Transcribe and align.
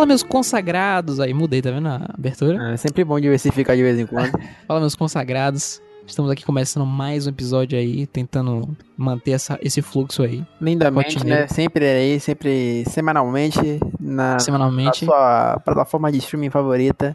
Fala, 0.00 0.06
meus 0.08 0.22
consagrados. 0.22 1.20
Aí, 1.20 1.34
mudei, 1.34 1.60
tá 1.60 1.70
vendo 1.70 1.86
a 1.88 2.06
abertura? 2.14 2.72
É 2.72 2.76
sempre 2.78 3.04
bom 3.04 3.20
diversificar 3.20 3.76
de 3.76 3.82
vez 3.82 3.98
em 3.98 4.06
quando. 4.06 4.32
Fala, 4.66 4.80
meus 4.80 4.96
consagrados. 4.96 5.82
Estamos 6.06 6.30
aqui 6.30 6.42
começando 6.42 6.86
mais 6.86 7.26
um 7.26 7.28
episódio 7.28 7.78
aí, 7.78 8.06
tentando 8.06 8.74
manter 8.96 9.32
essa, 9.32 9.58
esse 9.60 9.82
fluxo 9.82 10.22
aí. 10.22 10.42
Lindamente, 10.58 11.16
Rotineiro. 11.16 11.42
né? 11.42 11.48
Sempre 11.48 11.84
aí, 11.84 12.18
sempre 12.18 12.82
semanalmente, 12.88 13.60
na, 14.00 14.32
na 14.32 14.38
Semanalmente. 14.38 15.04
sua 15.04 15.60
plataforma 15.62 16.10
de 16.10 16.16
streaming 16.16 16.48
favorita, 16.48 17.14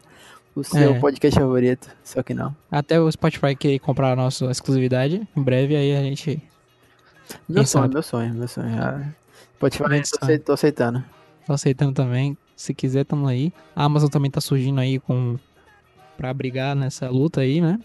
o 0.54 0.62
seu 0.62 0.94
É. 0.94 0.98
podcast 1.00 1.40
favorito, 1.40 1.88
só 2.04 2.22
que 2.22 2.34
não. 2.34 2.54
Até 2.70 3.00
o 3.00 3.10
Spotify 3.10 3.56
querer 3.56 3.80
comprar 3.80 4.12
a 4.12 4.16
nossa 4.16 4.44
exclusividade. 4.48 5.26
Em 5.36 5.42
breve 5.42 5.74
aí 5.74 5.96
a 5.96 6.02
gente. 6.02 6.40
Meu 7.48 7.66
sonho, 7.66 7.90
meu 7.92 8.02
sonho, 8.02 8.32
meu 8.32 8.46
sonho. 8.46 8.80
Ah, 8.80 9.02
Spotify, 9.56 9.88
Quem 9.88 10.38
tô, 10.38 10.44
tô 10.44 10.52
aceitando. 10.52 11.04
Tô 11.44 11.52
aceitando 11.52 11.92
também. 11.92 12.38
Se 12.56 12.72
quiser, 12.74 13.04
tamo 13.04 13.28
aí. 13.28 13.52
A 13.74 13.84
Amazon 13.84 14.08
também 14.08 14.30
tá 14.30 14.40
surgindo 14.40 14.80
aí 14.80 14.98
com. 14.98 15.36
Pra 16.16 16.32
brigar 16.32 16.74
nessa 16.74 17.08
luta 17.10 17.42
aí, 17.42 17.60
né? 17.60 17.78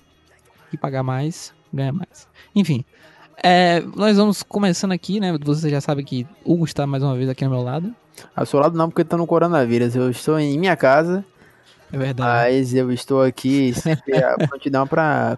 E 0.72 0.78
pagar 0.78 1.04
mais, 1.04 1.54
ganhar 1.74 1.92
mais. 1.92 2.28
Enfim. 2.56 2.86
é, 3.44 3.82
nós 3.96 4.16
vamos 4.16 4.42
começando 4.42 4.94
aqui, 4.94 5.20
né? 5.20 5.38
Você 5.44 5.70
já 5.70 5.82
sabe 5.82 6.02
que 6.06 6.26
Hugo 6.46 6.64
está 6.64 6.88
mais 6.88 7.04
uma 7.04 7.16
vez 7.16 7.28
aqui 7.30 7.44
ao 7.44 7.52
meu 7.52 7.62
lado. 7.62 7.94
Ao 8.34 8.46
seu 8.46 8.60
lado 8.60 8.78
não, 8.78 8.90
porque 8.90 9.04
tô 9.04 9.18
no 9.18 9.28
coronavírus. 9.28 9.96
Eu 9.96 10.10
estou 10.10 10.40
em 10.40 10.58
minha 10.58 10.78
casa, 10.78 11.26
É 11.92 11.98
verdade. 11.98 12.22
mas 12.30 12.74
eu 12.74 12.90
estou 12.92 13.22
aqui 13.22 13.74
sempre 13.74 14.16
a 14.24 14.38
prontidão 14.48 14.88
pra 14.88 15.38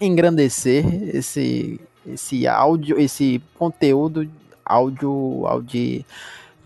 engrandecer 0.00 0.84
esse, 1.14 1.78
esse 2.06 2.46
áudio, 2.46 2.98
esse 2.98 3.42
conteúdo 3.58 4.28
áudio, 4.64 5.46
áudio... 5.46 6.04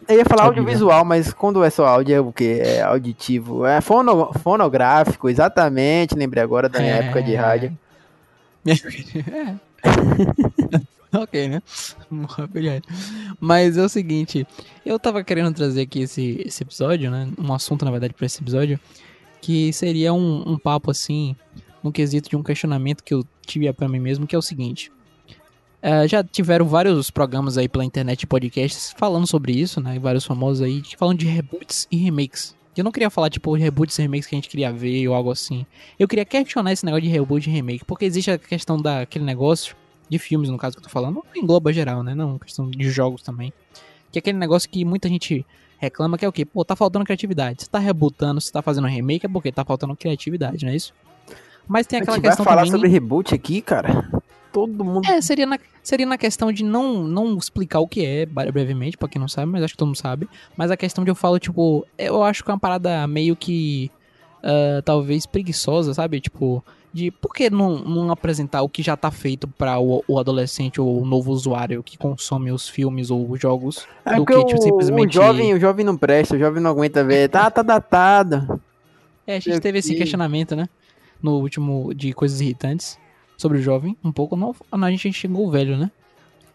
Eu 0.09 0.17
ia 0.17 0.25
falar 0.25 0.45
Audiovisual. 0.45 0.91
audiovisual, 0.91 1.05
mas 1.05 1.33
quando 1.35 1.63
é 1.63 1.69
só 1.71 1.87
áudio 1.87 2.15
é 2.15 2.21
o 2.21 2.33
quê? 2.33 2.61
É 2.65 2.81
auditivo. 2.83 3.67
É 3.67 3.81
fono, 3.81 4.33
fonográfico, 4.43 5.29
exatamente. 5.29 6.15
Lembrei 6.15 6.43
agora 6.43 6.69
da 6.69 6.79
minha 6.81 6.95
É. 6.95 6.99
época 7.01 7.23
de 7.23 7.35
rádio. 7.35 7.79
É. 8.67 9.55
ok, 11.17 11.49
né? 11.49 11.63
Mas 13.41 13.77
é 13.77 13.83
o 13.85 13.89
seguinte, 13.89 14.47
eu 14.85 14.99
tava 14.99 15.23
querendo 15.23 15.55
trazer 15.55 15.83
aqui 15.83 16.01
esse, 16.01 16.43
esse 16.45 16.63
episódio, 16.63 17.11
né? 17.11 17.29
Um 17.39 17.53
assunto, 17.53 17.85
na 17.85 17.91
verdade, 17.91 18.15
pra 18.15 18.27
esse 18.27 18.41
episódio, 18.43 18.79
que 19.41 19.73
seria 19.73 20.13
um, 20.13 20.43
um 20.53 20.59
papo 20.59 20.91
assim, 20.91 21.37
no 21.83 21.93
quesito 21.93 22.29
de 22.29 22.37
um 22.37 22.43
questionamento 22.43 23.03
que 23.05 23.15
eu 23.15 23.25
tive 23.47 23.73
pra 23.73 23.89
mim 23.89 24.01
mesmo, 24.01 24.27
que 24.27 24.35
é 24.35 24.39
o 24.39 24.43
seguinte. 24.43 24.91
É, 25.81 26.09
já 26.09 26.25
tiveram 26.25 26.67
vários 26.67 27.11
programas 27.11 27.57
aí 27.57 27.69
pela 27.69 27.85
internet 27.85 28.27
podcasts 28.27 28.95
falando 28.97 29.27
sobre 29.27 29.53
isso, 29.53 29.81
né? 29.81 29.99
Vários 29.99 30.25
famosos 30.25 30.61
aí 30.63 30.83
que 30.83 30.97
falam 30.97 31.15
de 31.15 31.27
reboots 31.27 31.87
e 31.91 31.97
remakes. 31.97 32.57
Eu 32.77 32.85
não 32.85 32.93
queria 32.93 33.11
falar, 33.11 33.29
tipo, 33.29 33.53
reboots 33.55 33.99
e 33.99 34.03
remakes 34.03 34.27
que 34.27 34.35
a 34.35 34.39
gente 34.39 34.49
queria 34.49 34.73
ver 34.73 35.09
ou 35.09 35.15
algo 35.15 35.31
assim. 35.33 35.67
Eu 35.99 36.07
queria 36.07 36.25
questionar 36.25 36.73
esse 36.73 36.85
negócio 36.85 37.03
de 37.03 37.09
reboot 37.09 37.49
e 37.49 37.53
remake, 37.53 37.85
porque 37.85 38.05
existe 38.05 38.31
a 38.31 38.39
questão 38.39 38.81
daquele 38.81 39.25
negócio 39.25 39.75
de 40.09 40.19
filmes, 40.19 40.49
no 40.49 40.57
caso 40.57 40.77
que 40.77 40.81
eu 40.81 40.85
tô 40.85 40.89
falando, 40.89 41.25
engloba 41.37 41.73
geral, 41.73 42.03
né? 42.03 42.15
Não, 42.15 42.39
questão 42.39 42.71
de 42.71 42.89
jogos 42.89 43.23
também. 43.23 43.53
Que 44.13 44.19
é 44.19 44.21
aquele 44.21 44.39
negócio 44.39 44.69
que 44.71 44.85
muita 44.85 45.09
gente 45.09 45.45
reclama 45.79 46.17
que 46.17 46.25
é 46.25 46.29
o 46.29 46.33
quê? 46.33 46.45
Pô, 46.45 46.65
tá 46.65 46.75
faltando 46.77 47.05
criatividade. 47.05 47.63
Você 47.63 47.69
tá 47.69 47.79
rebootando, 47.79 48.41
você 48.41 48.51
tá 48.51 48.63
fazendo 48.63 48.87
remake, 48.87 49.27
é 49.27 49.29
porque 49.29 49.51
tá 49.53 49.65
faltando 49.65 49.97
criatividade, 49.97 50.65
não 50.65 50.73
é 50.73 50.77
isso? 50.77 50.95
Mas 51.67 51.87
tem 51.87 51.99
A 51.99 52.03
aquela 52.03 52.17
gente 52.17 52.23
vai 52.23 52.31
questão 52.31 52.45
falar 52.45 52.63
também... 52.63 52.73
sobre 52.73 52.89
reboot 52.89 53.35
aqui, 53.35 53.61
cara. 53.61 54.09
Todo 54.53 54.85
mundo... 54.85 55.07
É, 55.09 55.21
seria 55.21 55.47
na, 55.47 55.59
seria 55.83 56.07
na 56.07 56.17
questão 56.19 56.51
de 56.53 56.65
não, 56.65 57.03
não 57.05 57.37
explicar 57.37 57.81
o 57.81 57.87
que 57.89 58.05
é, 58.05 58.25
bre- 58.27 58.51
brevemente, 58.51 58.97
pra 58.97 59.09
quem 59.09 59.21
não 59.21 59.29
sabe, 59.29 59.51
mas 59.53 59.63
acho 59.63 59.75
que 59.75 59.79
todo 59.79 59.89
mundo 59.89 59.97
sabe. 59.99 60.29
Mas 60.57 60.71
a 60.71 60.77
questão 60.77 61.05
de 61.05 61.11
eu 61.11 61.15
falo, 61.15 61.39
tipo, 61.39 61.87
eu 61.99 62.23
acho 62.23 62.43
que 62.45 62.51
é 62.51 62.55
uma 62.55 62.59
parada 62.61 63.07
meio 63.07 63.37
que. 63.37 63.91
ah, 64.43 64.81
talvez 64.85 65.27
preguiçosa, 65.27 65.93
sabe? 65.95 66.21
Tipo, 66.21 66.65
de 66.93 67.11
por 67.11 67.35
que 67.35 67.51
não, 67.51 67.79
não 67.81 68.11
apresentar 68.11 68.63
o 68.63 68.69
que 68.69 68.83
já 68.83 68.97
tá 68.97 69.11
feito 69.11 69.47
pra 69.47 69.79
o, 69.79 70.03
o 70.09 70.19
adolescente 70.19 70.81
ou 70.81 71.03
o 71.03 71.05
novo 71.05 71.31
usuário 71.31 71.83
que 71.83 71.99
consome 71.99 72.51
os 72.51 72.67
filmes 72.69 73.11
ou 73.11 73.31
os 73.31 73.39
jogos 73.39 73.87
É 74.07 74.15
do 74.17 74.25
que, 74.25 74.33
tipo, 74.47 74.59
o, 74.59 74.63
simplesmente. 74.63 75.19
o 75.19 75.23
jovem, 75.23 75.53
o 75.55 75.61
jovem 75.61 75.85
não 75.85 75.97
presta, 75.97 76.35
o 76.35 76.39
jovem 76.39 76.63
não 76.63 76.71
aguenta 76.71 77.05
ver. 77.05 77.29
Tá, 77.29 77.51
tá 77.51 77.61
datado. 77.63 78.59
É, 79.27 79.37
a 79.37 79.41
gente 79.41 79.61
teve 79.61 79.79
esse 79.81 79.93
que- 79.93 79.99
questionamento, 79.99 80.57
né? 80.57 80.67
No 81.23 81.33
último 81.41 81.93
de 81.95 82.13
coisas 82.15 82.41
irritantes 82.41 82.99
sobre 83.39 83.59
o 83.59 83.63
jovem. 83.63 83.97
Um 84.05 84.13
pouco. 84.13 84.37
Não, 84.37 84.55
a 84.71 84.91
gente 84.91 85.11
xingou 85.13 85.47
o 85.47 85.51
velho, 85.51 85.79
né? 85.79 85.91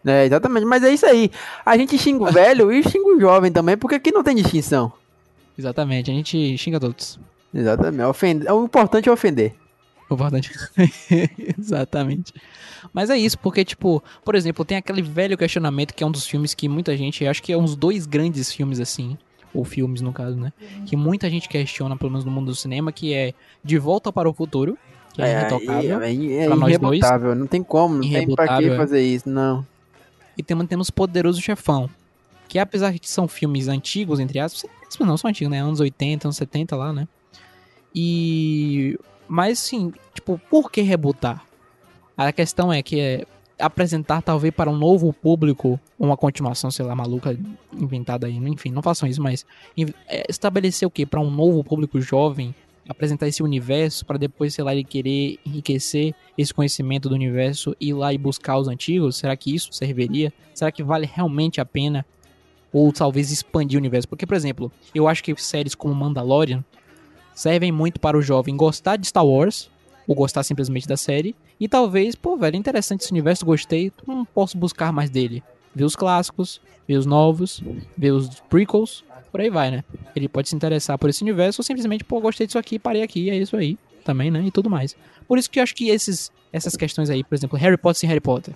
É, 0.06 0.26
exatamente. 0.26 0.66
Mas 0.66 0.84
é 0.84 0.92
isso 0.92 1.06
aí. 1.06 1.30
A 1.64 1.76
gente 1.76 1.98
xinga 1.98 2.22
o 2.22 2.30
velho 2.30 2.70
e 2.70 2.82
xinga 2.82 3.16
o 3.16 3.18
jovem 3.18 3.50
também, 3.50 3.76
porque 3.76 3.96
aqui 3.96 4.12
não 4.12 4.22
tem 4.22 4.36
distinção. 4.36 4.92
Exatamente, 5.58 6.10
a 6.10 6.14
gente 6.14 6.58
xinga 6.58 6.78
todos. 6.78 7.18
Exatamente. 7.52 8.04
Ofender. 8.04 8.52
O 8.52 8.64
importante 8.64 9.08
é 9.08 9.12
ofender. 9.12 9.54
O 10.10 10.14
importante. 10.14 10.50
Exatamente. 11.58 12.34
Mas 12.92 13.08
é 13.08 13.16
isso, 13.16 13.38
porque, 13.38 13.64
tipo, 13.64 14.02
por 14.24 14.34
exemplo, 14.34 14.64
tem 14.64 14.76
aquele 14.76 15.00
velho 15.00 15.38
questionamento 15.38 15.94
que 15.94 16.04
é 16.04 16.06
um 16.06 16.10
dos 16.10 16.26
filmes 16.26 16.52
que 16.52 16.68
muita 16.68 16.96
gente. 16.96 17.26
Acho 17.26 17.42
que 17.42 17.52
é 17.52 17.56
uns 17.56 17.74
dois 17.74 18.04
grandes 18.04 18.52
filmes 18.52 18.78
assim. 18.78 19.16
Ou 19.54 19.64
filmes, 19.64 20.00
no 20.00 20.12
caso, 20.12 20.36
né? 20.36 20.52
Que 20.84 20.96
muita 20.96 21.30
gente 21.30 21.48
questiona, 21.48 21.96
pelo 21.96 22.10
menos 22.10 22.24
no 22.24 22.30
mundo 22.32 22.46
do 22.46 22.56
cinema, 22.56 22.90
que 22.90 23.14
é 23.14 23.32
De 23.62 23.78
Volta 23.78 24.12
para 24.12 24.28
o 24.28 24.34
Futuro, 24.34 24.76
que 25.14 25.22
é, 25.22 25.30
irretocável. 25.30 26.02
É, 26.02 26.12
é, 26.12 26.36
é 26.42 26.46
pra 26.46 26.56
nós 26.56 26.68
irrebutável. 26.68 27.34
Não 27.34 27.46
tem 27.46 27.62
como. 27.62 27.94
Não 27.94 28.02
tem 28.02 28.34
pra 28.34 28.58
que 28.58 28.68
é. 28.68 28.76
fazer 28.76 29.00
isso, 29.00 29.28
não. 29.28 29.64
E 30.36 30.42
também 30.42 30.66
temos 30.66 30.90
Poderoso 30.90 31.40
Chefão. 31.40 31.88
Que 32.48 32.58
apesar 32.58 32.92
de 32.92 33.08
são 33.08 33.26
filmes 33.26 33.68
antigos, 33.68 34.20
entre 34.20 34.38
aspas, 34.38 34.68
não 35.00 35.16
são 35.16 35.30
antigos, 35.30 35.50
né? 35.50 35.60
Anos 35.60 35.80
80, 35.80 36.26
anos 36.28 36.36
70 36.36 36.76
lá, 36.76 36.92
né? 36.92 37.08
E. 37.94 38.98
Mas 39.26 39.60
sim, 39.60 39.92
tipo, 40.12 40.38
por 40.50 40.70
que 40.70 40.82
rebootar? 40.82 41.42
A 42.16 42.30
questão 42.30 42.72
é 42.72 42.82
que 42.82 43.00
é 43.00 43.24
apresentar 43.58 44.20
talvez 44.20 44.52
para 44.52 44.68
um 44.68 44.76
novo 44.76 45.12
público 45.12 45.80
uma 45.98 46.16
continuação, 46.16 46.70
sei 46.70 46.84
lá, 46.84 46.94
maluca, 46.94 47.38
inventada 47.72 48.26
aí, 48.26 48.36
enfim, 48.36 48.70
não 48.70 48.82
façam 48.82 49.08
isso, 49.08 49.22
mas 49.22 49.46
é, 50.08 50.24
estabelecer 50.28 50.86
o 50.86 50.90
que 50.90 51.06
para 51.06 51.20
um 51.20 51.30
novo 51.30 51.62
público 51.64 52.00
jovem, 52.00 52.54
apresentar 52.88 53.28
esse 53.28 53.42
universo 53.42 54.04
para 54.04 54.18
depois, 54.18 54.54
sei 54.54 54.64
lá, 54.64 54.72
ele 54.72 54.84
querer 54.84 55.38
enriquecer 55.44 56.14
esse 56.36 56.52
conhecimento 56.52 57.08
do 57.08 57.14
universo 57.14 57.74
e 57.80 57.88
ir 57.88 57.94
lá 57.94 58.12
e 58.12 58.18
buscar 58.18 58.58
os 58.58 58.68
antigos? 58.68 59.16
Será 59.16 59.36
que 59.36 59.54
isso 59.54 59.72
serviria? 59.72 60.32
Será 60.54 60.70
que 60.70 60.82
vale 60.82 61.08
realmente 61.10 61.60
a 61.60 61.64
pena? 61.64 62.04
Ou 62.72 62.92
talvez 62.92 63.30
expandir 63.30 63.78
o 63.78 63.80
universo? 63.80 64.08
Porque, 64.08 64.26
por 64.26 64.34
exemplo, 64.34 64.70
eu 64.94 65.06
acho 65.06 65.22
que 65.22 65.34
séries 65.40 65.74
como 65.74 65.94
Mandalorian 65.94 66.64
servem 67.34 67.72
muito 67.72 68.00
para 68.00 68.16
o 68.16 68.22
jovem 68.22 68.56
gostar 68.56 68.96
de 68.96 69.06
Star 69.06 69.26
Wars, 69.26 69.70
ou 70.06 70.14
gostar 70.14 70.42
simplesmente 70.42 70.86
da 70.86 70.96
série, 70.96 71.34
e 71.58 71.68
talvez, 71.68 72.14
pô, 72.14 72.36
velho, 72.36 72.56
interessante 72.56 73.02
esse 73.02 73.12
universo, 73.12 73.46
gostei, 73.46 73.92
não 74.06 74.24
posso 74.24 74.58
buscar 74.58 74.92
mais 74.92 75.08
dele. 75.08 75.42
Ver 75.74 75.84
os 75.84 75.96
clássicos, 75.96 76.60
ver 76.86 76.96
os 76.96 77.06
novos, 77.06 77.62
ver 77.96 78.12
os 78.12 78.28
prequels, 78.48 79.04
por 79.34 79.40
aí 79.40 79.50
vai, 79.50 79.68
né? 79.68 79.82
Ele 80.14 80.28
pode 80.28 80.48
se 80.48 80.54
interessar 80.54 80.96
por 80.96 81.10
esse 81.10 81.20
universo 81.24 81.60
ou 81.60 81.64
simplesmente, 81.64 82.04
pô, 82.04 82.20
gostei 82.20 82.46
disso 82.46 82.56
aqui, 82.56 82.78
parei 82.78 83.02
aqui, 83.02 83.30
é 83.30 83.36
isso 83.36 83.56
aí, 83.56 83.76
também, 84.04 84.30
né? 84.30 84.40
E 84.46 84.50
tudo 84.52 84.70
mais. 84.70 84.94
Por 85.26 85.36
isso 85.38 85.50
que 85.50 85.58
eu 85.58 85.64
acho 85.64 85.74
que 85.74 85.88
esses, 85.88 86.30
essas 86.52 86.76
questões 86.76 87.10
aí, 87.10 87.24
por 87.24 87.34
exemplo, 87.34 87.58
Harry 87.58 87.76
Potter 87.76 87.98
sem 87.98 88.08
Harry 88.08 88.20
Potter, 88.20 88.54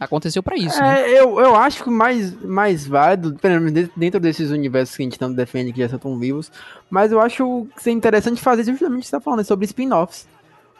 aconteceu 0.00 0.42
pra 0.42 0.56
isso, 0.56 0.82
né? 0.82 1.00
É, 1.12 1.20
eu, 1.20 1.38
eu 1.38 1.54
acho 1.54 1.84
que 1.84 1.90
mais, 1.90 2.34
mais 2.42 2.84
válido, 2.84 3.36
pelo 3.36 3.54
menos 3.54 3.70
dentro- 3.72 3.92
dentro 3.96 4.18
desses 4.20 4.50
universos 4.50 4.96
que 4.96 5.02
a 5.02 5.06
gente 5.06 5.16
tanto 5.16 5.36
defende 5.36 5.72
que 5.72 5.78
já 5.86 5.94
estão 5.94 6.18
vivos, 6.18 6.50
mas 6.90 7.12
eu 7.12 7.20
acho 7.20 7.68
que 7.76 7.80
seria 7.82 7.96
interessante 7.96 8.40
fazer 8.42 8.64
justamente 8.64 8.96
o 8.98 9.00
que 9.02 9.06
você 9.06 9.12
tá 9.12 9.20
falando, 9.20 9.40
é 9.40 9.44
sobre 9.44 9.64
spin-offs. 9.64 10.26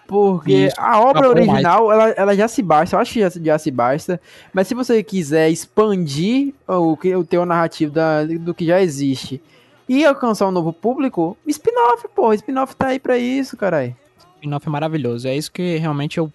Porque 0.06 0.66
Isso, 0.66 0.76
a 0.78 1.00
obra 1.00 1.28
original, 1.28 1.90
ela, 1.90 2.10
ela 2.10 2.36
já 2.36 2.46
se 2.46 2.62
basta, 2.62 2.94
eu 2.94 3.00
acho 3.00 3.12
que 3.14 3.20
já, 3.20 3.30
já 3.30 3.58
se 3.58 3.70
basta, 3.70 4.20
mas 4.52 4.68
se 4.68 4.74
você 4.74 5.02
quiser 5.02 5.48
expandir 5.50 6.52
o, 6.68 6.92
o 6.92 7.24
teu 7.24 7.46
narrativo 7.46 7.92
da, 7.92 8.22
do 8.24 8.52
que 8.52 8.66
já 8.66 8.82
existe 8.82 9.40
e 9.88 10.04
alcançar 10.04 10.46
um 10.46 10.50
novo 10.50 10.72
público, 10.72 11.36
spin-off, 11.46 12.06
pô, 12.14 12.32
spin-off 12.32 12.76
tá 12.76 12.88
aí 12.88 12.98
pra 12.98 13.18
isso, 13.18 13.56
caralho. 13.56 13.96
spin-off 14.36 14.66
é 14.66 14.70
maravilhoso. 14.70 15.28
É 15.28 15.36
isso 15.36 15.50
que 15.50 15.76
realmente 15.76 16.18
eu 16.18 16.30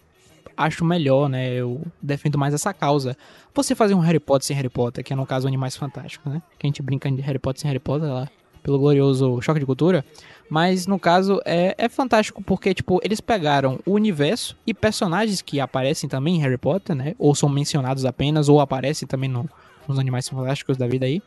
acho 0.55 0.83
melhor, 0.83 1.29
né? 1.29 1.53
Eu 1.53 1.81
defendo 2.01 2.37
mais 2.37 2.53
essa 2.53 2.73
causa. 2.73 3.17
Você 3.53 3.73
fazer 3.73 3.95
um 3.95 3.99
Harry 3.99 4.19
Potter 4.19 4.45
sem 4.45 4.55
Harry 4.55 4.69
Potter, 4.69 5.03
que 5.03 5.13
é 5.13 5.15
no 5.15 5.25
caso 5.25 5.47
Animais 5.47 5.75
Fantásticos, 5.75 6.31
né? 6.31 6.41
Que 6.57 6.67
a 6.67 6.69
gente 6.69 6.81
brinca 6.81 7.09
de 7.09 7.21
Harry 7.21 7.39
Potter 7.39 7.61
sem 7.61 7.69
Harry 7.69 7.79
Potter 7.79 8.09
lá, 8.09 8.29
pelo 8.61 8.77
glorioso 8.77 9.41
choque 9.41 9.59
de 9.59 9.65
cultura. 9.65 10.05
Mas 10.49 10.87
no 10.87 10.99
caso 10.99 11.39
é, 11.45 11.75
é 11.77 11.87
fantástico 11.87 12.41
porque, 12.41 12.73
tipo, 12.73 12.99
eles 13.03 13.21
pegaram 13.21 13.79
o 13.85 13.91
universo 13.91 14.57
e 14.65 14.73
personagens 14.73 15.41
que 15.41 15.59
aparecem 15.59 16.09
também 16.09 16.37
em 16.37 16.39
Harry 16.39 16.57
Potter, 16.57 16.95
né? 16.95 17.15
Ou 17.19 17.35
são 17.35 17.47
mencionados 17.47 18.03
apenas, 18.03 18.49
ou 18.49 18.59
aparecem 18.59 19.07
também 19.07 19.29
no, 19.29 19.47
nos 19.87 19.99
Animais 19.99 20.27
Fantásticos 20.27 20.75
da 20.75 20.87
vida 20.87 21.05
aí. 21.05 21.21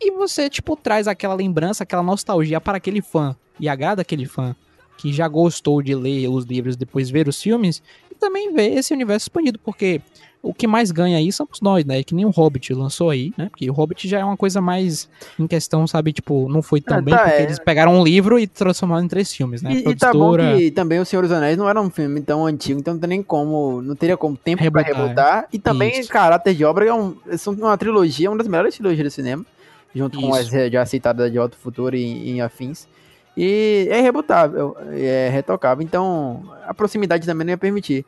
E 0.00 0.10
você, 0.10 0.50
tipo, 0.50 0.76
traz 0.76 1.08
aquela 1.08 1.34
lembrança, 1.34 1.84
aquela 1.84 2.02
nostalgia 2.02 2.60
para 2.60 2.76
aquele 2.76 3.00
fã. 3.00 3.34
E 3.58 3.68
agrada 3.68 4.02
aquele 4.02 4.26
fã 4.26 4.54
que 4.98 5.12
já 5.12 5.26
gostou 5.26 5.82
de 5.82 5.94
ler 5.94 6.28
os 6.28 6.44
livros 6.44 6.76
depois 6.76 7.08
ver 7.08 7.26
os 7.28 7.40
filmes. 7.40 7.82
E 8.10 8.14
também 8.14 8.52
ver 8.52 8.74
esse 8.74 8.92
universo 8.92 9.24
expandido, 9.24 9.58
porque 9.58 10.02
o 10.44 10.52
que 10.52 10.66
mais 10.66 10.90
ganha 10.90 11.16
aí 11.16 11.32
somos 11.32 11.60
nós, 11.62 11.84
né? 11.86 12.02
Que 12.02 12.14
nem 12.14 12.26
o 12.26 12.30
Hobbit 12.30 12.74
lançou 12.74 13.08
aí, 13.08 13.32
né? 13.36 13.48
Porque 13.48 13.68
o 13.68 13.72
Hobbit 13.72 14.06
já 14.06 14.18
é 14.20 14.24
uma 14.24 14.36
coisa 14.36 14.60
mais 14.60 15.08
em 15.38 15.46
questão, 15.46 15.86
sabe? 15.86 16.12
Tipo, 16.12 16.48
não 16.50 16.60
foi 16.60 16.80
tão 16.82 16.98
Ah, 16.98 17.00
bem 17.00 17.14
tá, 17.14 17.22
porque 17.22 17.36
é. 17.38 17.42
eles 17.42 17.58
pegaram 17.58 17.98
um 17.98 18.04
livro 18.04 18.38
e 18.38 18.46
transformaram 18.46 19.04
em 19.04 19.08
três 19.08 19.32
filmes, 19.32 19.62
né? 19.62 19.72
E, 19.72 19.88
e 19.88 19.96
tá 19.96 20.12
bom 20.12 20.36
que 20.36 20.70
também 20.70 21.00
O 21.00 21.04
Senhor 21.06 21.22
dos 21.22 21.32
Anéis 21.32 21.56
não 21.56 21.68
era 21.68 21.80
um 21.80 21.88
filme 21.88 22.20
tão 22.20 22.44
antigo, 22.44 22.78
então 22.78 22.92
não 22.94 23.00
tem 23.00 23.08
nem 23.08 23.22
como, 23.22 23.80
não 23.80 23.96
teria 23.96 24.16
como 24.16 24.36
tempo 24.36 24.62
Rebutar, 24.62 24.84
pra 24.84 25.02
rebutar. 25.02 25.48
E 25.52 25.58
também, 25.58 25.98
Isso. 25.98 26.10
caráter 26.10 26.54
de 26.54 26.64
obra, 26.64 26.84
é 26.86 26.92
um, 26.92 27.16
uma 27.58 27.78
trilogia, 27.78 28.30
uma 28.30 28.36
das 28.36 28.46
melhores 28.46 28.74
trilogias 28.74 29.06
do 29.08 29.10
cinema, 29.10 29.46
junto 29.94 30.20
com 30.20 30.28
Isso. 30.38 30.54
as 30.56 30.70
já 30.70 30.84
citadas 30.84 31.32
de 31.32 31.38
Alto 31.38 31.56
Futuro 31.56 31.96
e, 31.96 32.34
e 32.34 32.40
afins. 32.40 32.86
E 33.36 33.88
é 33.90 34.00
rebutável, 34.00 34.76
é 34.92 35.28
retocável, 35.32 35.82
então 35.82 36.44
a 36.66 36.72
proximidade 36.74 37.26
também 37.26 37.44
não 37.46 37.52
ia 37.52 37.58
permitir. 37.58 38.04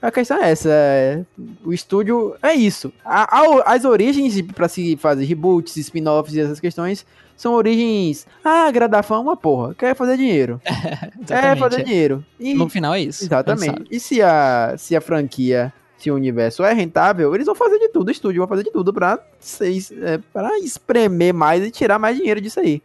A 0.00 0.10
questão 0.12 0.40
é 0.40 0.50
essa, 0.52 0.68
é, 0.70 1.24
o 1.64 1.72
estúdio 1.72 2.36
é 2.42 2.54
isso. 2.54 2.92
A- 3.04 3.38
a- 3.40 3.74
as 3.74 3.84
origens 3.84 4.40
para 4.42 4.68
se 4.68 4.96
fazer 4.96 5.24
reboots, 5.24 5.76
spin-offs 5.76 6.34
e 6.36 6.40
essas 6.40 6.60
questões 6.60 7.04
são 7.36 7.52
origens. 7.54 8.24
Ah, 8.44 8.66
agradar 8.68 9.02
fã 9.02 9.16
é 9.16 9.18
uma 9.18 9.36
porra, 9.36 9.74
quer 9.74 9.96
fazer 9.96 10.16
dinheiro. 10.16 10.60
É 11.30 11.56
fazer 11.56 11.80
é. 11.80 11.82
dinheiro. 11.84 12.24
E, 12.38 12.54
No 12.54 12.68
final 12.68 12.94
é 12.94 13.00
isso. 13.00 13.24
exatamente. 13.24 13.76
gente 13.76 13.88
E 13.90 13.98
se 14.00 14.22
a, 14.22 14.74
se 14.78 14.94
a 14.94 15.00
franquia, 15.00 15.72
se 15.98 16.10
o 16.10 16.14
universo 16.14 16.62
é 16.62 16.72
rentável, 16.72 17.34
eles 17.34 17.46
vão 17.46 17.54
fazer 17.56 17.78
de 17.80 17.88
tudo, 17.88 18.06
o 18.08 18.12
estúdio 18.12 18.38
vai 18.40 18.48
fazer 18.48 18.62
de 18.62 18.70
tudo 18.70 18.92
pra, 18.94 19.18
ser, 19.40 19.76
é, 20.02 20.18
pra 20.32 20.56
espremer 20.60 21.34
mais 21.34 21.64
e 21.64 21.70
tirar 21.72 21.98
mais 21.98 22.16
dinheiro 22.16 22.40
disso 22.40 22.60
aí. 22.60 22.80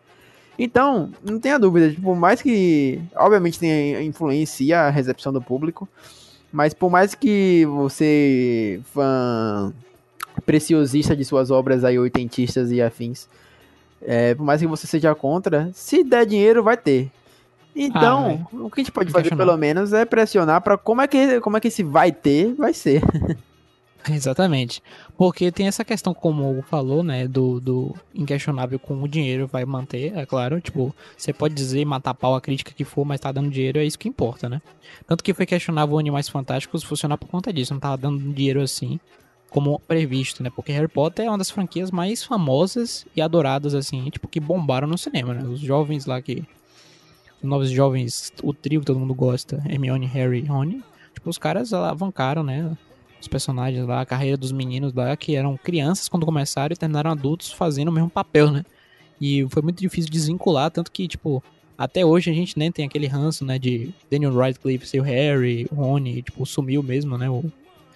Então, 0.57 1.11
não 1.23 1.39
tenha 1.39 1.57
dúvida, 1.59 1.89
tipo, 1.91 2.01
por 2.01 2.15
mais 2.15 2.41
que, 2.41 2.99
obviamente, 3.15 3.59
tenha 3.59 4.01
influencia 4.03 4.81
a 4.81 4.89
recepção 4.89 5.31
do 5.31 5.41
público, 5.41 5.87
mas 6.53 6.71
por 6.71 6.91
mais 6.91 7.15
que 7.15 7.65
você, 7.65 8.79
fã 8.93 9.73
preciosista 10.45 11.15
de 11.15 11.25
suas 11.25 11.49
obras 11.49 11.83
aí, 11.83 11.97
oitentistas 11.97 12.71
e 12.71 12.79
afins, 12.79 13.27
é, 13.99 14.35
por 14.35 14.43
mais 14.43 14.61
que 14.61 14.67
você 14.67 14.85
seja 14.85 15.15
contra, 15.15 15.71
se 15.73 16.03
der 16.03 16.27
dinheiro, 16.27 16.61
vai 16.61 16.77
ter. 16.77 17.09
Então, 17.75 18.47
o 18.53 18.69
que 18.69 18.81
a 18.81 18.83
gente 18.83 18.91
pode 18.91 19.11
fazer 19.11 19.35
pelo 19.35 19.57
menos 19.57 19.93
é 19.93 20.05
pressionar 20.05 20.61
pra 20.61 20.77
como 20.77 21.01
é 21.01 21.07
que 21.07 21.41
como 21.41 21.57
é 21.57 21.59
que 21.59 21.69
esse 21.69 21.81
vai 21.81 22.11
ter, 22.11 22.53
vai 22.53 22.71
ser. 22.71 23.01
Exatamente. 24.09 24.81
Porque 25.17 25.51
tem 25.51 25.67
essa 25.67 25.85
questão, 25.85 26.13
como 26.13 26.57
o 26.57 26.61
falou, 26.61 27.03
né? 27.03 27.27
Do, 27.27 27.59
do 27.59 27.95
inquestionável 28.13 28.77
com 28.77 29.01
o 29.01 29.07
dinheiro 29.07 29.47
vai 29.47 29.65
manter, 29.65 30.15
é 30.17 30.25
claro. 30.25 30.59
Tipo, 30.59 30.93
você 31.17 31.31
pode 31.31 31.53
dizer, 31.53 31.85
matar 31.85 32.13
pau 32.13 32.35
a 32.35 32.41
crítica 32.41 32.73
que 32.73 32.83
for, 32.83 33.05
mas 33.05 33.19
tá 33.19 33.31
dando 33.31 33.49
dinheiro, 33.49 33.79
é 33.79 33.85
isso 33.85 33.97
que 33.97 34.09
importa, 34.09 34.49
né? 34.49 34.61
Tanto 35.07 35.23
que 35.23 35.33
foi 35.33 35.45
questionável 35.45 35.97
Animais 35.97 36.27
Fantásticos 36.27 36.83
funcionar 36.83 37.17
por 37.17 37.27
conta 37.27 37.53
disso, 37.53 37.73
não 37.73 37.79
tava 37.79 37.97
dando 37.97 38.33
dinheiro 38.33 38.61
assim, 38.61 38.99
como 39.49 39.79
previsto, 39.79 40.43
né? 40.43 40.49
Porque 40.53 40.71
Harry 40.71 40.87
Potter 40.87 41.25
é 41.25 41.29
uma 41.29 41.37
das 41.37 41.51
franquias 41.51 41.91
mais 41.91 42.23
famosas 42.23 43.05
e 43.15 43.21
adoradas, 43.21 43.73
assim, 43.73 44.09
tipo, 44.09 44.27
que 44.27 44.39
bombaram 44.39 44.87
no 44.87 44.97
cinema, 44.97 45.33
né? 45.33 45.43
Os 45.43 45.59
jovens 45.59 46.05
lá 46.05 46.21
que. 46.21 46.43
Os 47.41 47.49
novos 47.49 47.69
jovens, 47.69 48.31
o 48.41 48.53
trio 48.53 48.79
que 48.79 48.85
todo 48.85 48.99
mundo 48.99 49.13
gosta, 49.13 49.61
Hermione, 49.67 50.05
Harry 50.07 50.39
e 50.39 50.45
Rony. 50.45 50.81
Tipo, 51.13 51.29
os 51.29 51.37
caras 51.37 51.73
alavancaram, 51.73 52.41
né? 52.41 52.75
Os 53.23 53.27
personagens 53.27 53.85
lá, 53.85 54.01
a 54.01 54.05
carreira 54.05 54.37
dos 54.37 54.51
meninos 54.51 54.93
lá, 54.93 55.15
que 55.15 55.35
eram 55.35 55.57
crianças 55.57 56.07
quando 56.07 56.25
começaram 56.25 56.73
e 56.73 56.77
terminaram 56.77 57.11
adultos 57.11 57.51
fazendo 57.51 57.87
o 57.87 57.91
mesmo 57.91 58.09
papel, 58.09 58.51
né? 58.51 58.63
E 59.19 59.45
foi 59.49 59.61
muito 59.61 59.79
difícil 59.79 60.11
desvincular, 60.11 60.69
tanto 60.69 60.91
que, 60.91 61.07
tipo, 61.07 61.41
até 61.77 62.05
hoje 62.05 62.29
a 62.29 62.33
gente 62.33 62.57
nem 62.57 62.71
tem 62.71 62.85
aquele 62.85 63.07
ranço, 63.07 63.45
né, 63.45 63.57
de 63.57 63.93
Daniel 64.11 64.35
Radcliffe 64.35 64.87
ser 64.87 64.99
o 64.99 65.03
Harry, 65.03 65.67
o 65.71 65.75
Rony, 65.75 66.21
tipo, 66.21 66.45
sumiu 66.45 66.83
mesmo, 66.83 67.17
né? 67.17 67.29
O... 67.29 67.43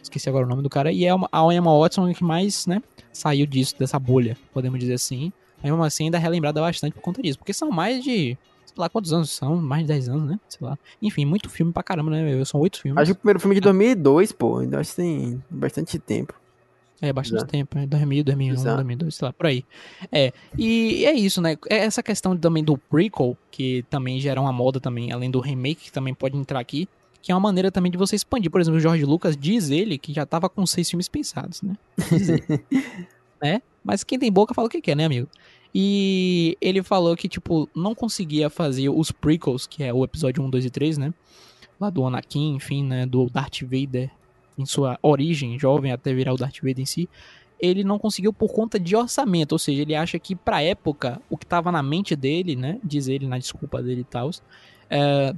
Esqueci 0.02 0.30
agora 0.30 0.46
o 0.46 0.50
nome 0.50 0.64
do 0.64 0.70
cara. 0.70 0.92
E 0.92 1.06
é 1.06 1.12
a 1.12 1.54
Emma 1.54 1.78
Watson 1.78 2.14
que 2.14 2.24
mais, 2.24 2.66
né, 2.66 2.82
saiu 3.12 3.46
disso, 3.46 3.76
dessa 3.78 4.00
bolha, 4.00 4.38
podemos 4.54 4.80
dizer 4.80 4.94
assim. 4.94 5.32
Aí, 5.62 5.70
mesmo 5.70 5.84
assim, 5.84 6.06
ainda 6.06 6.18
é 6.18 6.22
relembrada 6.22 6.62
bastante 6.62 6.94
por 6.94 7.02
conta 7.02 7.22
disso. 7.22 7.38
Porque 7.38 7.54
são 7.54 7.70
mais 7.70 8.04
de, 8.04 8.38
lá 8.80 8.90
quantos 8.90 9.14
anos 9.14 9.32
são, 9.32 9.56
mais 9.58 9.84
de 9.84 9.88
10 9.90 10.10
anos, 10.10 10.30
né? 10.30 10.40
Sei 10.48 10.66
lá. 10.66 10.78
Enfim, 11.02 11.26
muito 11.26 11.50
filme 11.50 11.72
pra 11.72 11.84
caramba, 11.84 12.12
né? 12.12 12.46
São 12.46 12.60
oito 12.62 12.82
filmes. 12.82 13.02
Acho 13.02 13.14
que 13.14 13.18
o 13.18 13.22
primeiro 13.22 13.40
filme 13.40 13.56
é 13.56 13.60
de 13.60 13.62
2002, 13.62 14.32
pô, 14.32 14.62
então 14.62 14.80
acho 14.80 14.92
que 14.92 14.96
tem 14.98 15.44
bastante 15.50 16.00
tempo. 16.00 16.34
É, 17.00 17.14
bastante 17.14 17.40
Exato. 17.40 17.52
tempo, 17.52 17.78
é 17.78 17.86
2000, 17.86 18.24
2001, 18.24 18.54
Exato. 18.54 18.76
2002, 18.78 19.16
sei 19.16 19.26
lá, 19.28 19.34
por 19.34 19.46
aí. 19.46 19.64
É, 20.12 20.34
e 20.58 21.06
é 21.06 21.14
isso, 21.14 21.42
né? 21.42 21.56
É 21.70 21.78
essa 21.78 22.02
questão 22.02 22.36
também 22.36 22.64
do 22.64 22.76
prequel, 22.78 23.38
que 23.52 23.86
também 23.90 24.20
gera 24.20 24.42
uma 24.42 24.52
moda 24.52 24.80
também, 24.80 25.12
além 25.12 25.30
do 25.30 25.40
remake, 25.40 25.86
que 25.86 25.92
também 25.92 26.14
pode 26.14 26.36
entrar 26.36 26.60
aqui, 26.60 26.90
que 27.22 27.32
é 27.32 27.36
uma 27.36 27.42
maneira 27.42 27.72
também 27.72 27.92
de 27.92 27.98
você 27.98 28.16
expandir. 28.16 28.50
Por 28.50 28.60
exemplo, 28.60 28.78
o 28.78 28.82
Jorge 28.82 29.06
Lucas 29.06 29.38
diz 29.38 29.70
ele 29.70 29.98
que 29.98 30.12
já 30.12 30.26
tava 30.26 30.50
com 30.50 30.66
seis 30.66 30.90
filmes 30.90 31.08
pensados, 31.08 31.62
né? 31.62 31.76
Diz 32.10 32.30
ele. 32.30 32.44
né? 33.42 33.62
Mas 33.84 34.04
quem 34.04 34.18
tem 34.18 34.32
boca 34.32 34.54
fala 34.54 34.68
o 34.68 34.70
que 34.70 34.82
quer, 34.82 34.96
né, 34.96 35.06
amigo? 35.06 35.28
E 35.74 36.58
ele 36.60 36.82
falou 36.82 37.16
que, 37.16 37.28
tipo, 37.28 37.70
não 37.76 37.94
conseguia 37.94 38.50
fazer 38.50 38.90
os 38.90 39.12
prequels, 39.12 39.68
que 39.68 39.84
é 39.84 39.94
o 39.94 40.04
episódio 40.04 40.44
1, 40.44 40.50
2 40.50 40.66
e 40.66 40.70
3, 40.70 40.98
né? 40.98 41.14
Lá 41.80 41.90
do 41.90 42.06
Anakin, 42.06 42.56
enfim, 42.56 42.84
né? 42.84 43.06
Do 43.06 43.30
Darth 43.30 43.62
Vader 43.62 44.10
em 44.58 44.66
sua 44.66 44.98
origem, 45.02 45.60
jovem, 45.60 45.92
até 45.92 46.14
virar 46.14 46.34
o 46.34 46.38
Darth 46.38 46.58
Vader 46.58 46.80
em 46.80 46.86
si. 46.86 47.08
Ele 47.60 47.84
não 47.84 48.00
conseguiu 48.00 48.34
por 48.34 48.52
conta 48.52 48.80
de 48.80 48.96
orçamento, 48.96 49.52
ou 49.54 49.60
seja, 49.60 49.82
ele 49.82 49.96
acha 49.96 50.18
que 50.18 50.36
pra 50.36 50.62
época, 50.62 51.22
o 51.30 51.38
que 51.38 51.46
tava 51.46 51.72
na 51.72 51.84
mente 51.84 52.16
dele, 52.16 52.56
né? 52.56 52.80
Diz 52.84 53.08
ele 53.08 53.28
na 53.28 53.38
desculpa 53.38 53.82
dele 53.82 54.02
e 54.02 54.04
tal. 54.04 54.30
é, 54.90 55.36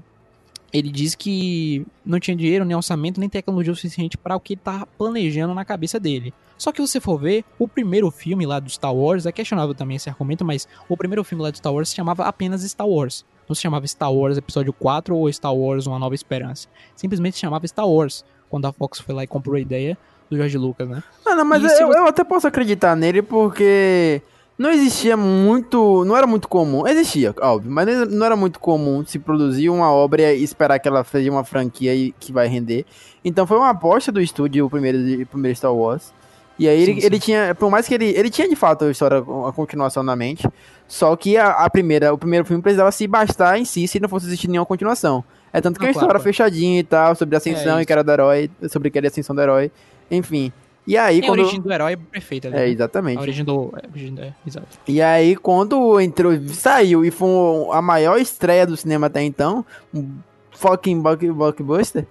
ele 0.71 0.89
diz 0.91 1.15
que 1.15 1.85
não 2.05 2.19
tinha 2.19 2.35
dinheiro, 2.35 2.63
nem 2.65 2.75
orçamento, 2.75 3.19
nem 3.19 3.27
tecnologia 3.29 3.73
suficiente 3.73 4.17
para 4.17 4.35
o 4.35 4.39
que 4.39 4.53
ele 4.53 4.61
tava 4.63 4.85
planejando 4.97 5.53
na 5.53 5.65
cabeça 5.65 5.99
dele. 5.99 6.33
Só 6.57 6.71
que 6.71 6.81
se 6.85 6.87
você 6.91 6.99
for 6.99 7.17
ver, 7.19 7.45
o 7.57 7.67
primeiro 7.67 8.11
filme 8.11 8.45
lá 8.45 8.59
do 8.59 8.69
Star 8.69 8.93
Wars, 8.93 9.25
é 9.25 9.31
questionável 9.31 9.73
também 9.73 9.95
esse 9.95 10.09
argumento, 10.09 10.43
mas 10.43 10.67
o 10.89 10.97
primeiro 10.97 11.23
filme 11.23 11.41
lá 11.43 11.49
do 11.51 11.57
Star 11.57 11.73
Wars 11.73 11.89
se 11.89 11.95
chamava 11.95 12.25
apenas 12.25 12.61
Star 12.63 12.87
Wars. 12.87 13.23
Não 13.47 13.55
se 13.55 13.61
chamava 13.61 13.87
Star 13.87 14.13
Wars 14.13 14.37
Episódio 14.37 14.73
4 14.73 15.15
ou 15.15 15.31
Star 15.31 15.55
Wars 15.55 15.87
Uma 15.87 15.97
Nova 15.97 16.13
Esperança. 16.13 16.67
Simplesmente 16.95 17.35
se 17.35 17.39
chamava 17.41 17.65
Star 17.67 17.87
Wars, 17.87 18.23
quando 18.49 18.65
a 18.65 18.73
Fox 18.73 18.99
foi 18.99 19.15
lá 19.15 19.23
e 19.23 19.27
comprou 19.27 19.55
a 19.55 19.59
ideia 19.59 19.97
do 20.29 20.35
George 20.37 20.57
Lucas, 20.57 20.87
né? 20.87 21.01
Ah, 21.25 21.33
não, 21.33 21.45
mas 21.45 21.63
eu, 21.63 21.69
você- 21.69 21.83
eu 21.83 22.05
até 22.05 22.23
posso 22.23 22.45
acreditar 22.45 22.95
nele 22.95 23.21
porque 23.21 24.21
não 24.59 24.69
existia 24.69 25.15
muito. 25.15 26.03
Não 26.03 26.17
era 26.17 26.27
muito 26.27 26.49
comum. 26.49 26.85
Existia, 26.85 27.33
óbvio, 27.41 27.71
mas 27.71 27.87
não 28.11 28.25
era 28.25 28.35
muito 28.35 28.59
comum 28.59 29.05
se 29.05 29.17
produzir 29.17 29.69
uma 29.69 29.89
obra 29.89 30.33
e 30.33 30.43
esperar 30.43 30.77
que 30.79 30.87
ela 30.87 31.01
seja 31.05 31.31
uma 31.31 31.45
franquia 31.45 31.95
e 31.95 32.11
que 32.19 32.33
vai 32.33 32.47
render. 32.49 32.85
Então 33.23 33.47
foi 33.47 33.57
uma 33.57 33.69
aposta 33.69 34.11
do 34.11 34.19
estúdio, 34.19 34.65
o 34.65 34.69
primeiro, 34.69 35.23
o 35.23 35.25
primeiro 35.25 35.55
Star 35.55 35.73
Wars. 35.73 36.13
E 36.59 36.67
aí 36.67 36.81
ele, 36.81 36.95
Sim, 36.95 36.99
sim. 36.99 37.05
ele 37.05 37.19
tinha, 37.21 37.55
por 37.55 37.71
mais 37.71 37.87
que 37.87 37.93
ele, 37.93 38.07
ele 38.07 38.29
tinha 38.29 38.49
de 38.49 38.55
fato 38.57 38.83
a 38.83 38.91
história, 38.91 39.19
a 39.19 39.51
continuação 39.53 40.03
na 40.03 40.13
mente, 40.13 40.45
só 40.89 41.15
que 41.15 41.37
a, 41.37 41.51
a 41.51 41.69
primeira, 41.69 42.13
o 42.13 42.17
primeiro 42.17 42.43
filme 42.45 42.61
precisava 42.61 42.91
se 42.91 43.07
bastar 43.07 43.57
em 43.57 43.63
si 43.63 43.87
se 43.87 43.97
não 43.97 44.09
fosse 44.09 44.25
existir 44.25 44.49
nenhuma 44.49 44.65
continuação. 44.65 45.23
É 45.53 45.61
tanto 45.61 45.79
que 45.79 45.85
Não, 45.85 45.87
é 45.87 45.91
uma 45.91 45.93
claro, 45.93 46.05
história 46.05 46.19
claro. 46.19 46.23
fechadinha 46.35 46.81
e 46.81 46.83
tal, 46.83 47.15
sobre 47.15 47.33
a 47.33 47.37
ascensão 47.37 47.79
É 47.79 47.83
e 47.83 47.85
que 47.85 47.93
era 47.93 48.03
do 48.03 48.11
herói, 48.11 48.51
sobre 48.67 48.91
que 48.91 48.97
era 48.97 49.07
a 49.07 49.09
ascensão 49.09 49.33
do 49.33 49.41
herói, 49.41 49.71
enfim. 50.11 50.51
E 50.89 50.97
aí 50.97 51.19
E 51.19 51.23
a 51.23 51.27
quando... 51.27 51.39
origem 51.41 51.61
do 51.61 51.71
herói 51.71 51.93
é 51.93 51.95
perfeita, 51.95 52.47
É, 52.47 52.51
né? 52.51 52.57
A 52.63 52.67
exatamente. 52.67 53.19
origem 53.19 53.45
do... 53.45 53.71
É, 53.77 53.85
a 53.85 53.89
origem 53.91 54.15
do- 54.15 54.21
é, 54.23 54.33
exato. 54.47 54.67
E 54.87 54.99
aí, 55.01 55.35
quando 55.35 55.99
entrou, 56.01 56.33
saiu 56.47 57.05
e 57.05 57.11
foi 57.11 57.29
a 57.71 57.79
maior 57.81 58.17
estreia 58.19 58.65
do 58.65 58.75
cinema 58.75 59.05
até 59.05 59.21
então, 59.21 59.63
um 59.93 60.09
fucking 60.51 60.99
block- 60.99 61.31
blockbuster, 61.31 62.07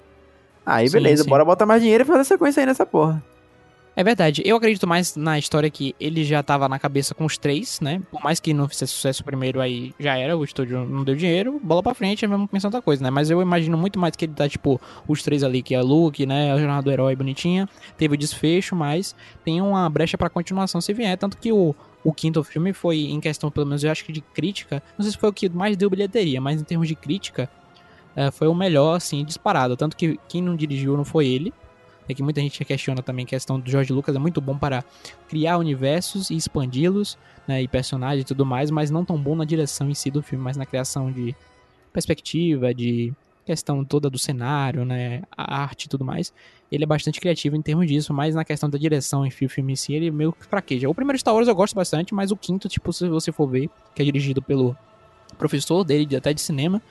aí 0.64 0.86
Sim, 0.88 0.92
beleza, 0.92 1.24
sim. 1.24 1.28
bora 1.28 1.44
botar 1.44 1.66
mais 1.66 1.82
dinheiro 1.82 2.04
e 2.04 2.06
fazer 2.06 2.22
sequência 2.24 2.60
aí 2.60 2.66
nessa 2.66 2.86
porra. 2.86 3.20
É 3.98 4.04
verdade. 4.04 4.42
Eu 4.44 4.54
acredito 4.54 4.86
mais 4.86 5.16
na 5.16 5.40
história 5.40 5.68
que 5.68 5.92
ele 5.98 6.22
já 6.22 6.40
tava 6.40 6.68
na 6.68 6.78
cabeça 6.78 7.16
com 7.16 7.24
os 7.24 7.36
três, 7.36 7.80
né? 7.80 8.00
Por 8.12 8.22
mais 8.22 8.38
que 8.38 8.54
não 8.54 8.68
fizesse 8.68 8.92
sucesso 8.92 9.24
primeiro, 9.24 9.60
aí 9.60 9.92
já 9.98 10.16
era, 10.16 10.38
o 10.38 10.44
estúdio 10.44 10.84
não 10.84 11.02
deu 11.02 11.16
dinheiro, 11.16 11.58
bola 11.60 11.82
pra 11.82 11.94
frente, 11.94 12.24
vamos 12.24 12.48
pensar 12.48 12.68
outra 12.68 12.80
coisa, 12.80 13.02
né? 13.02 13.10
Mas 13.10 13.28
eu 13.28 13.42
imagino 13.42 13.76
muito 13.76 13.98
mais 13.98 14.14
que 14.14 14.26
ele 14.26 14.34
tá, 14.34 14.48
tipo, 14.48 14.80
os 15.08 15.20
três 15.24 15.42
ali, 15.42 15.62
que 15.62 15.74
é 15.74 15.82
Luke, 15.82 16.24
né? 16.26 16.52
A 16.52 16.58
jornada 16.58 16.82
do 16.82 16.92
herói 16.92 17.16
bonitinha, 17.16 17.68
teve 17.96 18.14
o 18.14 18.16
desfecho, 18.16 18.76
mas 18.76 19.16
tem 19.44 19.60
uma 19.60 19.90
brecha 19.90 20.16
pra 20.16 20.30
continuação 20.30 20.80
se 20.80 20.92
vier. 20.92 21.18
Tanto 21.18 21.36
que 21.36 21.50
o, 21.50 21.74
o 22.04 22.12
quinto 22.12 22.44
filme 22.44 22.72
foi, 22.72 22.98
em 22.98 23.18
questão, 23.18 23.50
pelo 23.50 23.66
menos, 23.66 23.82
eu 23.82 23.90
acho 23.90 24.04
que 24.04 24.12
de 24.12 24.20
crítica, 24.20 24.80
não 24.96 25.02
sei 25.02 25.10
se 25.10 25.18
foi 25.18 25.28
o 25.28 25.32
que 25.32 25.48
mais 25.48 25.76
deu 25.76 25.90
bilheteria, 25.90 26.40
mas 26.40 26.60
em 26.60 26.64
termos 26.64 26.86
de 26.86 26.94
crítica, 26.94 27.50
é, 28.14 28.30
foi 28.30 28.46
o 28.46 28.54
melhor, 28.54 28.94
assim, 28.94 29.24
disparado. 29.24 29.76
Tanto 29.76 29.96
que 29.96 30.20
quem 30.28 30.40
não 30.40 30.54
dirigiu 30.54 30.96
não 30.96 31.04
foi 31.04 31.26
ele. 31.26 31.52
É 32.08 32.14
que 32.14 32.22
muita 32.22 32.40
gente 32.40 32.64
questiona 32.64 33.02
também 33.02 33.24
a 33.24 33.28
questão 33.28 33.60
do 33.60 33.70
George 33.70 33.92
Lucas, 33.92 34.16
é 34.16 34.18
muito 34.18 34.40
bom 34.40 34.56
para 34.56 34.82
criar 35.28 35.58
universos 35.58 36.30
e 36.30 36.36
expandi-los, 36.36 37.18
né, 37.46 37.62
e 37.62 37.68
personagens 37.68 38.22
e 38.22 38.26
tudo 38.26 38.46
mais, 38.46 38.70
mas 38.70 38.90
não 38.90 39.04
tão 39.04 39.18
bom 39.20 39.36
na 39.36 39.44
direção 39.44 39.90
em 39.90 39.94
si 39.94 40.10
do 40.10 40.22
filme, 40.22 40.42
mas 40.42 40.56
na 40.56 40.64
criação 40.64 41.12
de 41.12 41.34
perspectiva, 41.92 42.72
de 42.74 43.12
questão 43.44 43.82
toda 43.84 44.10
do 44.10 44.18
cenário, 44.18 44.84
né, 44.84 45.22
a 45.36 45.62
arte 45.62 45.84
e 45.84 45.88
tudo 45.88 46.04
mais. 46.04 46.32
Ele 46.70 46.84
é 46.84 46.86
bastante 46.86 47.18
criativo 47.18 47.56
em 47.56 47.62
termos 47.62 47.86
disso, 47.86 48.12
mas 48.12 48.34
na 48.34 48.44
questão 48.44 48.68
da 48.68 48.76
direção 48.76 49.24
em 49.24 49.28
o 49.30 49.32
filme 49.48 49.72
em 49.72 49.76
si, 49.76 49.94
ele 49.94 50.10
meio 50.10 50.32
que 50.32 50.44
fraqueja. 50.44 50.88
O 50.88 50.94
primeiro 50.94 51.18
Star 51.18 51.34
Wars 51.34 51.48
eu 51.48 51.54
gosto 51.54 51.74
bastante, 51.74 52.14
mas 52.14 52.30
o 52.30 52.36
quinto, 52.36 52.68
tipo, 52.68 52.92
se 52.92 53.08
você 53.08 53.32
for 53.32 53.46
ver, 53.48 53.70
que 53.94 54.02
é 54.02 54.04
dirigido 54.04 54.42
pelo 54.42 54.76
professor 55.38 55.82
dele, 55.82 56.04
de- 56.04 56.16
até 56.16 56.34
de 56.34 56.40
cinema, 56.42 56.82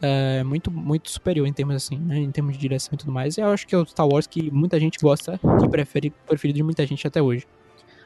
é, 0.00 0.42
muito, 0.42 0.70
muito 0.70 1.10
superior 1.10 1.46
em 1.46 1.52
termos 1.52 1.76
assim, 1.76 1.98
né? 1.98 2.18
Em 2.18 2.30
termos 2.30 2.54
de 2.54 2.58
direção 2.58 2.90
e 2.94 2.96
tudo 2.96 3.12
mais. 3.12 3.36
E 3.36 3.40
eu 3.40 3.48
acho 3.48 3.66
que 3.66 3.74
é 3.74 3.78
o 3.78 3.86
Star 3.86 4.06
Wars 4.06 4.26
que 4.26 4.50
muita 4.50 4.78
gente 4.78 4.98
gosta 4.98 5.40
e 5.64 5.68
prefere, 5.68 6.12
preferido 6.26 6.56
de 6.56 6.62
muita 6.62 6.86
gente 6.86 7.06
até 7.06 7.22
hoje. 7.22 7.46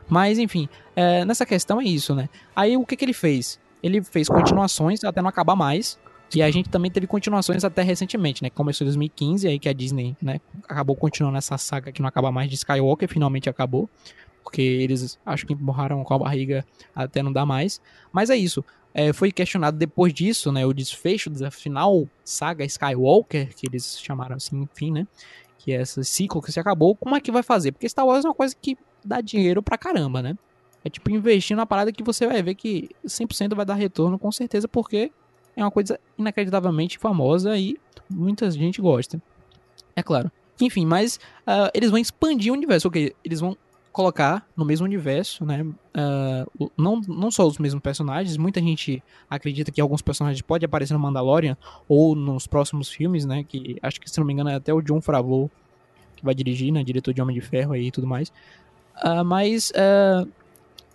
Mas, 0.08 0.38
enfim, 0.38 0.68
é, 0.96 1.24
nessa 1.24 1.46
questão 1.46 1.80
é 1.80 1.84
isso, 1.84 2.14
né? 2.14 2.28
Aí 2.54 2.76
o 2.76 2.84
que, 2.84 2.96
que 2.96 3.04
ele 3.04 3.12
fez? 3.12 3.60
Ele 3.82 4.02
fez 4.02 4.28
continuações 4.28 5.04
até 5.04 5.22
não 5.22 5.28
acabar 5.28 5.54
mais. 5.54 5.98
E 6.34 6.42
a 6.42 6.50
gente 6.50 6.68
também 6.68 6.90
teve 6.90 7.08
continuações 7.08 7.64
até 7.64 7.82
recentemente, 7.82 8.40
né? 8.42 8.50
Começou 8.50 8.84
em 8.84 8.86
2015, 8.86 9.48
aí 9.48 9.58
que 9.58 9.68
a 9.68 9.72
Disney, 9.72 10.16
né, 10.22 10.40
acabou 10.68 10.94
continuando 10.94 11.36
essa 11.36 11.58
saga 11.58 11.90
que 11.90 12.00
não 12.00 12.08
acaba 12.08 12.30
mais 12.30 12.48
de 12.48 12.54
Skywalker, 12.54 13.08
finalmente 13.08 13.50
acabou. 13.50 13.90
Porque 14.44 14.62
eles 14.62 15.18
acho 15.26 15.44
que 15.44 15.52
empurraram 15.52 16.02
com 16.04 16.14
a 16.14 16.18
barriga 16.18 16.64
até 16.94 17.22
não 17.22 17.32
dar 17.32 17.44
mais. 17.44 17.80
Mas 18.12 18.30
é 18.30 18.36
isso. 18.36 18.64
É, 18.92 19.12
foi 19.12 19.30
questionado 19.30 19.76
depois 19.76 20.12
disso, 20.12 20.50
né? 20.50 20.66
O 20.66 20.72
desfecho 20.72 21.30
da 21.30 21.50
final 21.50 22.08
saga 22.24 22.64
Skywalker, 22.64 23.54
que 23.54 23.66
eles 23.66 24.00
chamaram 24.00 24.36
assim, 24.36 24.62
enfim, 24.62 24.90
né? 24.90 25.06
Que 25.58 25.72
é 25.72 25.82
esse 25.82 26.02
ciclo 26.04 26.42
que 26.42 26.50
se 26.50 26.58
acabou. 26.58 26.96
Como 26.96 27.14
é 27.14 27.20
que 27.20 27.30
vai 27.30 27.42
fazer? 27.42 27.72
Porque 27.72 27.88
Star 27.88 28.06
Wars 28.06 28.24
é 28.24 28.28
uma 28.28 28.34
coisa 28.34 28.54
que 28.60 28.76
dá 29.04 29.20
dinheiro 29.20 29.62
pra 29.62 29.78
caramba, 29.78 30.20
né? 30.22 30.36
É 30.84 30.88
tipo 30.88 31.10
investir 31.10 31.56
na 31.56 31.66
parada 31.66 31.92
que 31.92 32.02
você 32.02 32.26
vai 32.26 32.42
ver 32.42 32.54
que 32.54 32.88
100% 33.04 33.54
vai 33.54 33.66
dar 33.66 33.74
retorno 33.74 34.18
com 34.18 34.32
certeza, 34.32 34.66
porque 34.66 35.12
é 35.56 35.62
uma 35.62 35.70
coisa 35.70 36.00
inacreditavelmente 36.16 36.98
famosa 36.98 37.56
e 37.56 37.78
muita 38.08 38.50
gente 38.50 38.80
gosta. 38.80 39.20
É 39.94 40.02
claro. 40.02 40.30
Enfim, 40.60 40.86
mas 40.86 41.16
uh, 41.46 41.70
eles 41.74 41.90
vão 41.90 41.98
expandir 41.98 42.52
o 42.52 42.56
universo, 42.56 42.88
ok? 42.88 43.14
Eles 43.24 43.40
vão 43.40 43.56
colocar 43.92 44.46
no 44.56 44.64
mesmo 44.64 44.86
universo, 44.86 45.44
né? 45.44 45.62
Uh, 45.62 46.70
não, 46.76 47.00
não 47.00 47.30
só 47.30 47.46
os 47.46 47.58
mesmos 47.58 47.82
personagens, 47.82 48.36
muita 48.36 48.60
gente 48.60 49.02
acredita 49.28 49.72
que 49.72 49.80
alguns 49.80 50.02
personagens 50.02 50.40
podem 50.42 50.66
aparecer 50.66 50.94
no 50.94 51.00
Mandalorian 51.00 51.56
ou 51.88 52.14
nos 52.14 52.46
próximos 52.46 52.88
filmes, 52.88 53.24
né? 53.24 53.44
Que 53.44 53.76
acho 53.82 54.00
que, 54.00 54.08
se 54.08 54.18
não 54.18 54.26
me 54.26 54.32
engano, 54.32 54.50
é 54.50 54.54
até 54.54 54.72
o 54.72 54.80
John 54.80 55.00
Favreau 55.00 55.50
que 56.16 56.24
vai 56.24 56.34
dirigir, 56.34 56.72
né? 56.72 56.84
Diretor 56.84 57.12
de 57.12 57.20
Homem 57.20 57.34
de 57.34 57.40
Ferro 57.40 57.72
aí 57.72 57.88
e 57.88 57.90
tudo 57.90 58.06
mais. 58.06 58.28
Uh, 59.02 59.24
mas 59.24 59.70
uh, 59.70 60.28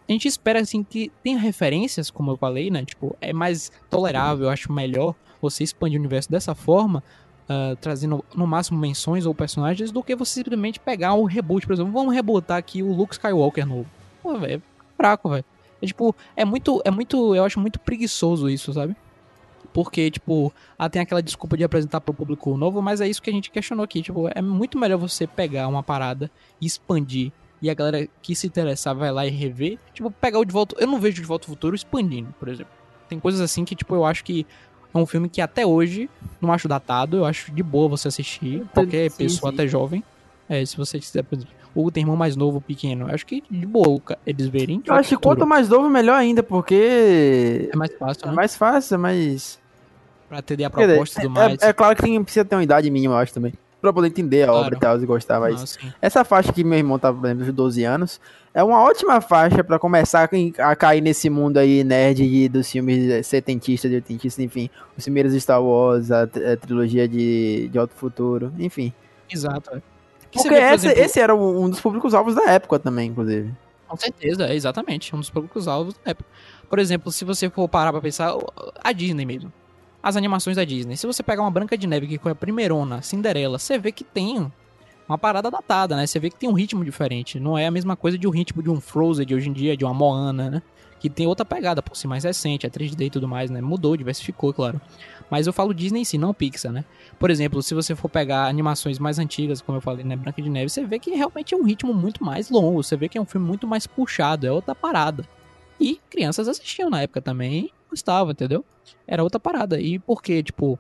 a 0.08 0.12
gente 0.12 0.28
espera, 0.28 0.60
assim, 0.60 0.84
que 0.84 1.12
tenha 1.24 1.38
referências, 1.38 2.10
como 2.10 2.32
eu 2.32 2.38
falei, 2.38 2.70
né? 2.70 2.86
Tipo, 2.86 3.16
é 3.20 3.34
mais 3.34 3.72
tolerável, 3.90 4.46
eu 4.46 4.50
acho 4.52 4.72
melhor 4.72 5.16
você 5.42 5.64
expandir 5.64 5.98
o 5.98 6.02
universo 6.02 6.32
dessa 6.32 6.56
forma, 6.56 7.04
uh, 7.50 7.76
trazendo 7.78 8.24
no 8.34 8.46
máximo 8.46 8.80
menções 8.80 9.26
ou 9.26 9.34
personagens, 9.34 9.92
do 9.92 10.04
que 10.04 10.16
você 10.16 10.34
simplesmente 10.34 10.80
pegar 10.80 11.14
um 11.14 11.24
reboot, 11.24 11.66
por 11.66 11.74
exemplo. 11.74 11.92
Vamos 11.92 12.14
rebootar 12.14 12.58
aqui 12.58 12.84
o 12.84 12.92
Luke 12.92 13.14
Skywalker 13.14 13.66
novo. 13.66 13.88
Pô, 14.22 14.38
velho, 14.38 14.62
é 14.62 14.96
fraco, 14.98 15.30
velho. 15.30 15.46
É 15.82 15.86
tipo, 15.86 16.16
é 16.36 16.46
muito, 16.46 16.82
é 16.86 16.92
muito, 16.92 17.36
eu 17.36 17.44
acho 17.44 17.60
muito 17.60 17.80
preguiçoso 17.80 18.50
isso, 18.50 18.74
sabe? 18.74 18.96
Porque, 19.74 20.10
tipo, 20.10 20.54
ah, 20.80 20.90
tem 20.90 21.02
aquela 21.02 21.22
desculpa 21.22 21.58
de 21.58 21.64
apresentar 21.64 22.00
para 22.00 22.12
o 22.12 22.16
público 22.16 22.56
novo, 22.56 22.82
mas 22.82 23.02
é 23.02 23.10
isso 23.10 23.22
que 23.22 23.30
a 23.30 23.34
gente 23.34 23.52
questionou 23.52 23.84
aqui. 23.84 24.02
Tipo, 24.02 24.30
é 24.34 24.42
muito 24.42 24.80
melhor 24.80 24.98
você 24.98 25.28
pegar 25.28 25.68
uma 25.68 25.84
parada 25.84 26.32
e 26.62 26.66
expandir. 26.66 27.32
E 27.62 27.70
a 27.70 27.74
galera 27.74 28.08
que 28.22 28.34
se 28.36 28.48
interessar 28.48 28.96
vai 28.96 29.12
lá 29.12 29.26
e 29.26 29.30
rever. 29.30 29.78
Tipo, 29.94 30.10
pegar 30.10 30.40
o 30.40 30.46
De 30.46 30.54
Volta. 30.54 30.78
Eu 30.80 30.88
não 30.88 30.98
vejo 30.98 31.22
De 31.22 31.28
Volta 31.28 31.46
ao 31.46 31.50
Futuro 31.50 31.76
expandindo, 31.76 32.34
por 32.40 32.48
exemplo. 32.48 32.72
Tem 33.10 33.20
coisas 33.20 33.42
assim 33.42 33.66
que, 33.66 33.76
tipo, 33.76 33.94
eu 33.94 34.06
acho 34.06 34.24
que 34.24 34.48
é 34.96 35.02
um 35.02 35.06
filme 35.06 35.30
que 35.30 35.42
até 35.42 35.66
hoje 35.66 36.10
não 36.40 36.52
acho 36.52 36.68
datado, 36.68 37.18
eu 37.18 37.26
acho 37.26 37.52
de 37.52 37.62
boa 37.62 37.90
você 37.90 38.08
assistir, 38.08 38.64
qualquer 38.74 39.10
sim, 39.12 39.18
pessoa 39.18 39.52
sim. 39.52 39.56
até 39.56 39.68
jovem. 39.68 40.04
É, 40.48 40.66
se 40.66 40.78
você 40.78 41.00
quiser, 41.00 41.24
por 41.24 41.36
exemplo, 41.36 41.54
o 41.74 41.92
tem 41.92 42.04
irmão 42.04 42.16
mais 42.16 42.36
novo, 42.36 42.62
pequeno, 42.62 43.14
acho 43.14 43.26
que 43.26 43.44
de 43.50 43.66
boa 43.66 44.02
eles 44.26 44.48
verem. 44.48 44.82
Eu 44.86 44.94
acho 44.94 45.10
que 45.10 45.18
quanto 45.18 45.46
mais 45.46 45.68
novo, 45.68 45.90
melhor 45.90 46.16
ainda, 46.16 46.42
porque. 46.42 47.70
É 47.72 47.76
mais 47.76 47.92
fácil, 47.98 48.24
é 48.24 48.28
né? 48.28 48.32
É 48.32 48.36
mais 48.36 48.56
fácil, 48.56 49.00
mas. 49.00 49.60
Pra 50.30 50.40
atender 50.40 50.64
a 50.64 50.70
proposta 50.70 51.20
e 51.20 51.24
tudo 51.24 51.40
é, 51.40 51.48
mais. 51.48 51.62
É, 51.62 51.68
é, 51.68 51.74
claro 51.74 51.96
que 51.96 52.02
tem, 52.02 52.24
precisa 52.24 52.46
ter 52.46 52.56
uma 52.56 52.64
idade 52.64 52.90
mínima, 52.90 53.16
eu 53.16 53.18
acho 53.18 53.34
também 53.34 53.54
pra 53.86 53.94
poder 53.94 54.08
entender 54.08 54.44
a 54.44 54.48
claro. 54.48 54.66
obra 54.66 54.76
e 54.76 54.80
tal, 54.80 55.02
e 55.02 55.06
gostar, 55.06 55.40
Não, 55.40 55.64
essa 56.02 56.24
faixa 56.24 56.52
que 56.52 56.64
meu 56.64 56.78
irmão 56.78 57.00
tava, 57.00 57.20
por 57.20 57.28
exemplo, 57.28 57.46
de 57.46 57.52
12 57.52 57.84
anos, 57.84 58.20
é 58.54 58.64
uma 58.64 58.82
ótima 58.82 59.20
faixa 59.22 59.64
para 59.64 59.78
começar 59.78 60.30
a 60.60 60.76
cair 60.76 61.02
nesse 61.02 61.30
mundo 61.30 61.58
aí 61.58 61.84
nerd 61.84 62.50
dos 62.50 62.72
filmes 62.72 63.28
setentistas, 63.28 63.90
de 63.90 63.96
oitentistas, 63.96 64.44
enfim, 64.44 64.70
os 64.98 65.04
primeiros 65.04 65.34
Star 65.42 65.62
Wars, 65.62 66.12
a, 66.12 66.24
a 66.24 66.58
trilogia 66.58 67.08
de, 67.08 67.68
de 67.70 67.78
Alto 67.78 67.94
Futuro, 67.94 68.54
enfim. 68.58 68.94
Exato, 69.30 69.76
é. 69.76 69.82
Porque 70.32 70.50
vê, 70.50 70.62
esse, 70.62 70.88
exemplo... 70.88 71.04
esse 71.04 71.20
era 71.20 71.36
um 71.36 71.70
dos 71.70 71.80
públicos-alvos 71.80 72.36
da 72.36 72.50
época 72.52 72.78
também, 72.80 73.10
inclusive. 73.10 73.54
Com 73.88 73.96
certeza, 73.96 74.48
é 74.48 74.56
exatamente, 74.56 75.16
um 75.16 75.20
dos 75.20 75.30
públicos-alvos 75.30 75.94
da 76.04 76.12
época. 76.12 76.30
Por 76.70 76.80
exemplo, 76.80 77.12
se 77.12 77.24
você 77.24 77.50
for 77.50 77.70
parar 77.70 77.92
pra 77.92 78.02
pensar, 78.02 78.36
a 78.84 78.92
Disney 78.92 79.26
mesmo 79.26 79.52
as 80.06 80.16
animações 80.16 80.56
da 80.56 80.64
Disney. 80.64 80.96
Se 80.96 81.08
você 81.08 81.24
pegar 81.24 81.42
uma 81.42 81.50
Branca 81.50 81.76
de 81.76 81.88
Neve, 81.88 82.06
que 82.06 82.20
foi 82.20 82.32
a 82.32 82.36
primeirona, 82.36 83.02
Cinderela, 83.02 83.58
você 83.58 83.80
vê 83.80 83.92
que 83.92 84.04
tem 84.04 84.52
uma 85.10 85.18
parada 85.18 85.50
datada, 85.50 85.96
né? 85.96 86.06
Você 86.06 86.20
vê 86.20 86.30
que 86.30 86.36
tem 86.38 86.48
um 86.48 86.54
ritmo 86.54 86.86
diferente. 86.86 87.40
Não 87.40 87.58
é 87.58 87.66
a 87.66 87.72
mesma 87.72 87.96
coisa 87.96 88.16
de 88.16 88.28
um 88.28 88.30
ritmo 88.30 88.62
de 88.62 88.70
um 88.70 88.80
Frozen 88.80 89.26
de 89.26 89.34
hoje 89.34 89.50
em 89.50 89.54
dia, 89.54 89.76
de 89.76 89.84
uma 89.84 89.96
Moana, 89.96 90.52
né? 90.52 90.62
Que 91.00 91.10
tem 91.10 91.26
outra 91.26 91.44
pegada, 91.44 91.82
por 91.82 91.98
si 91.98 92.08
mais 92.08 92.24
recente, 92.24 92.68
é 92.68 92.70
3D 92.70 93.08
e 93.08 93.10
tudo 93.10 93.28
mais, 93.28 93.50
né? 93.50 93.62
Mudou, 93.62 93.98
diversificou, 93.98 94.54
claro. 94.54 94.80
Mas 95.28 95.48
eu 95.48 95.54
falo 95.54 95.74
Disney 95.74 96.02
em 96.02 96.06
si, 96.06 96.20
não 96.20 96.36
Pixar, 96.36 96.72
né? 96.72 96.86
Por 97.18 97.32
exemplo, 97.32 97.64
se 97.64 97.74
você 97.74 97.96
for 97.96 98.08
pegar 98.08 98.46
animações 98.46 99.00
mais 99.00 99.18
antigas, 99.18 99.60
como 99.60 99.80
eu 99.80 99.82
falei, 99.82 100.06
né? 100.06 100.16
Branca 100.16 100.40
de 100.40 100.50
Neve, 100.52 100.70
você 100.70 100.86
vê 100.86 101.00
que 101.00 101.10
realmente 101.16 101.56
é 101.56 101.58
um 101.58 101.64
ritmo 101.64 101.96
muito 101.96 102.24
mais 102.24 102.52
longo. 102.52 102.84
Você 102.84 102.96
vê 102.96 103.10
que 103.10 103.18
é 103.18 103.22
um 103.22 103.26
filme 103.26 103.48
muito 103.48 103.66
mais 103.66 103.88
puxado, 103.88 104.46
é 104.46 104.52
outra 104.52 104.76
parada. 104.76 105.26
E 105.80 106.00
crianças 106.12 106.48
assistiam 106.48 106.92
na 106.92 107.02
época 107.02 107.24
também 107.24 107.72
gostava, 107.96 108.32
entendeu? 108.32 108.64
Era 109.08 109.24
outra 109.24 109.40
parada. 109.40 109.80
E 109.80 109.98
porque, 109.98 110.44
tipo, 110.44 110.78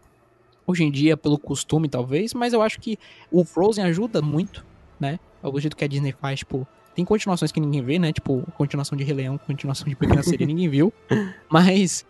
hoje 0.67 0.83
em 0.83 0.91
dia, 0.91 1.15
pelo 1.15 1.39
costume, 1.39 1.87
talvez, 1.87 2.33
mas 2.33 2.53
eu 2.53 2.61
acho 2.61 2.79
que 2.79 2.99
o 3.31 3.43
Frozen 3.43 3.85
ajuda 3.85 4.21
muito, 4.21 4.65
né? 4.99 5.19
O 5.41 5.59
jeito 5.59 5.75
que 5.75 5.85
a 5.85 5.87
Disney 5.87 6.11
faz, 6.11 6.39
tipo, 6.39 6.67
tem 6.95 7.05
continuações 7.05 7.51
que 7.51 7.59
ninguém 7.59 7.81
vê, 7.81 7.99
né? 7.99 8.11
Tipo, 8.11 8.43
continuação 8.57 8.97
de 8.97 9.03
Rei 9.03 9.15
Leão, 9.15 9.37
continuação 9.37 9.87
de 9.87 9.95
Pequena 9.95 10.23
Sereia, 10.23 10.47
ninguém 10.47 10.69
viu. 10.69 10.93
Mas. 11.49 12.05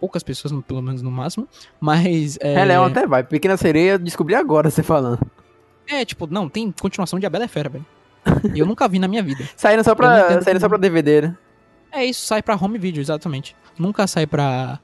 Poucas 0.00 0.22
pessoas, 0.22 0.54
pelo 0.66 0.80
menos 0.80 1.02
no 1.02 1.10
máximo. 1.10 1.46
Mas. 1.80 2.38
É... 2.40 2.56
Rei 2.56 2.64
Leão 2.64 2.84
até 2.84 3.06
vai. 3.06 3.22
Pequena 3.22 3.56
Sereia, 3.56 3.98
descobri 3.98 4.34
agora 4.34 4.70
você 4.70 4.82
falando. 4.82 5.20
É, 5.86 6.04
tipo, 6.04 6.26
não, 6.26 6.48
tem 6.48 6.72
continuação 6.72 7.18
de 7.18 7.26
A 7.26 7.30
Bela 7.30 7.44
é 7.44 7.48
Fera, 7.48 7.68
velho. 7.68 7.84
E 8.54 8.58
eu 8.58 8.66
nunca 8.66 8.88
vi 8.88 8.98
na 8.98 9.06
minha 9.06 9.22
vida. 9.22 9.44
Saindo 9.56 9.84
só 9.84 9.94
pra, 9.94 10.40
saindo 10.40 10.58
só 10.58 10.68
pra 10.68 10.78
DVD, 10.78 11.22
né? 11.22 11.36
É 11.94 12.04
isso, 12.04 12.26
sai 12.26 12.42
pra 12.42 12.56
home 12.56 12.76
video, 12.76 13.00
exatamente. 13.00 13.54
Nunca 13.78 14.04
sai 14.08 14.26
pra, 14.26 14.80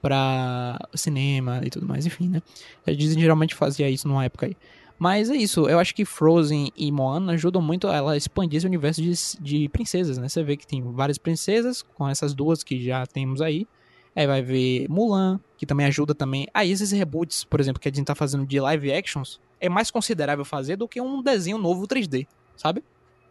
pra 0.00 0.78
cinema 0.94 1.60
e 1.64 1.68
tudo 1.68 1.84
mais, 1.84 2.06
enfim, 2.06 2.28
né? 2.28 2.40
A 2.86 2.92
Disney 2.92 3.22
geralmente 3.22 3.56
fazia 3.56 3.90
isso 3.90 4.06
numa 4.06 4.24
época 4.24 4.46
aí. 4.46 4.56
Mas 4.96 5.28
é 5.30 5.34
isso, 5.34 5.68
eu 5.68 5.80
acho 5.80 5.92
que 5.92 6.04
Frozen 6.04 6.70
e 6.76 6.92
Moana 6.92 7.32
ajudam 7.32 7.60
muito 7.60 7.88
ela 7.88 8.12
a 8.12 8.16
expandir 8.16 8.58
esse 8.58 8.66
universo 8.66 9.02
de, 9.02 9.12
de 9.40 9.68
princesas, 9.68 10.16
né? 10.16 10.28
Você 10.28 10.44
vê 10.44 10.56
que 10.56 10.64
tem 10.64 10.80
várias 10.80 11.18
princesas, 11.18 11.82
com 11.82 12.08
essas 12.08 12.32
duas 12.32 12.62
que 12.62 12.80
já 12.80 13.04
temos 13.04 13.42
aí. 13.42 13.66
Aí 14.14 14.24
vai 14.24 14.40
ver 14.40 14.86
Mulan, 14.88 15.40
que 15.58 15.66
também 15.66 15.86
ajuda 15.86 16.14
também. 16.14 16.46
Aí 16.54 16.70
esses 16.70 16.92
reboots, 16.92 17.42
por 17.42 17.58
exemplo, 17.58 17.80
que 17.80 17.88
a 17.88 17.92
gente 17.92 18.06
tá 18.06 18.14
fazendo 18.14 18.46
de 18.46 18.60
live 18.60 18.92
actions, 18.92 19.40
é 19.60 19.68
mais 19.68 19.90
considerável 19.90 20.44
fazer 20.44 20.76
do 20.76 20.86
que 20.86 21.00
um 21.00 21.20
desenho 21.20 21.58
novo 21.58 21.88
3D, 21.88 22.28
sabe? 22.56 22.84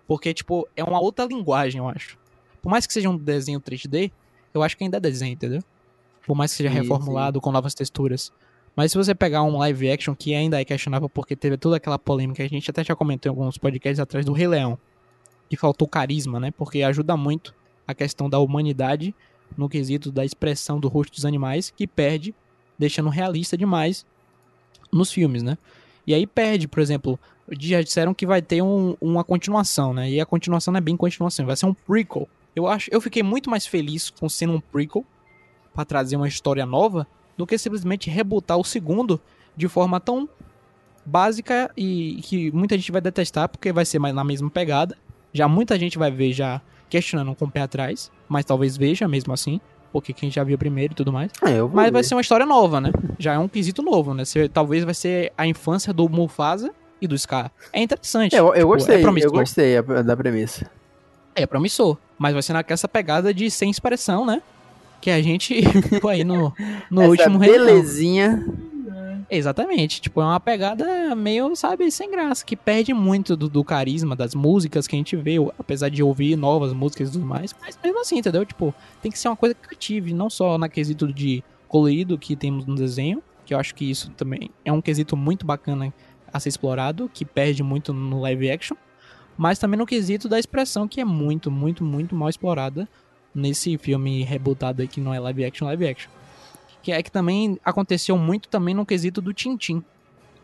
Porque, 0.06 0.34
tipo, 0.34 0.68
é 0.76 0.84
uma 0.84 1.00
outra 1.00 1.24
linguagem, 1.24 1.80
eu 1.80 1.88
acho. 1.88 2.18
Por 2.64 2.70
mais 2.70 2.88
que 2.88 2.94
seja 2.94 3.10
um 3.10 3.18
desenho 3.18 3.60
3D, 3.60 4.10
eu 4.54 4.64
acho 4.64 4.78
que 4.78 4.86
ainda 4.86 4.96
é 4.96 5.00
desenho, 5.02 5.34
entendeu? 5.34 5.62
Por 6.26 6.34
mais 6.34 6.52
que 6.52 6.58
seja 6.58 6.70
reformulado 6.70 7.38
sim. 7.38 7.42
com 7.42 7.52
novas 7.52 7.74
texturas. 7.74 8.32
Mas 8.74 8.94
se 8.94 8.98
você 8.98 9.14
pegar 9.14 9.44
um 9.44 9.58
live 9.58 9.92
action 9.92 10.16
que 10.16 10.34
ainda 10.34 10.62
é 10.62 10.64
questionável 10.64 11.10
porque 11.10 11.36
teve 11.36 11.58
toda 11.58 11.76
aquela 11.76 12.00
polêmica, 12.00 12.42
a 12.42 12.48
gente 12.48 12.72
até 12.72 12.82
já 12.82 12.96
comentou 12.96 13.30
em 13.30 13.36
alguns 13.36 13.58
podcasts 13.58 14.00
atrás 14.00 14.26
do 14.26 14.32
Rei 14.32 14.48
Leão, 14.48 14.80
que 15.50 15.58
faltou 15.58 15.90
carisma, 15.90 16.40
né? 16.40 16.52
Porque 16.52 16.82
ajuda 16.82 17.18
muito 17.18 17.54
a 17.86 17.94
questão 17.94 18.30
da 18.30 18.40
humanidade 18.40 19.14
no 19.58 19.68
quesito 19.68 20.10
da 20.10 20.24
expressão 20.24 20.80
do 20.80 20.88
rosto 20.88 21.14
dos 21.14 21.26
animais, 21.26 21.70
que 21.70 21.86
perde, 21.86 22.34
deixando 22.80 23.10
realista 23.10 23.58
demais 23.58 24.06
nos 24.90 25.12
filmes, 25.12 25.44
né? 25.44 25.58
E 26.08 26.14
aí 26.14 26.26
perde, 26.26 26.66
por 26.66 26.80
exemplo, 26.80 27.20
já 27.60 27.82
disseram 27.82 28.14
que 28.14 28.26
vai 28.26 28.42
ter 28.42 28.62
um, 28.62 28.96
uma 29.02 29.24
continuação, 29.24 29.94
né? 29.94 30.10
E 30.10 30.22
a 30.22 30.26
continuação 30.26 30.72
não 30.72 30.78
é 30.78 30.82
bem 30.82 30.96
continuação, 30.96 31.46
vai 31.46 31.58
ser 31.58 31.66
um 31.66 31.74
prequel. 31.74 32.28
Eu 32.56 32.68
acho, 32.68 32.90
eu 32.92 33.02
fiquei 33.02 33.24
muito 33.24 33.50
mais 33.50 33.66
feliz 33.66 34.10
com 34.10 34.30
sendo 34.30 34.54
um 34.54 34.60
prequel 34.60 35.06
para 35.74 35.86
trazer 35.86 36.16
uma 36.16 36.28
história 36.28 36.66
nova 36.66 37.08
do 37.36 37.48
que 37.48 37.58
simplesmente 37.58 38.10
rebootar 38.10 38.58
o 38.58 38.64
segundo 38.64 39.20
de 39.56 39.68
forma 39.68 40.00
tão 40.00 40.30
básica 41.06 41.72
e 41.76 42.20
que 42.24 42.52
muita 42.52 42.78
gente 42.78 42.92
vai 42.92 43.02
detestar 43.02 43.50
porque 43.50 43.72
vai 43.72 43.86
ser 43.86 44.00
mais 44.00 44.14
na 44.14 44.24
mesma 44.24 44.50
pegada. 44.50 44.98
Já 45.34 45.48
muita 45.48 45.78
gente 45.78 45.98
vai 45.98 46.12
ver 46.12 46.32
já 46.32 46.62
questionando 46.90 47.34
com 47.36 47.46
o 47.46 47.52
pé 47.52 47.62
atrás, 47.62 48.12
mas 48.30 48.46
talvez 48.46 48.78
veja 48.78 49.08
mesmo 49.08 49.34
assim, 49.34 49.60
porque 49.92 50.14
quem 50.14 50.30
já 50.30 50.44
viu 50.44 50.58
primeiro 50.58 50.94
e 50.94 50.96
tudo 50.96 51.12
mais. 51.12 51.32
É, 51.42 51.60
mas 51.62 51.86
ver. 51.86 51.92
vai 51.92 52.04
ser 52.04 52.14
uma 52.14 52.22
história 52.22 52.46
nova, 52.46 52.80
né? 52.80 52.92
Já 53.18 53.34
é 53.34 53.40
um 53.40 53.48
quesito 53.48 53.82
novo, 53.82 54.14
né? 54.14 54.26
Você, 54.26 54.48
talvez 54.48 54.84
vai 54.84 54.94
ser 54.94 55.34
a 55.36 55.48
infância 55.48 55.92
do 55.92 56.08
Mufasa 56.08 56.72
e 57.02 57.08
do 57.08 57.18
Scar. 57.18 57.52
É 57.72 57.82
interessante. 57.82 58.36
É, 58.36 58.40
eu, 58.40 58.48
eu 58.48 58.54
tipo, 58.54 58.68
gostei, 58.68 58.96
é 59.04 59.26
eu 59.26 59.32
gostei 59.32 60.04
da 60.04 60.16
premissa. 60.16 60.70
É 61.36 61.46
promissor. 61.46 61.98
Mas 62.18 62.34
vai 62.34 62.42
ser 62.42 62.54
naquela 62.54 62.88
pegada 62.88 63.34
de 63.34 63.50
sem 63.50 63.70
expressão, 63.70 64.26
né? 64.26 64.42
Que 65.02 65.10
a 65.10 65.22
gente 65.22 65.62
foi 66.02 66.16
aí 66.16 66.24
no, 66.24 66.54
no 66.90 67.02
Essa 67.02 67.10
último 67.10 67.40
belezinha. 67.40 68.46
Exatamente, 69.30 70.00
tipo, 70.00 70.22
é 70.22 70.26
uma 70.26 70.40
pegada 70.40 71.16
meio, 71.16 71.56
sabe, 71.56 71.90
sem 71.90 72.12
graça, 72.12 72.46
que 72.46 72.56
perde 72.56 72.94
muito 72.94 73.36
do, 73.36 73.50
do, 73.50 73.64
carisma 73.64 74.16
das 74.16 74.36
músicas 74.36 74.86
que 74.86 74.96
a 74.96 74.98
gente 74.98 75.16
vê, 75.16 75.38
apesar 75.58 75.90
de 75.90 76.04
ouvir 76.04 76.36
novas 76.36 76.72
músicas 76.72 77.10
e 77.10 77.12
tudo 77.14 77.26
mais, 77.26 77.56
mas 77.60 77.80
mesmo 77.84 78.00
assim, 78.00 78.20
entendeu? 78.20 78.46
Tipo, 78.46 78.76
tem 79.02 79.12
que 79.12 79.18
ser 79.18 79.30
uma 79.30 79.36
coisa 79.36 79.56
que 79.56 79.68
cative, 79.68 80.14
não 80.14 80.30
só 80.30 80.58
na 80.58 80.70
quesito 80.70 81.12
de 81.12 81.44
colorido 81.68 82.18
que 82.18 82.36
temos 82.36 82.68
no 82.68 82.76
desenho, 82.76 83.24
que 83.44 83.56
eu 83.56 83.60
acho 83.60 83.74
que 83.74 83.90
isso 83.90 84.12
também 84.12 84.52
é 84.64 84.72
um 84.72 84.82
quesito 84.82 85.18
muito 85.18 85.46
bacana 85.46 85.92
a 86.32 86.40
ser 86.40 86.50
explorado, 86.50 87.10
que 87.14 87.26
perde 87.26 87.64
muito 87.64 87.94
no 87.94 88.22
live 88.22 88.52
action, 88.52 88.76
mas 89.38 89.60
também 89.60 89.78
no 89.78 89.86
quesito 89.86 90.30
da 90.30 90.40
expressão, 90.40 90.88
que 90.88 91.02
é 91.02 91.06
muito, 91.06 91.50
muito, 91.50 91.84
muito 91.84 92.16
mal 92.16 92.30
explorada 92.30 92.88
nesse 93.34 93.78
filme 93.78 94.24
rebootado 94.24 94.82
aí, 94.82 94.88
que 94.88 95.02
não 95.02 95.14
é 95.14 95.20
live 95.20 95.46
action, 95.46 95.66
live 95.66 95.88
action 95.88 96.12
que 96.84 96.92
é 96.92 97.02
que 97.02 97.10
também 97.10 97.58
aconteceu 97.64 98.18
muito 98.18 98.50
também 98.50 98.76
no 98.76 98.86
quesito 98.86 99.22
do 99.22 99.34
Tintin. 99.34 99.82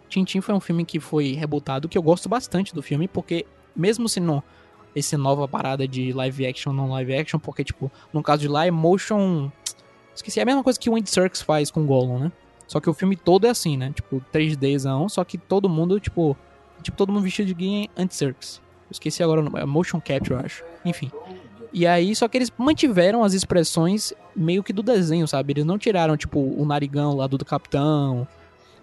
Tintin 0.07 0.39
foi 0.39 0.55
um 0.55 0.59
filme 0.59 0.85
que 0.85 0.99
foi 0.99 1.33
rebutado, 1.33 1.89
que 1.89 1.97
eu 1.97 2.01
gosto 2.01 2.29
bastante 2.29 2.73
do 2.73 2.81
filme, 2.81 3.07
porque 3.09 3.45
mesmo 3.75 4.07
se 4.07 4.21
não 4.21 4.41
esse 4.95 5.15
nova 5.15 5.47
parada 5.47 5.87
de 5.87 6.11
live 6.13 6.47
action, 6.47 6.73
não 6.73 6.89
live 6.89 7.13
action, 7.13 7.39
porque 7.39 7.63
tipo, 7.63 7.91
no 8.11 8.23
caso 8.23 8.47
de 8.47 8.55
é 8.55 8.71
motion, 8.71 9.51
esqueci, 10.15 10.39
é 10.39 10.43
a 10.43 10.45
mesma 10.45 10.63
coisa 10.63 10.79
que 10.79 10.89
o 10.89 10.95
Wind 10.95 11.05
Circus 11.07 11.41
faz 11.41 11.69
com 11.69 11.85
Gollum, 11.85 12.17
né? 12.17 12.31
Só 12.65 12.79
que 12.79 12.89
o 12.89 12.93
filme 12.93 13.15
todo 13.15 13.45
é 13.45 13.49
assim, 13.49 13.77
né? 13.77 13.91
Tipo, 13.93 14.23
3Dzão, 14.33 15.09
só 15.09 15.23
que 15.23 15.37
todo 15.37 15.67
mundo, 15.67 15.99
tipo, 15.99 16.35
tipo 16.81 16.97
todo 16.97 17.11
mundo 17.11 17.23
vestido 17.23 17.53
de 17.53 17.89
anti-circus. 17.97 18.61
Esqueci 18.89 19.21
agora, 19.21 19.43
é 19.55 19.65
motion 19.65 19.99
capture, 19.99 20.33
eu 20.33 20.39
acho. 20.39 20.63
Enfim. 20.83 21.11
E 21.71 21.85
aí, 21.85 22.15
só 22.15 22.27
que 22.27 22.37
eles 22.37 22.51
mantiveram 22.57 23.23
as 23.23 23.33
expressões 23.33 24.13
meio 24.35 24.63
que 24.63 24.73
do 24.73 24.81
desenho, 24.81 25.27
sabe? 25.27 25.53
Eles 25.53 25.65
não 25.65 25.77
tiraram, 25.77 26.17
tipo, 26.17 26.39
o 26.39 26.65
narigão 26.65 27.15
lá 27.15 27.27
do, 27.27 27.37
do 27.37 27.45
capitão, 27.45 28.27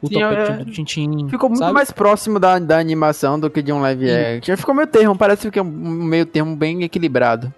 o 0.00 0.08
Sim, 0.08 0.14
topete 0.14 0.52
é... 0.52 0.64
do 0.64 0.70
Tintin. 0.70 1.28
Ficou 1.28 1.48
muito 1.48 1.60
sabe? 1.60 1.72
mais 1.72 1.90
próximo 1.90 2.38
da, 2.38 2.58
da 2.58 2.78
animação 2.78 3.38
do 3.40 3.50
que 3.50 3.62
de 3.62 3.72
um 3.72 3.80
live 3.80 4.10
action. 4.10 4.56
Ficou 4.56 4.74
meio 4.74 4.86
termo, 4.86 5.16
parece 5.16 5.50
que 5.50 5.58
é 5.58 5.62
um 5.62 5.66
meio 5.66 6.26
termo 6.26 6.54
bem 6.54 6.82
equilibrado. 6.84 7.52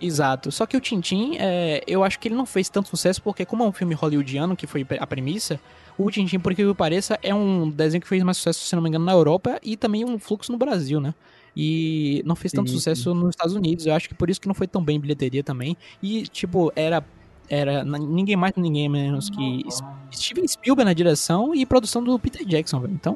Exato. 0.00 0.52
Só 0.52 0.64
que 0.64 0.76
o 0.76 0.80
Tintin, 0.80 1.36
é, 1.38 1.82
eu 1.86 2.04
acho 2.04 2.18
que 2.18 2.28
ele 2.28 2.34
não 2.34 2.46
fez 2.46 2.68
tanto 2.68 2.88
sucesso 2.88 3.20
porque, 3.20 3.44
como 3.44 3.64
é 3.64 3.66
um 3.66 3.72
filme 3.72 3.94
hollywoodiano, 3.94 4.56
que 4.56 4.66
foi 4.66 4.86
a 4.98 5.06
premissa, 5.06 5.60
o 5.98 6.10
Tintin, 6.10 6.38
por 6.38 6.54
que 6.54 6.72
pareça, 6.72 7.18
é 7.22 7.34
um 7.34 7.68
desenho 7.68 8.00
que 8.00 8.08
fez 8.08 8.22
mais 8.22 8.36
sucesso, 8.36 8.60
se 8.60 8.74
não 8.76 8.82
me 8.82 8.88
engano, 8.88 9.04
na 9.04 9.12
Europa 9.12 9.58
e 9.62 9.76
também 9.76 10.04
um 10.04 10.18
fluxo 10.18 10.52
no 10.52 10.58
Brasil, 10.58 11.00
né? 11.00 11.12
E 11.56 12.22
não 12.24 12.36
fez 12.36 12.52
tanto 12.52 12.70
sim, 12.70 12.76
sucesso 12.76 13.14
nos 13.14 13.30
Estados 13.30 13.54
Unidos. 13.54 13.86
Eu 13.86 13.94
acho 13.94 14.08
que 14.08 14.14
por 14.14 14.30
isso 14.30 14.40
que 14.40 14.46
não 14.46 14.54
foi 14.54 14.66
tão 14.66 14.82
bem 14.82 14.96
em 14.96 15.00
bilheteria 15.00 15.42
também. 15.42 15.76
E, 16.02 16.22
tipo, 16.22 16.72
era 16.76 17.04
era 17.50 17.82
ninguém 17.82 18.36
mais 18.36 18.52
ninguém 18.56 18.88
menos 18.88 19.30
que 19.30 19.64
Steven 20.12 20.46
Spielberg 20.46 20.84
na 20.84 20.92
direção 20.92 21.54
e 21.54 21.64
produção 21.64 22.04
do 22.04 22.18
Peter 22.18 22.44
Jackson, 22.44 22.80
velho. 22.80 22.92
Então, 22.92 23.14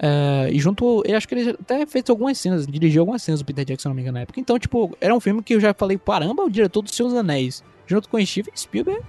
uh, 0.00 0.48
e 0.50 0.58
junto, 0.58 1.02
eu 1.06 1.16
acho 1.16 1.28
que 1.28 1.34
ele 1.34 1.50
até 1.50 1.86
fez 1.86 2.10
algumas 2.10 2.36
cenas, 2.38 2.66
dirigiu 2.66 3.02
algumas 3.02 3.22
cenas 3.22 3.40
do 3.40 3.44
Peter 3.44 3.64
Jackson, 3.64 3.90
não 3.90 3.96
me 3.96 4.02
engano, 4.02 4.16
na 4.16 4.22
época. 4.22 4.40
Então, 4.40 4.58
tipo, 4.58 4.96
era 5.00 5.14
um 5.14 5.20
filme 5.20 5.42
que 5.42 5.54
eu 5.54 5.60
já 5.60 5.72
falei, 5.72 5.96
caramba, 5.96 6.42
o 6.42 6.50
diretor 6.50 6.82
dos 6.82 6.94
Seus 6.94 7.14
Anéis, 7.14 7.62
junto 7.86 8.08
com 8.08 8.24
Steven 8.24 8.56
Spielberg, 8.56 9.00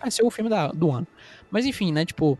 vai 0.00 0.10
ser 0.10 0.24
o 0.24 0.30
filme 0.30 0.48
da, 0.48 0.68
do 0.68 0.90
ano. 0.90 1.06
Mas 1.50 1.66
enfim, 1.66 1.92
né, 1.92 2.04
tipo, 2.06 2.38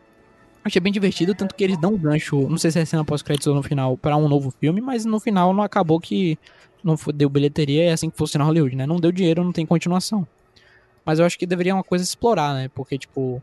Achei 0.64 0.80
bem 0.80 0.92
divertido, 0.92 1.35
tanto 1.35 1.54
que 1.54 1.62
eles 1.62 1.76
dão 1.76 1.92
um 1.92 1.99
gancho, 1.99 2.49
não 2.49 2.56
sei 2.56 2.71
se 2.71 2.80
é 2.80 2.85
cena 2.87 3.04
pós-créditos 3.04 3.47
ou 3.47 3.54
no 3.54 3.62
final, 3.62 3.99
para 3.99 4.16
um 4.16 4.26
novo 4.26 4.50
filme, 4.50 4.80
mas 4.80 5.04
no 5.04 5.21
final 5.21 5.52
não 5.52 5.62
acabou 5.62 6.00
que 6.00 6.38
não 6.83 6.97
deu 7.14 7.28
bilheteria, 7.28 7.85
é 7.85 7.92
assim 7.92 8.09
que 8.09 8.16
funciona 8.16 8.44
Hollywood, 8.47 8.75
né? 8.75 8.87
Não 8.87 8.97
deu 8.97 9.12
dinheiro, 9.12 9.44
não 9.44 9.52
tem 9.52 9.66
continuação. 9.66 10.26
Mas 11.04 11.18
eu 11.18 11.26
acho 11.26 11.38
que 11.38 11.47
deveria 11.47 11.75
uma 11.75 11.85
coisa 11.85 12.02
explorar, 12.02 12.54
né? 12.54 12.71
Porque, 12.75 12.97
tipo, 12.97 13.42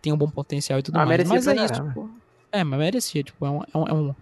tem 0.00 0.10
um 0.10 0.16
bom 0.16 0.28
potencial 0.28 0.78
e 0.78 0.82
tudo 0.82 0.98
ah, 0.98 1.04
mais. 1.04 1.28
Mas 1.28 1.46
é 1.46 1.54
isso, 1.54 1.74
tipo, 1.74 2.10
é, 2.50 2.64
mas 2.64 2.78
merecia, 2.78 3.22
tipo, 3.22 3.44
é 3.44 3.50
um, 3.50 3.62
é 3.62 3.78
um, 3.78 3.86
é 3.86 3.92
um, 3.92 4.14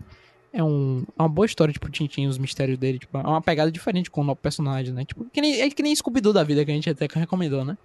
é 0.52 0.64
um 0.64 1.04
é 1.16 1.22
uma 1.22 1.28
boa 1.28 1.46
história, 1.46 1.72
tipo, 1.72 1.88
Tintin, 1.90 2.26
os 2.26 2.38
mistérios 2.38 2.76
dele, 2.76 2.98
tipo, 2.98 3.16
é 3.16 3.22
uma 3.22 3.40
pegada 3.40 3.70
diferente 3.70 4.10
com 4.10 4.20
o 4.20 4.24
novo 4.24 4.40
personagem, 4.40 4.92
né? 4.92 5.04
Tipo, 5.04 5.26
que 5.32 5.40
nem, 5.40 5.60
é 5.60 5.70
que 5.70 5.82
nem 5.82 5.94
Scooby-Doo 5.94 6.32
da 6.32 6.42
vida 6.42 6.64
que 6.64 6.70
a 6.72 6.74
gente 6.74 6.90
até 6.90 7.06
recomendou, 7.12 7.64
né? 7.64 7.78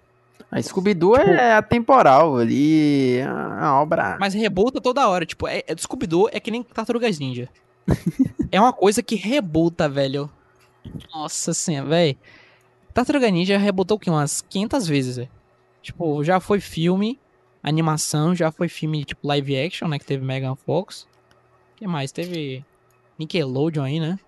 A 0.50 0.62
Scooby-Doo 0.62 1.18
tipo, 1.18 1.30
é 1.30 1.54
atemporal 1.54 2.36
ali, 2.36 3.18
é 3.18 3.28
uma 3.28 3.80
obra. 3.80 4.16
Mas 4.20 4.32
rebuta 4.32 4.80
toda 4.80 5.08
hora, 5.08 5.26
tipo, 5.26 5.48
é, 5.48 5.62
é 5.66 5.76
Scooby-Doo 5.76 6.28
é 6.32 6.38
que 6.38 6.50
nem 6.50 6.62
Tartarugas 6.62 7.18
Ninja. 7.18 7.48
é 8.50 8.60
uma 8.60 8.72
coisa 8.72 9.02
que 9.02 9.16
rebuta, 9.16 9.88
velho. 9.88 10.30
Nossa 11.12 11.52
senhora, 11.52 11.88
velho. 11.88 12.16
Tartaruga 12.94 13.30
Ninja 13.30 13.58
rebutou 13.58 13.96
o 13.96 14.00
que? 14.00 14.08
Umas 14.08 14.40
500 14.40 14.86
vezes, 14.86 15.16
velho. 15.16 15.30
Tipo, 15.82 16.24
já 16.24 16.40
foi 16.40 16.60
filme, 16.60 17.20
animação, 17.62 18.34
já 18.34 18.50
foi 18.50 18.68
filme 18.68 19.04
tipo 19.04 19.26
live 19.26 19.56
action, 19.56 19.88
né? 19.88 19.98
Que 19.98 20.06
teve 20.06 20.24
Megan 20.24 20.54
Fox. 20.54 21.02
O 21.74 21.76
que 21.76 21.86
mais? 21.86 22.10
Teve 22.12 22.64
Nickelodeon 23.18 23.84
aí, 23.84 24.00
né? 24.00 24.18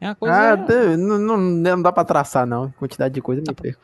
É 0.00 0.08
uma 0.08 0.14
coisa. 0.14 0.34
Ah, 0.34 0.56
não, 0.96 1.18
não, 1.18 1.36
não 1.36 1.82
dá 1.82 1.92
pra 1.92 2.04
traçar, 2.04 2.46
não. 2.46 2.70
Quantidade 2.72 3.14
de 3.14 3.20
coisa 3.20 3.42
me 3.46 3.54
perco. 3.54 3.80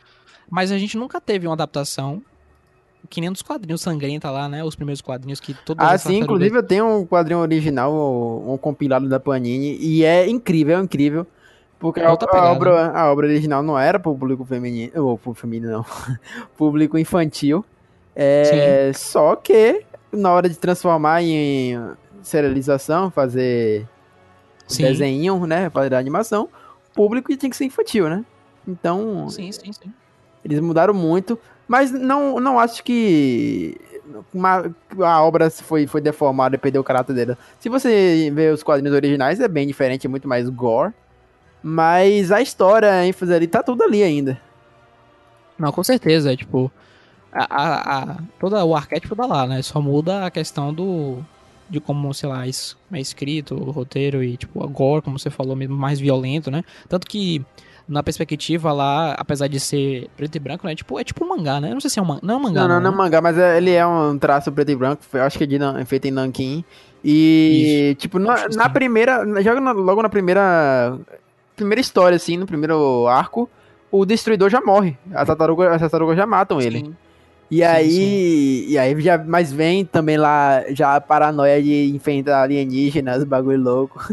Mas 0.51 0.71
a 0.71 0.79
gente 0.79 0.97
nunca 0.97 1.21
teve 1.21 1.47
uma 1.47 1.55
adaptação 1.55 2.23
que 3.09 3.21
nem 3.21 3.31
dos 3.31 3.43
quadrinhos 3.43 3.81
sangrenta 3.81 4.31
lá, 4.31 4.49
né? 4.49 4.65
Os 4.65 4.75
primeiros 4.75 5.01
quadrinhos 5.01 5.41
que 5.41 5.55
todos 5.55 5.85
Ah, 5.85 5.97
sim, 5.97 6.19
inclusive 6.19 6.57
eu 6.57 6.63
tenho 6.63 6.87
um 6.87 7.07
quadrinho 7.07 7.41
original, 7.41 7.93
um 7.93 8.59
compilado 8.59 9.09
da 9.09 9.21
Panini, 9.21 9.77
e 9.81 10.05
é 10.05 10.29
incrível, 10.29 10.79
é 10.79 10.83
incrível. 10.83 11.27
Porque 11.79 12.01
a, 12.01 12.09
a, 12.09 12.53
obra, 12.53 12.91
a 12.91 13.13
obra 13.13 13.27
original 13.27 13.63
não 13.63 13.79
era 13.79 13.99
público 13.99 14.45
feminino, 14.45 14.91
ou 15.05 15.19
público 15.19 15.41
feminino 15.41 15.73
não, 15.73 15.87
público 16.57 16.99
infantil. 16.99 17.65
É, 18.15 18.91
só 18.95 19.37
que 19.37 19.85
na 20.11 20.33
hora 20.33 20.49
de 20.49 20.57
transformar 20.57 21.23
em 21.23 21.79
serialização, 22.23 23.11
fazer 23.11 23.87
sim. 24.67 24.85
desenho, 24.85 25.47
né, 25.47 25.69
fazer 25.69 25.95
animação, 25.95 26.49
o 26.91 26.95
público 26.95 27.37
tinha 27.37 27.51
que 27.51 27.57
ser 27.57 27.67
infantil, 27.67 28.09
né? 28.09 28.25
Então, 28.67 29.29
sim, 29.29 29.53
sim, 29.53 29.71
sim. 29.71 29.93
Eles 30.47 30.61
mudaram 30.61 30.95
muito, 30.95 31.37
mas 31.67 31.91
não, 31.91 32.39
não 32.39 32.57
acho 32.57 32.85
que 32.85 33.77
uma, 34.33 34.73
a 35.01 35.25
obra 35.25 35.51
foi, 35.51 35.89
foi 35.89 36.01
deformada 36.01 36.55
e 36.55 36.59
perdeu 36.59 36.81
o 36.81 36.85
caráter 36.85 37.15
dela. 37.15 37.37
Se 37.59 37.69
você 37.69 38.31
vê 38.33 38.51
os 38.51 38.63
quadrinhos 38.63 38.95
originais, 38.95 39.41
é 39.41 39.49
bem 39.49 39.67
diferente, 39.67 40.07
é 40.07 40.09
muito 40.09 40.29
mais 40.29 40.49
gore. 40.49 40.95
Mas 41.61 42.31
a 42.31 42.41
história, 42.41 42.93
a 42.93 43.05
ênfase 43.05 43.35
ali, 43.35 43.49
tá 43.49 43.61
tudo 43.61 43.83
ali 43.83 44.05
ainda. 44.05 44.41
Não, 45.59 45.73
com 45.73 45.83
certeza, 45.83 46.33
é 46.33 46.37
tipo. 46.37 46.71
A, 47.33 47.45
a, 47.51 47.99
a, 47.99 48.17
todo 48.39 48.55
o 48.55 48.77
arquétipo 48.77 49.17
tá 49.17 49.27
lá, 49.27 49.49
né? 49.49 49.61
Só 49.63 49.81
muda 49.81 50.27
a 50.27 50.31
questão 50.31 50.73
do. 50.73 51.19
De 51.69 51.81
como, 51.81 52.15
sei 52.15 52.29
lá, 52.29 52.47
isso 52.47 52.79
é 52.93 53.01
escrito, 53.01 53.57
o 53.57 53.73
roteiro 53.73 54.23
e, 54.23 54.37
tipo, 54.37 54.65
gore, 54.69 55.03
como 55.03 55.19
você 55.19 55.29
falou, 55.29 55.57
mesmo 55.57 55.77
mais 55.77 55.99
violento, 55.99 56.49
né? 56.53 56.63
Tanto 56.89 57.09
que 57.09 57.45
na 57.89 58.03
perspectiva 58.03 58.73
lá, 58.73 59.13
apesar 59.13 59.47
de 59.47 59.61
ser 59.61 60.09
preto 60.17 60.35
e 60.37 60.39
branco, 60.41 60.67
né? 60.67 60.75
Tipo, 60.75 60.99
é 60.99 61.05
tipo 61.05 61.25
um 61.25 61.29
mangá, 61.29 61.61
né? 61.61 61.69
Eu 61.71 61.75
não 61.75 61.81
sei 61.81 61.91
se 61.91 61.99
é 61.99 62.03
um 62.03 62.05
mangá. 62.05 62.21
Não 62.23 62.35
é 62.35 62.37
um 62.37 62.41
mangá. 62.41 62.61
Não, 62.63 62.69
não, 62.69 62.81
não, 62.81 62.91
é 62.91 62.93
um 62.93 62.97
mangá, 62.97 63.21
mas 63.21 63.39
é, 63.39 63.57
ele 63.57 63.71
é 63.73 63.87
um 63.87 64.19
traço 64.19 64.51
preto 64.51 64.71
e 64.71 64.77
branco. 64.77 65.03
Eu 65.13 65.23
acho 65.23 65.39
que 65.39 65.45
é 65.45 65.47
de, 65.47 65.59
feito 65.85 66.07
em 66.07 66.11
Nankin. 66.11 66.65
E, 67.05 67.91
Isso. 67.93 68.01
tipo, 68.01 68.19
na, 68.19 68.49
na 68.49 68.69
primeira. 68.69 69.25
Já 69.43 69.53
logo 69.55 70.03
na 70.03 70.09
primeira. 70.09 70.99
Primeira 71.55 71.81
história, 71.81 72.17
assim, 72.17 72.37
no 72.37 72.47
primeiro 72.47 73.07
arco, 73.07 73.49
o 73.91 74.05
destruidor 74.05 74.51
já 74.51 74.61
morre. 74.61 74.99
As 75.15 75.27
tartarugas, 75.27 75.73
as 75.73 75.81
tartarugas 75.81 76.17
já 76.17 76.27
matam 76.27 76.61
ele. 76.61 76.81
Sim. 76.81 76.97
E 77.51 77.59
sim, 77.59 77.63
aí, 77.63 77.91
sim. 77.91 78.73
e 78.73 78.79
aí 78.79 79.01
já, 79.01 79.17
mas 79.19 79.53
vem 79.53 79.85
também 79.85 80.17
lá 80.17 80.65
já 80.71 80.97
a 80.97 81.01
paranoia 81.01 81.63
de 81.63 81.91
enfrentar 81.95 82.43
alienígenas, 82.43 83.25
bagulho 83.25 83.63
louco. 83.63 84.01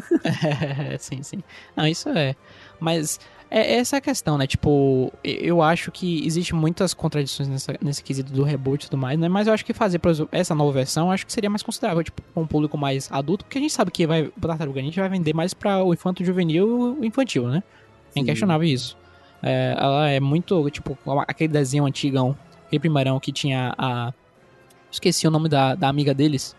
É, 0.94 0.98
sim, 0.98 1.24
sim. 1.24 1.44
Não, 1.76 1.88
isso 1.88 2.10
é. 2.10 2.36
Mas 2.80 3.20
é 3.54 3.76
essa 3.76 3.98
é 3.98 4.00
a 4.00 4.02
questão, 4.02 4.36
né? 4.36 4.48
Tipo, 4.48 5.14
eu 5.24 5.62
acho 5.62 5.92
que 5.92 6.26
existe 6.26 6.56
muitas 6.56 6.92
contradições 6.92 7.48
nessa, 7.48 7.76
nesse 7.80 8.04
quesito 8.04 8.34
do 8.34 8.42
reboot 8.42 8.84
e 8.84 8.90
tudo 8.90 9.00
mais, 9.00 9.20
né? 9.20 9.30
Mas 9.30 9.46
eu 9.46 9.54
acho 9.54 9.64
que 9.64 9.74
fazer 9.74 10.02
essa 10.32 10.56
nova 10.56 10.72
versão, 10.72 11.12
acho 11.12 11.24
que 11.24 11.32
seria 11.32 11.52
mais 11.52 11.62
considerável, 11.62 12.04
tipo, 12.04 12.20
com 12.34 12.42
um 12.42 12.48
público 12.48 12.76
mais 12.80 13.12
adulto, 13.12 13.46
porque 13.46 13.60
a 13.60 13.62
gente 13.62 13.72
sabe 13.72 13.92
que 13.92 14.08
vai, 14.08 14.24
o 14.24 14.32
Tartaruga 14.42 14.82
Ninja 14.82 15.02
vai 15.02 15.10
vender 15.10 15.36
mais 15.36 15.54
para 15.54 15.84
o 15.84 15.94
infanto 15.94 16.26
juvenil 16.26 16.98
e 17.00 17.06
infantil, 17.06 17.48
né? 17.48 17.62
É 18.16 18.22
inquestionável 18.22 18.68
isso. 18.68 18.98
É, 19.44 19.76
ela 19.78 20.10
é 20.10 20.20
muito, 20.20 20.68
tipo, 20.72 20.98
aquele 21.28 21.54
desenho 21.54 21.86
antigão, 21.86 22.36
aquele 22.66 22.80
primeirão 22.80 23.20
que 23.20 23.32
tinha 23.32 23.76
a... 23.78 24.12
Esqueci 24.92 25.28
o 25.28 25.32
nome 25.32 25.48
da, 25.48 25.76
da 25.76 25.90
amiga 25.90 26.14
deles 26.14 26.56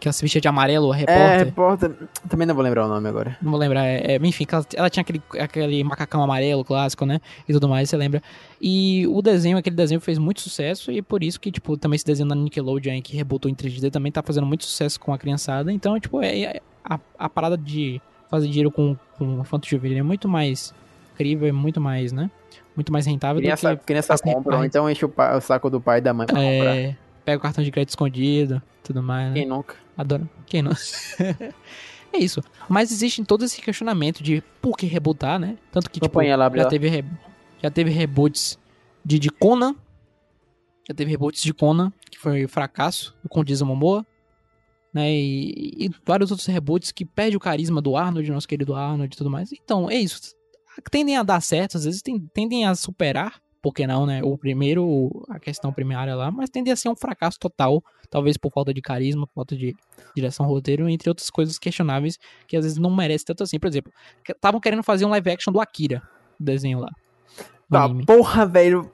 que 0.00 0.08
ela 0.08 0.12
se 0.12 0.22
vestia 0.22 0.40
de 0.40 0.48
amarelo, 0.48 0.90
repórter. 0.90 1.22
É, 1.22 1.38
repórter. 1.44 1.92
Também 2.28 2.46
não 2.46 2.54
vou 2.54 2.64
lembrar 2.64 2.86
o 2.86 2.88
nome 2.88 3.08
agora. 3.08 3.36
Não 3.40 3.50
vou 3.50 3.60
lembrar. 3.60 3.84
É, 3.84 4.14
é, 4.14 4.16
enfim, 4.16 4.46
ela, 4.50 4.66
ela, 4.74 4.90
tinha 4.90 5.02
aquele, 5.02 5.22
aquele 5.38 5.84
macacão 5.84 6.22
amarelo 6.22 6.64
clássico, 6.64 7.04
né? 7.04 7.20
E 7.48 7.52
tudo 7.52 7.68
mais, 7.68 7.88
você 7.90 7.96
lembra. 7.96 8.22
E 8.60 9.06
o 9.06 9.20
desenho, 9.20 9.58
aquele 9.58 9.76
desenho 9.76 10.00
fez 10.00 10.18
muito 10.18 10.40
sucesso 10.40 10.90
e 10.90 11.02
por 11.02 11.22
isso 11.22 11.38
que, 11.38 11.52
tipo, 11.52 11.76
também 11.76 11.96
esse 11.96 12.04
desenho 12.04 12.28
da 12.28 12.34
Nickelodeon 12.34 13.00
que 13.02 13.16
rebutou 13.16 13.50
em 13.50 13.54
3D 13.54 13.90
também 13.90 14.10
tá 14.10 14.22
fazendo 14.22 14.46
muito 14.46 14.64
sucesso 14.64 14.98
com 14.98 15.12
a 15.12 15.18
criançada. 15.18 15.70
Então, 15.70 16.00
tipo, 16.00 16.22
é, 16.22 16.40
é 16.40 16.60
a, 16.84 16.98
a 17.18 17.28
parada 17.28 17.56
de 17.56 18.00
fazer 18.30 18.48
dinheiro 18.48 18.70
com, 18.70 18.96
com 19.18 19.44
Fanto 19.44 19.68
Juvenil 19.68 19.98
é 19.98 20.02
muito 20.02 20.28
mais 20.28 20.74
incrível, 21.14 21.48
é 21.48 21.52
muito 21.52 21.80
mais, 21.80 22.12
né? 22.12 22.30
Muito 22.74 22.92
mais 22.92 23.04
rentável 23.04 23.42
criança, 23.42 23.74
do 23.74 23.78
que... 23.78 23.84
Criança 23.84 24.16
compra, 24.18 24.64
então 24.64 24.88
enche 24.88 25.04
o, 25.04 25.08
pai, 25.08 25.36
o, 25.36 25.40
saco 25.40 25.68
do 25.68 25.80
pai 25.80 25.98
e 25.98 26.00
da 26.00 26.14
mãe 26.14 26.26
pra 26.26 26.40
é... 26.40 26.58
comprar. 26.58 27.09
Pega 27.24 27.38
o 27.38 27.40
cartão 27.40 27.62
de 27.62 27.70
crédito 27.70 27.90
escondido, 27.90 28.62
tudo 28.82 29.02
mais, 29.02 29.28
né? 29.28 29.34
Quem 29.34 29.46
nunca? 29.46 29.76
Adoro. 29.96 30.28
Quem 30.46 30.62
não? 30.62 30.72
é 32.12 32.18
isso. 32.18 32.42
Mas 32.68 32.90
existe 32.90 33.24
todo 33.24 33.44
esse 33.44 33.60
questionamento 33.60 34.22
de 34.22 34.42
por 34.60 34.76
que 34.76 34.86
rebootar, 34.86 35.38
né? 35.38 35.56
Tanto 35.70 35.90
que, 35.90 36.00
tipo, 36.00 36.20
lá, 36.20 36.50
já 36.54 36.64
teve, 36.68 36.88
re- 36.88 37.04
já 37.62 37.70
teve 37.70 37.90
reboots 37.90 38.58
de, 39.04 39.18
de 39.18 39.30
Conan. 39.30 39.74
Já 40.88 40.94
teve 40.94 41.10
reboots 41.10 41.42
de 41.42 41.52
Conan, 41.54 41.92
que 42.10 42.18
foi 42.18 42.46
fracasso, 42.48 43.14
com 43.28 43.44
Jason 43.44 43.64
Momoa. 43.66 44.04
Né? 44.92 45.12
E, 45.12 45.86
e 45.86 45.90
vários 46.04 46.30
outros 46.30 46.48
reboots 46.48 46.90
que 46.90 47.04
perde 47.04 47.36
o 47.36 47.40
carisma 47.40 47.80
do 47.80 47.96
Arnold, 47.96 48.28
nosso 48.30 48.48
querido 48.48 48.74
Arnold 48.74 49.14
e 49.14 49.16
tudo 49.16 49.30
mais. 49.30 49.52
Então, 49.52 49.88
é 49.88 49.96
isso. 49.96 50.34
Tendem 50.90 51.16
a 51.16 51.22
dar 51.22 51.40
certo, 51.40 51.76
às 51.76 51.84
vezes 51.84 52.02
tendem 52.32 52.64
a 52.64 52.74
superar, 52.74 53.40
por 53.62 53.74
que 53.74 53.86
não, 53.86 54.06
né? 54.06 54.22
O 54.22 54.36
primeiro, 54.38 55.24
a 55.28 55.38
questão 55.38 55.72
primária 55.72 56.14
lá, 56.14 56.30
mas 56.30 56.48
tendem 56.48 56.72
a 56.72 56.76
ser 56.76 56.88
um 56.88 56.96
fracasso 56.96 57.38
total, 57.38 57.82
talvez 58.08 58.36
por 58.36 58.50
falta 58.50 58.72
de 58.72 58.80
carisma, 58.80 59.26
por 59.26 59.34
falta 59.34 59.56
de 59.56 59.74
direção 60.14 60.46
roteiro, 60.46 60.88
entre 60.88 61.08
outras 61.08 61.30
coisas 61.30 61.58
questionáveis 61.58 62.18
que 62.46 62.56
às 62.56 62.64
vezes 62.64 62.78
não 62.78 62.94
merece 62.94 63.24
tanto 63.24 63.42
assim. 63.42 63.58
Por 63.58 63.68
exemplo, 63.68 63.92
estavam 64.28 64.60
querendo 64.60 64.82
fazer 64.82 65.04
um 65.04 65.10
live 65.10 65.30
action 65.30 65.52
do 65.52 65.60
Akira, 65.60 66.02
o 66.38 66.42
desenho 66.42 66.80
lá. 66.80 66.90
Tá, 67.70 67.84
anime. 67.84 68.04
porra, 68.04 68.46
velho. 68.46 68.90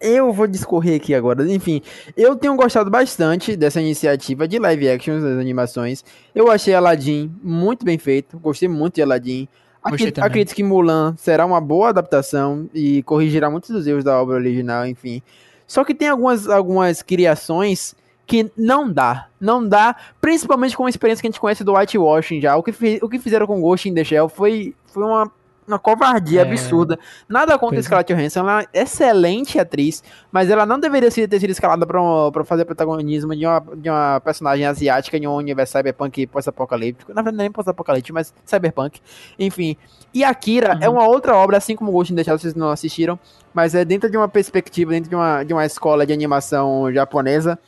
Eu 0.00 0.32
vou 0.32 0.46
discorrer 0.46 0.94
aqui 0.94 1.12
agora. 1.12 1.50
Enfim, 1.50 1.82
eu 2.16 2.36
tenho 2.36 2.54
gostado 2.54 2.88
bastante 2.88 3.56
dessa 3.56 3.80
iniciativa 3.80 4.46
de 4.46 4.56
live 4.56 4.88
actions 4.88 5.24
das 5.24 5.38
animações. 5.38 6.04
Eu 6.32 6.48
achei 6.48 6.72
Aladdin 6.72 7.34
muito 7.42 7.84
bem 7.84 7.98
feito. 7.98 8.38
Gostei 8.38 8.68
muito 8.68 8.94
de 8.94 9.02
Aladdin. 9.02 9.48
Acredito, 9.82 10.18
acredito 10.18 10.54
que 10.54 10.62
Mulan 10.62 11.14
será 11.16 11.46
uma 11.46 11.60
boa 11.60 11.90
adaptação 11.90 12.68
e 12.74 13.02
corrigirá 13.04 13.50
muitos 13.50 13.70
dos 13.70 13.86
erros 13.86 14.04
da 14.04 14.20
obra 14.20 14.36
original, 14.36 14.86
enfim. 14.86 15.22
Só 15.66 15.84
que 15.84 15.94
tem 15.94 16.08
algumas, 16.08 16.48
algumas 16.48 17.02
criações 17.02 17.94
que 18.26 18.50
não 18.56 18.90
dá. 18.90 19.28
Não 19.40 19.66
dá, 19.66 19.96
principalmente 20.20 20.76
com 20.76 20.84
a 20.84 20.90
experiência 20.90 21.22
que 21.22 21.28
a 21.28 21.30
gente 21.30 21.40
conhece 21.40 21.64
do 21.64 21.74
whitewashing 21.74 22.40
já. 22.40 22.56
O 22.56 22.62
que, 22.62 22.72
o 23.02 23.08
que 23.08 23.18
fizeram 23.18 23.46
com 23.46 23.60
Ghost 23.60 23.88
in 23.88 23.94
the 23.94 24.04
Shell 24.04 24.28
foi, 24.28 24.74
foi 24.86 25.02
uma, 25.02 25.32
uma 25.68 25.78
covardia 25.78 26.40
É. 26.40 26.42
absurda. 26.42 26.98
Nada 27.28 27.52
contra 27.58 27.76
Pois 27.76 27.84
é. 27.84 27.88
Scarlett 27.88 28.12
Johansson, 28.14 28.40
ela 28.40 28.62
é 28.72 28.82
excelente 28.82 29.58
atriz, 29.58 30.02
mas 30.32 30.50
ela 30.50 30.64
não 30.66 30.80
deveria 30.80 31.10
ser- 31.10 31.28
ter 31.28 31.38
sido 31.40 31.50
escalada 31.50 31.86
pra, 31.86 32.02
um- 32.02 32.30
pra 32.32 32.44
fazer 32.44 32.64
protagonismo 32.64 33.34
de 33.36 33.46
uma, 33.46 33.62
de 33.76 33.88
uma 33.90 34.20
personagem 34.20 34.66
asiática 34.66 35.16
em 35.16 35.26
um 35.26 35.34
universo 35.34 35.72
cyberpunk 35.76 36.26
pós-apocalíptico. 36.26 37.12
Na 37.14 37.22
verdade, 37.22 37.36
nem 37.42 37.52
pós-apocalíptico, 37.52 38.14
mas 38.14 38.32
cyberpunk. 38.44 39.00
Enfim. 39.38 39.76
E 40.12 40.24
Akira 40.24 40.74
Uhum. 40.74 40.78
é 40.82 40.88
uma 40.88 41.06
outra 41.06 41.36
obra, 41.36 41.58
assim 41.58 41.76
como 41.76 41.92
Ghost 41.92 42.12
in 42.12 42.16
the 42.16 42.24
Shell, 42.24 42.38
vocês 42.38 42.54
não 42.54 42.70
assistiram, 42.70 43.18
mas 43.52 43.74
é 43.74 43.84
dentro 43.84 44.10
de 44.10 44.16
uma 44.16 44.28
perspectiva, 44.28 44.92
dentro 44.92 45.10
de 45.10 45.14
uma, 45.14 45.42
de 45.44 45.52
uma 45.52 45.66
escola 45.66 46.06
de 46.06 46.12
animação 46.12 46.90
japonesa 46.92 47.58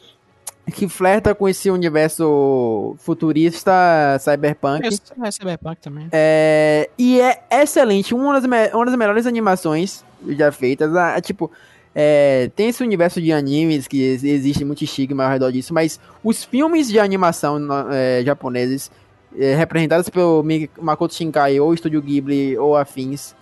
que 0.71 0.89
flerta 0.89 1.35
com 1.35 1.49
esse 1.49 1.71
universo 1.71 2.97
futurista 2.99 3.73
cyberpunk. 4.21 4.87
É, 4.87 5.27
é 5.27 5.31
Cyberpunk 5.31 5.81
também. 5.81 6.09
É, 6.13 6.89
e 6.99 7.21
é 7.21 7.43
excelente, 7.51 8.15
uma 8.15 8.41
das, 8.41 8.73
uma 8.73 8.85
das 8.85 8.95
melhores 8.97 9.27
animações 9.27 10.05
já 10.29 10.51
feitas. 10.53 10.95
Ah, 10.95 11.15
é 11.17 11.21
tipo, 11.21 11.51
é, 11.95 12.51
tem 12.55 12.69
esse 12.69 12.83
universo 12.83 13.21
de 13.21 13.33
animes 13.33 13.89
que 13.89 14.01
ex- 14.03 14.25
existe 14.25 14.65
muito 14.65 14.85
estigma 14.85 15.25
ao 15.25 15.31
redor 15.31 15.51
disso, 15.51 15.75
mas 15.75 15.99
os 16.23 16.45
filmes 16.45 16.89
de 16.89 16.99
animação 16.99 17.59
é, 17.91 18.23
japoneses, 18.25 18.91
é, 19.39 19.55
representados 19.55 20.09
pelo 20.09 20.45
Makoto 20.81 21.15
Shinkai 21.15 21.59
ou 21.61 21.75
Estúdio 21.75 22.01
Ghibli 22.03 22.57
ou 22.59 22.77
afins, 22.77 23.35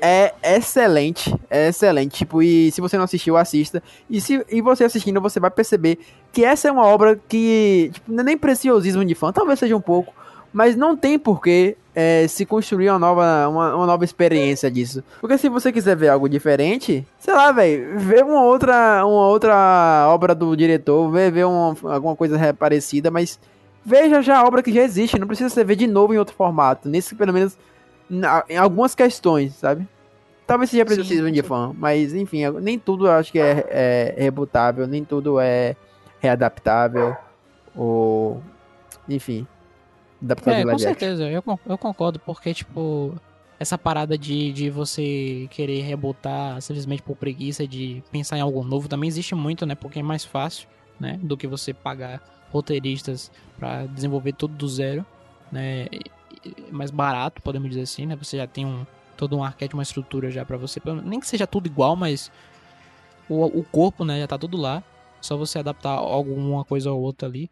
é 0.00 0.34
excelente, 0.42 1.34
é 1.48 1.68
excelente. 1.68 2.18
Tipo, 2.18 2.42
e 2.42 2.70
se 2.72 2.80
você 2.80 2.96
não 2.96 3.04
assistiu, 3.04 3.36
assista. 3.36 3.82
E, 4.08 4.20
se, 4.20 4.44
e 4.50 4.60
você 4.60 4.84
assistindo, 4.84 5.20
você 5.20 5.38
vai 5.38 5.50
perceber 5.50 5.98
que 6.32 6.44
essa 6.44 6.68
é 6.68 6.72
uma 6.72 6.84
obra 6.86 7.20
que, 7.28 7.90
tipo, 7.92 8.18
é 8.18 8.22
nem 8.22 8.36
preciosismo 8.36 9.04
de 9.04 9.14
fã, 9.14 9.32
talvez 9.32 9.58
seja 9.58 9.76
um 9.76 9.80
pouco, 9.80 10.12
mas 10.52 10.74
não 10.74 10.96
tem 10.96 11.18
porquê 11.18 11.76
é, 11.94 12.26
se 12.28 12.44
construir 12.46 12.90
uma 12.90 12.98
nova, 12.98 13.48
uma, 13.48 13.76
uma 13.76 13.86
nova 13.86 14.04
experiência 14.04 14.70
disso. 14.70 15.02
Porque 15.20 15.38
se 15.38 15.48
você 15.48 15.72
quiser 15.72 15.96
ver 15.96 16.08
algo 16.08 16.28
diferente, 16.28 17.06
sei 17.18 17.34
lá, 17.34 17.52
velho, 17.52 17.98
vê 17.98 18.22
uma 18.22 18.42
outra, 18.42 19.04
uma 19.06 19.28
outra 19.28 20.06
obra 20.08 20.34
do 20.34 20.56
diretor, 20.56 21.10
vê, 21.10 21.30
vê 21.30 21.44
uma, 21.44 21.76
alguma 21.92 22.16
coisa 22.16 22.36
re- 22.36 22.52
parecida, 22.52 23.10
mas 23.10 23.38
veja 23.84 24.20
já 24.22 24.38
a 24.38 24.44
obra 24.44 24.62
que 24.62 24.72
já 24.72 24.82
existe, 24.82 25.18
não 25.18 25.26
precisa 25.26 25.48
você 25.48 25.64
ver 25.64 25.76
de 25.76 25.86
novo 25.86 26.14
em 26.14 26.18
outro 26.18 26.34
formato. 26.34 26.88
Nesse, 26.88 27.14
pelo 27.14 27.32
menos, 27.32 27.56
na- 28.10 28.44
em 28.48 28.56
algumas 28.56 28.94
questões, 28.94 29.54
sabe? 29.54 29.86
Talvez 30.46 30.68
seja 30.70 30.82
Sim, 30.82 30.86
preciosismo 30.86 31.30
de 31.30 31.42
fã, 31.42 31.72
mas 31.78 32.12
enfim, 32.12 32.48
nem 32.60 32.76
tudo 32.78 33.06
eu 33.06 33.12
acho 33.12 33.30
que 33.30 33.38
é, 33.38 33.64
é 33.70 34.14
rebutável, 34.18 34.86
nem 34.86 35.04
tudo 35.04 35.38
é 35.38 35.76
readaptável, 36.18 37.16
ou. 37.74 38.42
Enfim. 39.08 39.46
Adaptado 40.22 40.54
É, 40.54 40.64
com 40.64 40.78
certeza, 40.78 41.30
eu, 41.30 41.42
eu 41.66 41.78
concordo, 41.78 42.18
porque, 42.18 42.52
tipo, 42.52 43.14
essa 43.58 43.78
parada 43.78 44.18
de, 44.18 44.52
de 44.52 44.70
você 44.70 45.46
querer 45.50 45.82
rebotar 45.82 46.60
simplesmente 46.60 47.02
por 47.02 47.16
preguiça 47.16 47.66
de 47.66 48.02
pensar 48.10 48.36
em 48.36 48.40
algo 48.40 48.62
novo 48.64 48.88
também 48.88 49.08
existe 49.08 49.34
muito, 49.34 49.64
né? 49.64 49.74
Porque 49.74 50.00
é 50.00 50.02
mais 50.02 50.24
fácil, 50.24 50.68
né? 50.98 51.18
Do 51.22 51.36
que 51.36 51.46
você 51.46 51.72
pagar 51.72 52.20
roteiristas 52.50 53.30
pra 53.58 53.86
desenvolver 53.86 54.32
tudo 54.32 54.54
do 54.54 54.68
zero, 54.68 55.06
né? 55.50 55.86
Mais 56.70 56.90
barato, 56.90 57.42
podemos 57.42 57.68
dizer 57.68 57.82
assim, 57.82 58.06
né? 58.06 58.16
Você 58.16 58.36
já 58.36 58.46
tem 58.46 58.64
um, 58.64 58.86
todo 59.16 59.36
um 59.36 59.44
arquétipo, 59.44 59.76
uma 59.76 59.82
estrutura 59.82 60.30
já 60.30 60.44
pra 60.44 60.56
você, 60.56 60.80
nem 61.04 61.20
que 61.20 61.26
seja 61.26 61.46
tudo 61.46 61.66
igual, 61.66 61.94
mas 61.94 62.30
o, 63.28 63.44
o 63.44 63.64
corpo, 63.64 64.04
né? 64.04 64.20
Já 64.20 64.26
tá 64.26 64.38
tudo 64.38 64.56
lá, 64.56 64.82
só 65.20 65.36
você 65.36 65.58
adaptar 65.58 65.90
alguma 65.90 66.64
coisa 66.64 66.90
ou 66.90 67.00
outra 67.00 67.28
ali. 67.28 67.50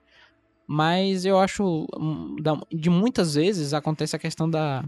Mas 0.66 1.24
eu 1.24 1.38
acho. 1.38 1.87
hum, 1.98 2.37
De 2.70 2.90
muitas 2.90 3.35
vezes 3.35 3.72
acontece 3.72 4.14
a 4.14 4.18
questão 4.18 4.48
da. 4.51 4.85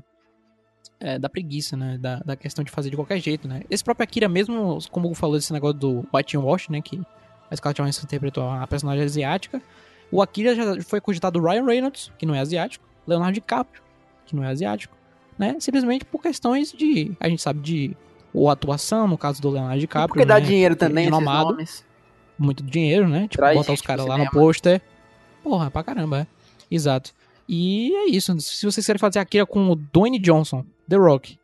é, 0.98 1.18
da 1.18 1.28
preguiça, 1.28 1.76
né? 1.76 1.96
Da, 1.98 2.16
da 2.20 2.36
questão 2.36 2.62
de 2.64 2.70
fazer 2.70 2.90
de 2.90 2.96
qualquer 2.96 3.18
jeito, 3.18 3.48
né? 3.48 3.62
Esse 3.70 3.82
próprio 3.82 4.04
Akira, 4.04 4.28
mesmo, 4.28 4.78
como 4.90 5.12
falou 5.14 5.36
desse 5.36 5.52
negócio 5.52 5.78
do 5.78 6.06
Whitewash, 6.12 6.68
né? 6.68 6.82
Que 6.82 7.00
a 7.50 7.56
Scarlett 7.56 7.80
Johansson 7.80 8.04
interpretou 8.04 8.48
a 8.48 8.66
personagem 8.66 9.04
asiática. 9.04 9.62
O 10.12 10.20
Akira 10.20 10.54
já 10.54 10.82
foi 10.82 11.00
cogitado 11.00 11.40
Ryan 11.40 11.64
Reynolds, 11.64 12.12
que 12.18 12.26
não 12.26 12.34
é 12.34 12.40
asiático. 12.40 12.84
Leonardo 13.06 13.32
DiCaprio, 13.34 13.82
que 14.30 14.36
não 14.36 14.44
é 14.44 14.48
asiático. 14.48 14.96
Né? 15.38 15.56
Simplesmente 15.60 16.04
por 16.04 16.20
questões 16.20 16.72
de. 16.72 17.12
A 17.20 17.28
gente 17.28 17.40
sabe 17.42 17.60
de. 17.60 17.96
Ou 18.32 18.48
atuação, 18.50 19.08
no 19.08 19.18
caso 19.18 19.40
do 19.42 19.50
Leonardo 19.50 19.80
DiCaprio. 19.80 20.08
Porque 20.08 20.24
dá 20.24 20.34
né? 20.38 20.40
dinheiro 20.40 20.76
também, 20.76 21.08
esses 21.08 21.20
nomes. 21.24 21.84
muito 22.38 22.62
dinheiro, 22.62 23.08
né? 23.08 23.22
Tipo, 23.22 23.38
Traz 23.38 23.56
botar 23.56 23.72
os 23.72 23.80
caras 23.80 24.06
lá 24.06 24.16
no 24.18 24.30
pôster. 24.30 24.80
Porra, 25.42 25.70
pra 25.70 25.82
caramba, 25.82 26.20
é. 26.20 26.26
Exato. 26.70 27.12
E 27.48 27.92
é 27.94 28.04
isso. 28.10 28.38
Se 28.40 28.64
vocês 28.66 28.86
querem 28.86 29.00
fazer 29.00 29.18
Akira 29.18 29.44
com 29.44 29.68
o 29.70 29.74
Dwayne 29.74 30.18
Johnson, 30.20 30.64
The 30.88 30.96
Rock, 30.96 31.38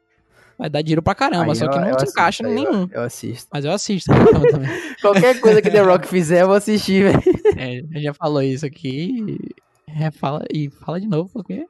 vai 0.57 0.71
dar 0.71 0.83
dinheiro 0.83 1.03
pra 1.03 1.15
caramba, 1.15 1.53
Aí 1.53 1.57
só 1.57 1.67
que 1.69 1.77
eu- 1.77 1.81
não 1.81 1.89
eu 1.89 1.95
se 1.99 2.05
assisto, 2.05 2.21
encaixa 2.21 2.43
em 2.43 2.47
aí 2.47 2.53
eu- 2.53 2.71
nenhum. 2.73 2.89
Eu 2.93 3.03
assisto. 3.03 3.49
Mas 3.53 3.65
eu 3.65 3.73
assisto 3.73 4.13
então, 4.13 4.43
também. 4.53 4.69
Qualquer 5.03 5.41
coisa 5.41 5.61
que 5.61 5.71
The 5.71 5.81
Rock 5.81 6.07
fizer, 6.07 6.43
eu 6.43 6.47
vou 6.47 6.57
assistir, 6.57 7.03
velho. 7.03 7.23
É, 7.57 8.01
já 8.01 8.15
falou 8.15 8.43
isso 8.43 8.65
aqui. 8.67 9.25
e 9.27 9.91
Refala 9.91 10.45
e 10.53 10.69
fala 10.71 11.01
de 11.01 11.09
novo, 11.09 11.31
porque. 11.33 11.67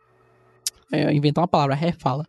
É, 0.93 1.13
inventar 1.13 1.43
uma 1.43 1.49
palavra, 1.49 1.75
refala. 1.75 2.25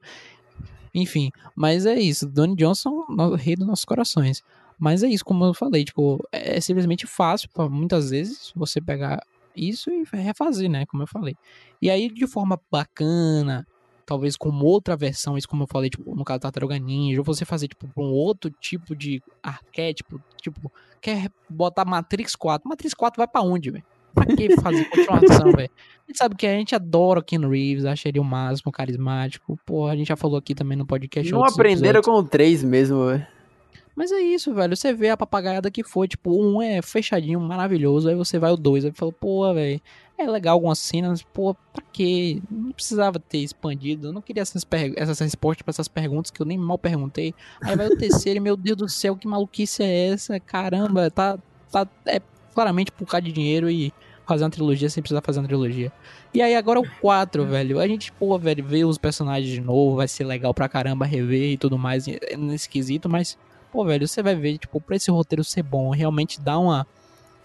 Enfim, 0.94 1.32
mas 1.56 1.86
é 1.86 1.96
isso. 2.00 2.28
Dwayne 2.28 2.56
Johnson, 2.56 3.06
no- 3.10 3.36
rei 3.36 3.56
dos 3.56 3.68
nossos 3.68 3.86
corações. 3.86 4.44
Mas 4.80 5.04
é 5.04 5.08
isso, 5.08 5.26
como 5.26 5.44
eu 5.44 5.54
falei, 5.54 5.84
tipo, 5.84 6.24
é 6.32 6.60
simplesmente 6.62 7.06
fácil, 7.08 7.50
muitas 7.70 8.12
vezes, 8.12 8.52
você 8.56 8.80
pegar 8.80 9.20
isso 9.56 9.90
e 9.90 10.04
refazer, 10.14 10.70
né? 10.70 10.86
Como 10.86 11.02
eu 11.04 11.08
falei. 11.08 11.36
E 11.82 11.90
aí, 11.90 12.10
de 12.10 12.28
forma 12.28 12.60
bacana, 12.72 13.66
talvez 14.06 14.38
com 14.38 14.50
outra 14.60 14.96
versão, 14.96 15.36
isso 15.38 15.50
como 15.50 15.64
eu 15.64 15.68
falei, 15.68 15.90
tipo, 15.90 16.16
no 16.16 16.24
caso 16.24 16.40
da 16.40 16.44
Tartaruga 16.44 16.78
Ninja, 16.78 17.20
ou 17.20 17.26
você 17.26 17.44
fazer, 17.44 17.68
tipo, 17.68 17.88
um 17.98 18.12
outro 18.12 18.52
tipo 18.62 18.96
de 18.96 19.22
arquétipo, 19.42 20.22
tipo, 20.42 20.72
quer 21.02 21.32
botar 21.50 21.84
Matrix 21.84 22.36
4. 22.36 22.70
Matrix 22.70 22.94
4 22.94 23.18
vai 23.18 23.28
pra 23.28 23.42
onde, 23.42 23.72
velho? 23.72 23.84
Pra 24.18 24.36
que 24.36 24.60
fazer 24.60 24.86
continuação, 24.86 25.52
velho? 25.54 25.70
A 25.70 26.12
gente 26.12 26.18
sabe 26.18 26.36
que 26.36 26.48
a 26.48 26.54
gente 26.54 26.74
adora 26.74 27.20
o 27.20 27.24
Ken 27.24 27.48
Reeves, 27.48 27.86
acha 27.86 28.10
ele 28.10 28.20
o 28.20 28.24
máximo, 28.24 28.72
carismático. 28.72 29.60
Pô, 29.64 29.88
a 29.88 29.96
gente 29.96 30.08
já 30.08 30.16
falou 30.16 30.38
aqui 30.38 30.56
também 30.56 30.76
no 30.76 30.88
podcast. 30.88 31.32
Não 31.32 31.44
aprenderam 31.44 32.00
episódios. 32.00 32.06
com 32.06 32.14
o 32.14 32.24
3 32.24 32.64
mesmo, 32.64 33.06
velho. 33.06 33.28
Mas 33.96 34.12
é 34.12 34.20
isso, 34.20 34.54
velho. 34.54 34.76
Você 34.76 34.94
vê 34.94 35.10
a 35.10 35.18
papagaiada 35.18 35.70
que 35.70 35.84
foi, 35.84 36.08
tipo, 36.08 36.32
um 36.32 36.62
é 36.62 36.82
fechadinho, 36.82 37.40
maravilhoso. 37.40 38.10
Aí 38.10 38.16
você 38.16 38.40
vai 38.40 38.52
o 38.52 38.58
dois, 38.58 38.86
aí 38.86 38.92
fala, 38.92 39.12
pô, 39.12 39.54
velho, 39.54 39.82
é 40.18 40.28
legal 40.28 40.54
algumas 40.54 40.80
cenas, 40.80 41.22
pô, 41.22 41.56
pra 41.74 41.84
quê? 41.92 42.42
Não 42.50 42.72
precisava 42.72 43.20
ter 43.20 43.40
expandido. 43.40 44.08
Eu 44.08 44.14
não 44.14 44.22
queria 44.22 44.42
essas, 44.42 44.66
essas 44.96 45.20
respostas 45.20 45.62
pra 45.62 45.72
essas 45.72 45.88
perguntas 45.88 46.32
que 46.32 46.42
eu 46.42 46.46
nem 46.46 46.58
mal 46.58 46.78
perguntei. 46.78 47.36
Aí 47.62 47.76
vai 47.76 47.88
o 47.88 47.98
terceiro 47.98 48.38
e, 48.38 48.40
meu 48.40 48.56
Deus 48.56 48.78
do 48.78 48.90
céu, 48.90 49.16
que 49.16 49.28
maluquice 49.28 49.84
é 49.84 50.10
essa? 50.10 50.40
Caramba, 50.40 51.12
tá. 51.12 51.38
tá 51.72 51.88
é 52.06 52.22
claramente 52.54 52.92
por 52.92 53.06
causa 53.06 53.22
de 53.22 53.32
dinheiro 53.32 53.70
e 53.70 53.94
fazer 54.28 54.44
uma 54.44 54.50
trilogia 54.50 54.90
sem 54.90 55.02
precisar 55.02 55.22
fazer 55.22 55.40
uma 55.40 55.48
trilogia. 55.48 55.92
E 56.34 56.42
aí 56.42 56.56
agora 56.56 56.80
o 56.80 56.90
4, 57.00 57.46
velho. 57.46 57.80
A 57.80 57.88
gente, 57.88 58.12
pô, 58.12 58.38
velho, 58.38 58.64
vê 58.64 58.84
os 58.84 58.98
personagens 58.98 59.50
de 59.50 59.62
novo, 59.62 59.96
vai 59.96 60.08
ser 60.08 60.26
legal 60.26 60.54
pra 60.54 60.68
caramba 60.68 61.06
rever 61.06 61.54
e 61.54 61.58
tudo 61.58 61.78
mais 61.78 62.08
é 62.08 62.36
nesse 62.36 62.70
quesito, 62.70 63.08
mas, 63.08 63.38
pô, 63.72 63.86
velho, 63.86 64.08
você 64.08 64.22
vai 64.22 64.36
ver, 64.36 64.58
tipo, 64.58 64.82
pra 64.82 64.96
esse 64.96 65.10
roteiro 65.10 65.44
ser 65.44 65.64
bom, 65.64 65.90
realmente 65.92 66.42
dá 66.42 66.60
uma. 66.60 66.86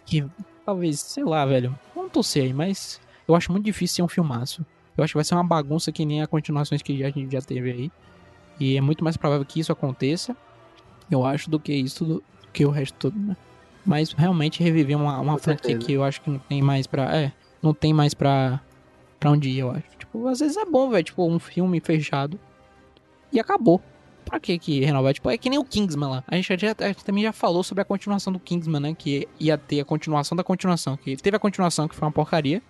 que 0.05 0.25
talvez, 0.66 1.01
sei 1.01 1.25
lá, 1.25 1.47
velho. 1.47 1.79
Vamos 1.95 2.12
torcer 2.12 2.45
aí, 2.45 2.53
mas 2.53 3.01
eu 3.27 3.35
acho 3.35 3.53
muito 3.53 3.64
difícil 3.64 3.97
ser 3.97 4.03
um 4.03 4.09
filmaço. 4.09 4.66
Eu 4.97 5.05
acho 5.05 5.12
que 5.12 5.18
vai 5.18 5.25
ser 5.25 5.35
uma 5.35 5.45
bagunça 5.45 5.90
que 5.92 6.05
nem 6.05 6.21
as 6.21 6.29
continuações 6.29 6.83
que 6.83 7.03
a 7.05 7.11
gente 7.11 7.33
já 7.33 7.40
teve 7.40 7.71
aí. 7.71 7.92
E 8.61 8.77
é 8.77 8.81
muito 8.81 9.03
mais 9.03 9.16
provável 9.16 9.45
que 9.47 9.61
isso 9.61 9.73
aconteça, 9.73 10.37
eu 11.11 11.25
acho, 11.25 11.49
do 11.49 11.59
que 11.59 11.73
isso, 11.73 12.05
do 12.05 12.23
que 12.53 12.66
o 12.66 12.71
resto 12.71 12.95
todo, 12.99 13.18
né? 13.18 13.37
Mas 13.85 14.12
realmente 14.12 14.62
reviver 14.62 14.97
uma, 14.97 15.18
uma 15.18 15.38
franquia 15.38 15.77
que 15.77 15.92
eu 15.92 16.05
acho 16.05 16.21
que 16.21 16.31
não 16.31 16.38
tem 16.38 16.62
mais 16.62 16.87
pra. 16.87 17.16
É, 17.16 17.33
não 17.61 17.75
tem 17.75 17.92
mais 17.92 18.14
pra, 18.14 18.61
pra 19.18 19.31
um 19.31 19.38
dia, 19.38 19.62
eu 19.62 19.71
acho. 19.71 19.85
Tipo, 19.99 20.29
às 20.29 20.40
vezes 20.40 20.57
é 20.57 20.64
bom, 20.64 20.90
velho. 20.90 21.03
Tipo, 21.03 21.27
um 21.27 21.38
filme 21.38 21.81
fechado. 21.81 22.38
E 23.33 23.40
acabou. 23.40 23.81
Pra 24.25 24.38
que 24.38 24.59
que 24.59 24.85
renovar? 24.85 25.12
Tipo, 25.12 25.31
é 25.31 25.37
que 25.37 25.51
nem 25.51 25.59
o 25.59 25.64
Kingsman 25.64 26.09
lá. 26.09 26.25
A 26.29 26.37
gente, 26.37 26.57
já, 26.59 26.75
a 26.79 26.87
gente 26.87 27.05
também 27.05 27.25
já 27.25 27.33
falou 27.33 27.62
sobre 27.62 27.83
a 27.83 27.85
continuação 27.85 28.33
do 28.33 28.38
Kingsman, 28.38 28.81
né? 28.81 28.95
Que 28.95 29.29
ia 29.38 29.59
ter 29.59 29.81
a 29.81 29.85
continuação 29.85 30.37
da 30.37 30.45
continuação. 30.45 30.97
Que 30.97 31.16
teve 31.16 31.37
a 31.37 31.40
continuação, 31.40 31.88
que 31.88 31.95
foi 31.95 32.07
uma 32.07 32.12
porcaria. 32.12 32.62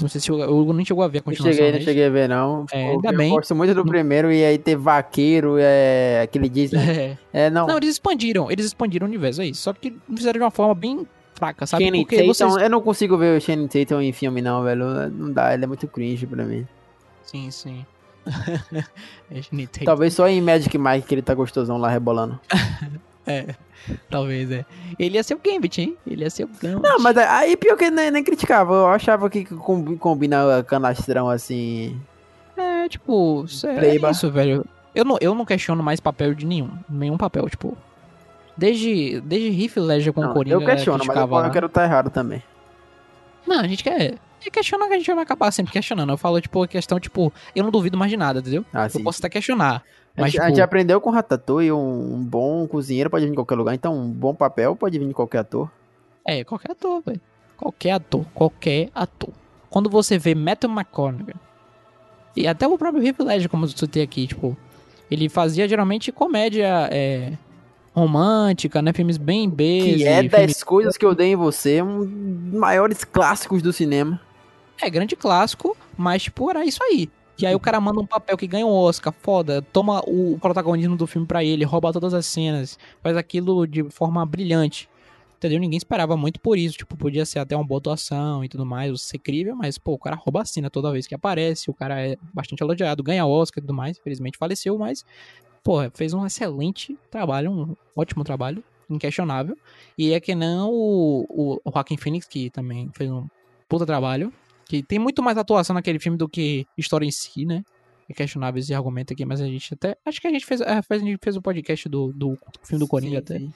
Não 0.00 0.08
sei 0.08 0.20
se 0.20 0.30
o 0.30 0.34
Hugo 0.60 0.72
nem 0.74 0.84
chegou 0.84 1.02
a 1.02 1.08
ver 1.08 1.18
a 1.18 1.20
Não 1.20 1.24
continuação. 1.24 1.52
cheguei, 1.54 1.70
não 1.72 1.78
mas- 1.78 1.84
cheguei 1.84 2.04
a 2.06 2.10
ver, 2.10 2.28
não. 2.28 2.66
É, 2.72 2.86
Eu- 2.86 2.90
ainda 2.92 3.08
eu 3.12 3.16
bem. 3.16 3.30
gosto 3.32 3.54
muito 3.54 3.74
do 3.74 3.84
primeiro 3.84 4.30
e 4.30 4.44
aí 4.44 4.58
ter 4.58 4.76
vaqueiro, 4.76 5.56
é, 5.58 6.20
aquele 6.22 6.48
Disney. 6.48 6.78
É. 7.32 7.46
É, 7.46 7.50
não. 7.50 7.66
Não, 7.66 7.76
eles 7.78 7.90
expandiram. 7.90 8.50
Eles 8.50 8.66
expandiram 8.66 9.06
o 9.06 9.08
universo, 9.08 9.40
é 9.42 9.46
isso. 9.46 9.62
Só 9.62 9.72
que 9.72 9.96
fizeram 10.14 10.38
de 10.38 10.44
uma 10.44 10.50
forma 10.50 10.74
bem 10.74 11.06
fraca, 11.34 11.66
sabe? 11.66 11.84
Channing 11.84 12.02
Porque 12.02 12.16
Tatum, 12.16 12.28
vocês... 12.28 12.56
eu 12.56 12.70
não 12.70 12.80
consigo 12.80 13.16
ver 13.16 13.36
o 13.38 13.40
Channing 13.40 13.68
Tatum 13.68 14.00
em 14.00 14.12
filme, 14.12 14.40
não, 14.42 14.62
velho. 14.62 15.08
Não 15.10 15.32
dá, 15.32 15.54
ele 15.54 15.64
é 15.64 15.66
muito 15.66 15.86
cringe 15.88 16.26
pra 16.26 16.44
mim. 16.44 16.66
Sim, 17.24 17.50
sim. 17.50 17.84
é. 19.30 19.84
Talvez 19.84 20.14
só 20.14 20.28
em 20.28 20.40
Magic 20.40 20.76
Mike 20.76 21.06
que 21.06 21.14
ele 21.14 21.22
tá 21.22 21.32
gostosão 21.34 21.78
lá 21.78 21.88
rebolando. 21.88 22.38
É, 23.88 23.98
talvez, 24.08 24.50
é. 24.50 24.64
Ele 24.98 25.16
ia 25.16 25.22
ser 25.22 25.34
o 25.34 25.40
Gambit, 25.44 25.80
hein? 25.80 25.96
Ele 26.06 26.22
ia 26.22 26.30
ser 26.30 26.44
o 26.44 26.48
Gambit. 26.62 26.82
Não, 26.82 27.00
mas 27.00 27.16
aí 27.18 27.56
pior 27.56 27.76
que 27.76 27.90
nem, 27.90 28.10
nem 28.10 28.22
criticava. 28.22 28.72
Eu 28.72 28.86
achava 28.86 29.28
que 29.28 29.44
combi- 29.44 29.96
combina 29.96 30.62
canastrão 30.64 31.28
assim. 31.28 32.00
É, 32.56 32.88
tipo, 32.88 33.44
é 33.64 33.74
Playba. 33.78 34.10
isso, 34.10 34.30
velho. 34.30 34.64
Eu 34.94 35.04
não, 35.04 35.18
eu 35.20 35.34
não 35.34 35.44
questiono 35.44 35.82
mais 35.82 36.00
papel 36.00 36.34
de 36.34 36.46
nenhum. 36.46 36.70
Nenhum 36.88 37.18
papel, 37.18 37.50
tipo... 37.50 37.76
Desde, 38.56 39.20
desde 39.20 39.62
Heath 39.62 39.76
Ledger 39.76 40.12
com 40.12 40.22
o 40.22 40.24
Não, 40.24 40.32
Coringa... 40.32 40.56
eu 40.56 40.64
questiono, 40.64 41.04
mas 41.06 41.16
eu, 41.16 41.44
eu 41.44 41.50
quero 41.50 41.66
estar 41.66 41.84
errado 41.84 42.08
também. 42.08 42.42
Não, 43.46 43.60
a 43.60 43.68
gente 43.68 43.84
quer... 43.84 44.14
É 44.44 44.50
questionar 44.50 44.86
que 44.86 44.94
a 44.94 44.96
gente 44.96 45.12
vai 45.12 45.24
acabar 45.24 45.50
sempre 45.50 45.72
questionando. 45.72 46.10
Eu 46.10 46.16
falo, 46.16 46.40
tipo, 46.40 46.62
a 46.62 46.68
questão, 46.68 46.98
tipo... 46.98 47.30
Eu 47.54 47.64
não 47.64 47.70
duvido 47.70 47.98
mais 47.98 48.10
de 48.10 48.16
nada, 48.16 48.38
entendeu? 48.38 48.64
Ah, 48.72 48.88
sim. 48.88 48.98
Eu 48.98 49.04
posso 49.04 49.18
até 49.18 49.28
questionar. 49.28 49.82
A 50.16 50.22
Mas, 50.22 50.32
gente, 50.32 50.40
a 50.40 50.44
tipo, 50.44 50.56
gente 50.56 50.62
aprendeu 50.62 51.00
com 51.00 51.10
Ratatouille, 51.10 51.72
um, 51.72 52.14
um 52.14 52.24
bom 52.24 52.66
cozinheiro 52.66 53.10
pode 53.10 53.24
vir 53.24 53.30
de 53.30 53.36
qualquer 53.36 53.54
lugar, 53.54 53.74
então 53.74 53.94
um 53.94 54.10
bom 54.10 54.34
papel 54.34 54.74
pode 54.74 54.98
vir 54.98 55.06
de 55.06 55.14
qualquer 55.14 55.38
ator. 55.38 55.70
É, 56.24 56.42
qualquer 56.42 56.72
ator, 56.72 57.02
velho. 57.04 57.20
Qualquer 57.56 57.90
ator, 57.92 58.24
qualquer 58.34 58.90
ator. 58.94 59.30
Quando 59.68 59.90
você 59.90 60.18
vê 60.18 60.34
Matthew 60.34 60.70
McConaughey, 60.70 61.34
e 62.36 62.46
até 62.46 62.66
o 62.66 62.76
próprio 62.76 63.02
Heath 63.06 63.20
Ledger, 63.20 63.48
como 63.48 63.64
eu 63.64 63.68
citei 63.68 64.02
aqui, 64.02 64.26
tipo, 64.26 64.56
ele 65.10 65.28
fazia 65.28 65.66
geralmente 65.68 66.12
comédia 66.12 66.88
é, 66.92 67.32
romântica, 67.94 68.82
né? 68.82 68.92
Filmes 68.92 69.16
bem 69.16 69.48
B. 69.48 69.96
Que 69.96 70.04
é 70.04 70.22
das 70.22 70.62
coisas 70.62 70.98
que 70.98 71.04
eu 71.04 71.14
dei 71.14 71.32
em 71.32 71.36
você, 71.36 71.80
um 71.80 72.04
dos 72.04 72.58
maiores 72.60 73.04
clássicos 73.04 73.62
do 73.62 73.72
cinema. 73.72 74.20
É, 74.80 74.90
grande 74.90 75.16
clássico, 75.16 75.74
mas, 75.96 76.24
tipo, 76.24 76.50
era 76.50 76.64
isso 76.64 76.82
aí. 76.84 77.08
E 77.38 77.46
aí 77.46 77.54
o 77.54 77.60
cara 77.60 77.80
manda 77.80 78.00
um 78.00 78.06
papel 78.06 78.36
que 78.36 78.46
ganha 78.46 78.66
um 78.66 78.72
Oscar, 78.72 79.12
foda, 79.12 79.60
toma 79.60 80.00
o 80.06 80.38
protagonismo 80.40 80.96
do 80.96 81.06
filme 81.06 81.26
pra 81.26 81.44
ele, 81.44 81.64
rouba 81.64 81.92
todas 81.92 82.14
as 82.14 82.24
cenas, 82.24 82.78
faz 83.02 83.16
aquilo 83.16 83.66
de 83.66 83.82
forma 83.90 84.24
brilhante. 84.24 84.88
Entendeu? 85.36 85.60
Ninguém 85.60 85.76
esperava 85.76 86.16
muito 86.16 86.40
por 86.40 86.56
isso. 86.56 86.78
Tipo, 86.78 86.96
podia 86.96 87.26
ser 87.26 87.38
até 87.38 87.54
uma 87.54 87.64
boa 87.64 87.78
atuação 87.78 88.42
e 88.42 88.48
tudo 88.48 88.64
mais, 88.64 89.00
ser 89.02 89.18
crível, 89.18 89.54
mas, 89.54 89.76
pô, 89.76 89.92
o 89.92 89.98
cara 89.98 90.16
rouba 90.16 90.42
a 90.42 90.44
cena 90.44 90.70
toda 90.70 90.90
vez 90.90 91.06
que 91.06 91.14
aparece, 91.14 91.70
o 91.70 91.74
cara 91.74 92.00
é 92.00 92.16
bastante 92.32 92.62
elogiado, 92.62 93.02
ganha 93.02 93.26
Oscar 93.26 93.62
e 93.62 93.66
tudo 93.66 93.74
mais. 93.74 93.98
Infelizmente 93.98 94.38
faleceu, 94.38 94.78
mas, 94.78 95.04
pô, 95.62 95.78
fez 95.92 96.14
um 96.14 96.24
excelente 96.24 96.96
trabalho, 97.10 97.50
um 97.50 97.76
ótimo 97.94 98.24
trabalho, 98.24 98.64
inquestionável. 98.88 99.58
E 99.98 100.12
é 100.12 100.20
que 100.20 100.34
não 100.34 100.70
o, 100.70 101.26
o, 101.28 101.60
o 101.62 101.70
Joaquin 101.70 101.98
Phoenix, 101.98 102.26
que 102.26 102.48
também 102.48 102.90
fez 102.94 103.10
um 103.10 103.26
puta 103.68 103.84
trabalho, 103.84 104.32
que 104.68 104.82
tem 104.82 104.98
muito 104.98 105.22
mais 105.22 105.38
atuação 105.38 105.74
naquele 105.74 105.98
filme 105.98 106.18
do 106.18 106.28
que 106.28 106.66
história 106.76 107.06
em 107.06 107.10
si, 107.10 107.44
né? 107.46 107.64
É 108.08 108.14
questionável 108.14 108.60
esse 108.60 108.72
argumento 108.74 109.12
aqui, 109.12 109.24
mas 109.24 109.40
a 109.40 109.46
gente 109.46 109.74
até. 109.74 109.96
Acho 110.04 110.20
que 110.20 110.26
a 110.28 110.30
gente 110.30 110.46
fez. 110.46 110.60
é, 110.60 110.80
a 110.88 110.98
gente 110.98 111.18
fez 111.22 111.36
o 111.36 111.42
podcast 111.42 111.88
do, 111.88 112.12
do 112.12 112.38
filme 112.62 112.78
do 112.78 112.88
Coringa 112.88 113.16
Sim, 113.16 113.16
até. 113.18 113.38
sim. 113.38 113.52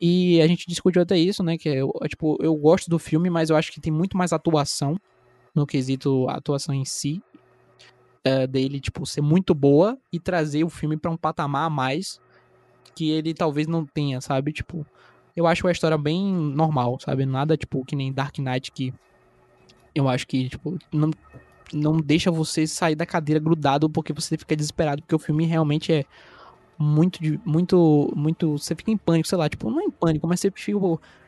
E 0.00 0.40
a 0.40 0.46
gente 0.46 0.66
discutiu 0.66 1.02
até 1.02 1.16
isso, 1.18 1.42
né? 1.42 1.58
Que 1.58 1.68
é, 1.68 1.76
eu, 1.76 1.92
é, 2.02 2.08
tipo, 2.08 2.38
eu 2.42 2.54
gosto 2.56 2.88
do 2.90 2.98
filme, 2.98 3.28
mas 3.30 3.50
eu 3.50 3.56
acho 3.56 3.70
que 3.72 3.80
tem 3.80 3.92
muito 3.92 4.16
mais 4.16 4.32
atuação 4.32 4.96
no 5.54 5.66
quesito 5.66 6.26
atuação 6.28 6.74
em 6.74 6.84
si. 6.84 7.22
é, 8.24 8.46
dele, 8.46 8.80
tipo, 8.80 9.04
ser 9.04 9.20
muito 9.20 9.54
boa 9.54 9.98
e 10.12 10.18
trazer 10.20 10.64
o 10.64 10.70
filme 10.70 10.96
pra 10.96 11.10
um 11.10 11.16
patamar 11.16 11.66
a 11.66 11.70
mais 11.70 12.20
que 12.94 13.10
ele 13.10 13.34
talvez 13.34 13.66
não 13.66 13.84
tenha, 13.84 14.20
sabe? 14.20 14.52
Tipo, 14.52 14.86
eu 15.34 15.46
acho 15.46 15.66
a 15.66 15.72
história 15.72 15.98
bem 15.98 16.32
normal, 16.32 16.98
sabe? 17.00 17.26
Nada, 17.26 17.56
tipo, 17.56 17.84
que 17.84 17.96
nem 17.96 18.12
Dark 18.12 18.38
Knight 18.38 18.70
que 18.72 18.92
eu 19.94 20.08
acho 20.08 20.26
que, 20.26 20.48
tipo, 20.48 20.78
não, 20.92 21.10
não 21.72 21.96
deixa 21.98 22.30
você 22.30 22.66
sair 22.66 22.94
da 22.94 23.06
cadeira 23.06 23.38
grudado 23.40 23.88
porque 23.88 24.12
você 24.12 24.36
fica 24.36 24.54
desesperado, 24.56 25.02
porque 25.02 25.14
o 25.14 25.18
filme 25.18 25.44
realmente 25.44 25.92
é 25.92 26.04
muito, 26.78 27.22
de- 27.22 27.40
muito, 27.44 28.12
muito. 28.16 28.52
Você 28.58 28.74
fica 28.74 28.90
em 28.90 28.96
pânico, 28.96 29.28
sei 29.28 29.38
lá, 29.38 29.48
tipo, 29.48 29.70
não 29.70 29.80
é 29.80 29.84
em 29.84 29.90
pânico, 29.90 30.26
mas 30.26 30.40
você 30.40 30.50
fica. 30.50 30.78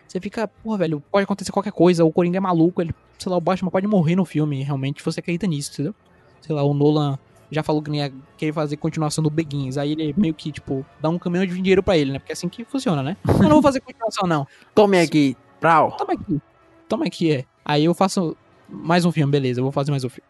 Você 0.06 0.20
fica, 0.20 0.46
pô, 0.46 0.76
velho, 0.76 1.02
pode 1.10 1.24
acontecer 1.24 1.50
qualquer 1.50 1.72
coisa, 1.72 2.04
o 2.04 2.12
Coringa 2.12 2.36
é 2.36 2.40
maluco, 2.40 2.80
ele, 2.82 2.94
sei 3.18 3.30
lá, 3.30 3.36
o 3.38 3.40
Batman 3.40 3.70
pode 3.70 3.86
morrer 3.86 4.14
no 4.14 4.24
filme, 4.24 4.62
realmente, 4.62 5.02
você 5.02 5.18
acredita 5.20 5.46
nisso, 5.46 5.72
entendeu? 5.72 5.94
Sei 6.40 6.54
lá, 6.54 6.62
o 6.62 6.74
Nolan 6.74 7.18
já 7.50 7.62
falou 7.62 7.82
que 7.82 7.90
ia 7.90 8.12
querer 8.36 8.52
fazer 8.52 8.76
continuação 8.76 9.24
do 9.24 9.30
Begins, 9.30 9.76
aí 9.78 9.92
ele 9.92 10.14
meio 10.16 10.34
que, 10.34 10.52
tipo, 10.52 10.84
dá 11.00 11.08
um 11.08 11.18
caminhão 11.18 11.46
de 11.46 11.54
dinheiro 11.54 11.82
pra 11.82 11.96
ele, 11.96 12.12
né? 12.12 12.18
Porque 12.18 12.32
é 12.32 12.34
assim 12.34 12.48
que 12.48 12.64
funciona, 12.64 13.02
né? 13.02 13.16
Eu 13.26 13.44
não 13.44 13.50
vou 13.52 13.62
fazer 13.62 13.80
continuação, 13.80 14.28
não. 14.28 14.46
Tome 14.74 15.00
aqui, 15.00 15.36
Prau. 15.58 15.92
Toma 15.96 16.12
aqui. 16.12 16.40
Toma 16.88 17.06
aqui, 17.06 17.32
é. 17.32 17.44
Aí 17.64 17.84
eu 17.84 17.94
faço 17.94 18.36
mais 18.74 19.04
um 19.04 19.12
filme, 19.12 19.30
beleza, 19.30 19.60
eu 19.60 19.64
vou 19.64 19.72
fazer 19.72 19.90
mais 19.90 20.04
um 20.04 20.08
filme. 20.08 20.28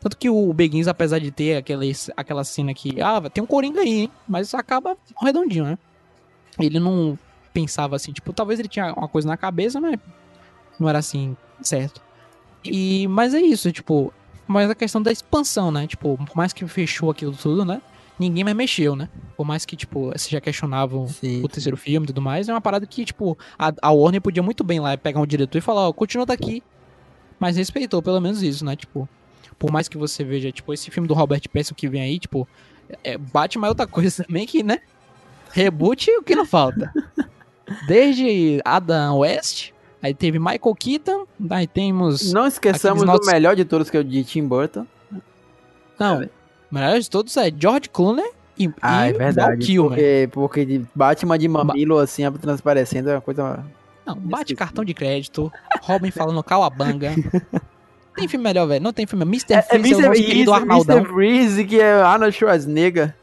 Tanto 0.00 0.16
que 0.16 0.28
o 0.28 0.52
Begins, 0.52 0.88
apesar 0.88 1.20
de 1.20 1.30
ter 1.30 1.56
aquela, 1.56 1.84
aquela 2.16 2.44
cena 2.44 2.74
que, 2.74 3.00
ah, 3.00 3.20
tem 3.30 3.42
um 3.42 3.46
Coringa 3.46 3.80
aí, 3.80 4.00
hein? 4.00 4.10
Mas 4.26 4.52
acaba 4.52 4.96
redondinho, 5.20 5.64
né? 5.64 5.78
Ele 6.58 6.80
não 6.80 7.16
pensava 7.52 7.94
assim, 7.94 8.12
tipo, 8.12 8.32
talvez 8.32 8.58
ele 8.58 8.68
tinha 8.68 8.92
uma 8.94 9.06
coisa 9.06 9.28
na 9.28 9.36
cabeça, 9.36 9.80
mas 9.80 10.00
não 10.78 10.88
era 10.88 10.98
assim, 10.98 11.36
certo. 11.60 12.02
E, 12.64 13.06
mas 13.08 13.32
é 13.32 13.40
isso, 13.40 13.70
tipo, 13.70 14.12
mas 14.46 14.70
a 14.70 14.74
questão 14.74 15.00
da 15.00 15.12
expansão, 15.12 15.70
né? 15.70 15.86
Tipo, 15.86 16.16
por 16.16 16.36
mais 16.36 16.52
que 16.52 16.66
fechou 16.66 17.10
aquilo 17.10 17.32
tudo, 17.32 17.64
né? 17.64 17.80
Ninguém 18.18 18.44
mais 18.44 18.56
mexeu, 18.56 18.94
né? 18.94 19.08
Por 19.36 19.44
mais 19.46 19.64
que, 19.64 19.76
tipo, 19.76 20.12
se 20.16 20.30
já 20.30 20.40
questionavam 20.40 21.06
Sim. 21.06 21.42
o 21.42 21.48
terceiro 21.48 21.76
filme 21.76 22.04
e 22.04 22.08
tudo 22.08 22.20
mais, 22.20 22.48
é 22.48 22.52
uma 22.52 22.60
parada 22.60 22.86
que, 22.86 23.04
tipo, 23.04 23.36
a, 23.58 23.72
a 23.80 23.90
Warner 23.90 24.20
podia 24.20 24.42
muito 24.42 24.62
bem 24.62 24.80
lá 24.80 24.96
pegar 24.96 25.20
um 25.20 25.26
diretor 25.26 25.58
e 25.58 25.60
falar, 25.60 25.88
ó, 25.88 25.92
continua 25.92 26.26
daqui. 26.26 26.62
Mas 27.42 27.56
respeitou 27.56 28.00
pelo 28.00 28.20
menos 28.20 28.40
isso, 28.40 28.64
né? 28.64 28.76
Tipo, 28.76 29.08
por 29.58 29.72
mais 29.72 29.88
que 29.88 29.98
você 29.98 30.22
veja, 30.22 30.52
tipo, 30.52 30.72
esse 30.72 30.88
filme 30.92 31.08
do 31.08 31.14
Robert 31.14 31.42
Pattinson 31.52 31.74
que 31.74 31.88
vem 31.88 32.00
aí, 32.00 32.16
tipo, 32.20 32.46
é, 33.02 33.18
Batman 33.18 33.66
é 33.66 33.70
outra 33.70 33.84
coisa 33.88 34.22
também 34.22 34.46
que, 34.46 34.62
né? 34.62 34.78
Reboot, 35.50 36.08
o 36.18 36.22
que 36.22 36.36
não 36.36 36.46
falta. 36.46 36.92
Desde 37.88 38.62
Adam 38.64 39.18
West, 39.18 39.72
aí 40.00 40.14
teve 40.14 40.38
Michael 40.38 40.76
Keaton, 40.78 41.26
aí 41.50 41.66
temos... 41.66 42.32
Não 42.32 42.46
esqueçamos 42.46 43.02
do 43.02 43.26
melhor 43.26 43.56
de 43.56 43.64
todos, 43.64 43.90
que 43.90 43.96
é 43.96 44.00
o 44.00 44.04
de 44.04 44.22
Tim 44.22 44.46
Burton. 44.46 44.86
Não, 45.98 46.22
o 46.22 46.28
melhor 46.70 46.96
de 47.00 47.10
todos 47.10 47.36
é 47.36 47.50
George 47.50 47.88
Clooney 47.88 48.30
e, 48.56 48.70
Ah, 48.80 49.08
e 49.08 49.10
é 49.10 49.12
verdade. 49.14 49.48
Val 49.48 49.58
Kilmer. 49.58 49.88
Porque, 49.88 50.28
porque 50.30 50.82
Batman 50.94 51.36
de 51.36 51.48
mamilo, 51.48 51.98
assim, 51.98 52.22
transparecendo 52.30 53.10
é 53.10 53.14
uma 53.14 53.20
coisa... 53.20 53.64
Não, 54.14 54.20
bate 54.20 54.54
cartão 54.54 54.84
de 54.84 54.94
crédito, 54.94 55.52
Robin 55.82 56.10
falando 56.10 56.42
calabanga. 56.42 57.12
Tem 58.14 58.28
filme 58.28 58.44
melhor, 58.44 58.66
velho. 58.66 58.82
Não 58.82 58.92
tem 58.92 59.06
filme. 59.06 59.24
Mr. 59.24 59.54
É, 59.54 59.62
Freeze 59.62 59.94
é, 59.94 59.96
o 59.96 60.00
nosso 60.00 60.12
Mr. 60.12 60.26
querido 60.26 60.52
Arnaldão. 60.52 60.98
Mr. 60.98 61.12
Freeze, 61.14 61.64
que 61.64 61.80
é 61.80 61.94
Arnold 61.94 62.36
Schwarzenegger. 62.36 63.14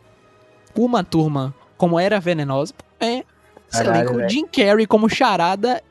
Uma 0.76 1.04
turma 1.04 1.54
como 1.78 2.00
era 2.00 2.20
venenosa. 2.20 2.74
É. 3.00 3.24
Caralho. 3.72 4.28
Jim 4.28 4.48
Carrey 4.48 4.88
como 4.88 5.08
charada. 5.08 5.82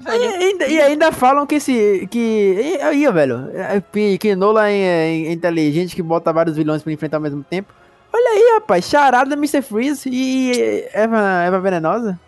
E 0.00 0.08
ainda, 0.08 0.66
e 0.66 0.80
ainda 0.80 1.12
falam 1.12 1.46
que 1.46 1.56
esse. 1.56 2.08
Que. 2.10 2.78
Aí, 2.82 3.06
velho. 3.12 3.50
é, 3.52 3.82
Que, 3.92 4.16
que 4.16 4.34
Nolan 4.34 4.68
é, 4.68 5.10
é 5.28 5.32
inteligente, 5.32 5.94
que 5.94 6.02
bota 6.02 6.32
vários 6.32 6.56
vilões 6.56 6.82
pra 6.82 6.90
enfrentar 6.92 7.18
ao 7.18 7.22
mesmo 7.22 7.44
tempo. 7.44 7.70
Olha 8.10 8.30
aí, 8.30 8.54
rapaz. 8.54 8.86
Charada 8.86 9.34
Mr. 9.34 9.60
Freeze 9.60 10.08
e 10.10 10.86
Eva, 10.94 11.42
Eva 11.44 11.60
Venenosa. 11.60 12.18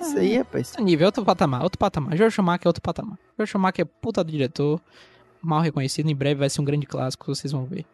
Isso 0.00 0.18
aí, 0.18 0.36
rapaz. 0.38 0.68
outro 0.70 0.84
nível, 0.84 1.06
outro 1.06 1.24
patamar, 1.24 1.62
outro 1.62 1.78
patamar. 1.78 2.16
George 2.16 2.34
Schumacher 2.34 2.66
é 2.66 2.68
outro 2.68 2.82
patamar. 2.82 3.18
George 3.36 3.50
Schumacher 3.50 3.82
é 3.82 3.84
puta 3.84 4.22
do 4.22 4.30
diretor. 4.30 4.80
Mal 5.42 5.60
reconhecido. 5.60 6.10
Em 6.10 6.14
breve 6.14 6.40
vai 6.40 6.50
ser 6.50 6.60
um 6.60 6.64
grande 6.64 6.86
clássico, 6.86 7.34
vocês 7.34 7.52
vão 7.52 7.64
ver. 7.64 7.84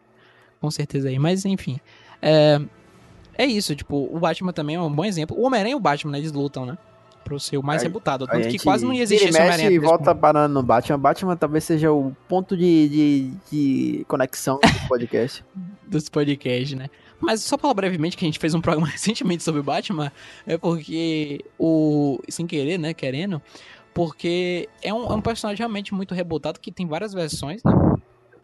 Com 0.59 0.71
certeza 0.71 1.09
aí. 1.09 1.19
Mas, 1.19 1.45
enfim. 1.45 1.79
É, 2.21 2.59
é 3.37 3.45
isso, 3.45 3.75
tipo, 3.75 4.09
o 4.11 4.19
Batman 4.19 4.53
também 4.53 4.75
é 4.75 4.81
um 4.81 4.91
bom 4.91 5.05
exemplo. 5.05 5.37
O 5.37 5.43
Homem-Aranha 5.45 5.73
e 5.73 5.75
o 5.75 5.79
Batman, 5.79 6.13
né, 6.13 6.19
eles 6.19 6.31
lutam, 6.31 6.65
né? 6.65 6.77
pro 7.23 7.39
ser 7.39 7.57
o 7.57 7.63
mais 7.63 7.81
Aí- 7.81 7.87
rebutado. 7.87 8.27
Tanto 8.27 8.47
que 8.49 8.59
quase 8.59 8.85
não 8.85 8.93
ia 8.93 9.01
existir 9.03 9.29
esse 9.29 9.37
Homem-Aranha 9.37 9.71
e 9.71 9.79
3 9.79 9.81
volta 9.89 10.13
parando 10.13 10.53
no 10.53 10.61
Batman. 10.61 10.99
Batman 10.99 11.35
talvez 11.37 11.63
seja 11.63 11.91
o 11.91 12.15
ponto 12.27 12.55
de, 12.55 12.89
de, 12.89 13.31
de 13.49 14.05
conexão 14.07 14.59
do 14.59 14.87
podcast. 14.87 15.43
dos 15.87 16.09
podcasts, 16.09 16.77
né? 16.77 16.89
Mas 17.23 17.41
só 17.41 17.57
falar 17.57 17.73
brevemente 17.73 18.17
que 18.17 18.25
a 18.25 18.27
gente 18.27 18.37
fez 18.37 18.53
um 18.53 18.59
programa 18.59 18.87
recentemente 18.91 19.43
sobre 19.43 19.61
o 19.61 19.63
Batman, 19.63 20.11
é 20.45 20.57
porque 20.57 21.39
o. 21.57 22.19
Sem 22.27 22.45
querer, 22.45 22.77
né? 22.77 22.93
Querendo. 22.93 23.41
Porque 23.93 24.67
é 24.81 24.93
um, 24.93 25.05
é 25.05 25.15
um 25.15 25.21
personagem 25.21 25.59
realmente 25.59 25.93
muito 25.93 26.13
rebutado 26.13 26.59
que 26.59 26.71
tem 26.71 26.85
várias 26.85 27.13
versões, 27.13 27.63
né? 27.63 27.71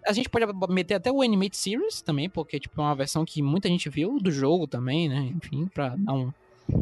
A 0.08 0.14
gente 0.14 0.30
pode 0.30 0.46
meter 0.70 0.94
até 0.94 1.12
o 1.12 1.22
Animate 1.22 1.58
Series 1.58 2.02
também, 2.02 2.30
porque 2.30 2.58
tipo, 2.58 2.80
é 2.80 2.84
uma 2.84 2.96
versão 2.96 3.26
que 3.26 3.42
muita 3.42 3.68
gente 3.68 3.90
viu 3.90 4.18
do 4.18 4.32
jogo 4.32 4.66
também, 4.66 5.10
né? 5.10 5.34
Enfim, 5.36 5.68
pra 5.68 5.96
dar 5.98 6.14
um, 6.14 6.32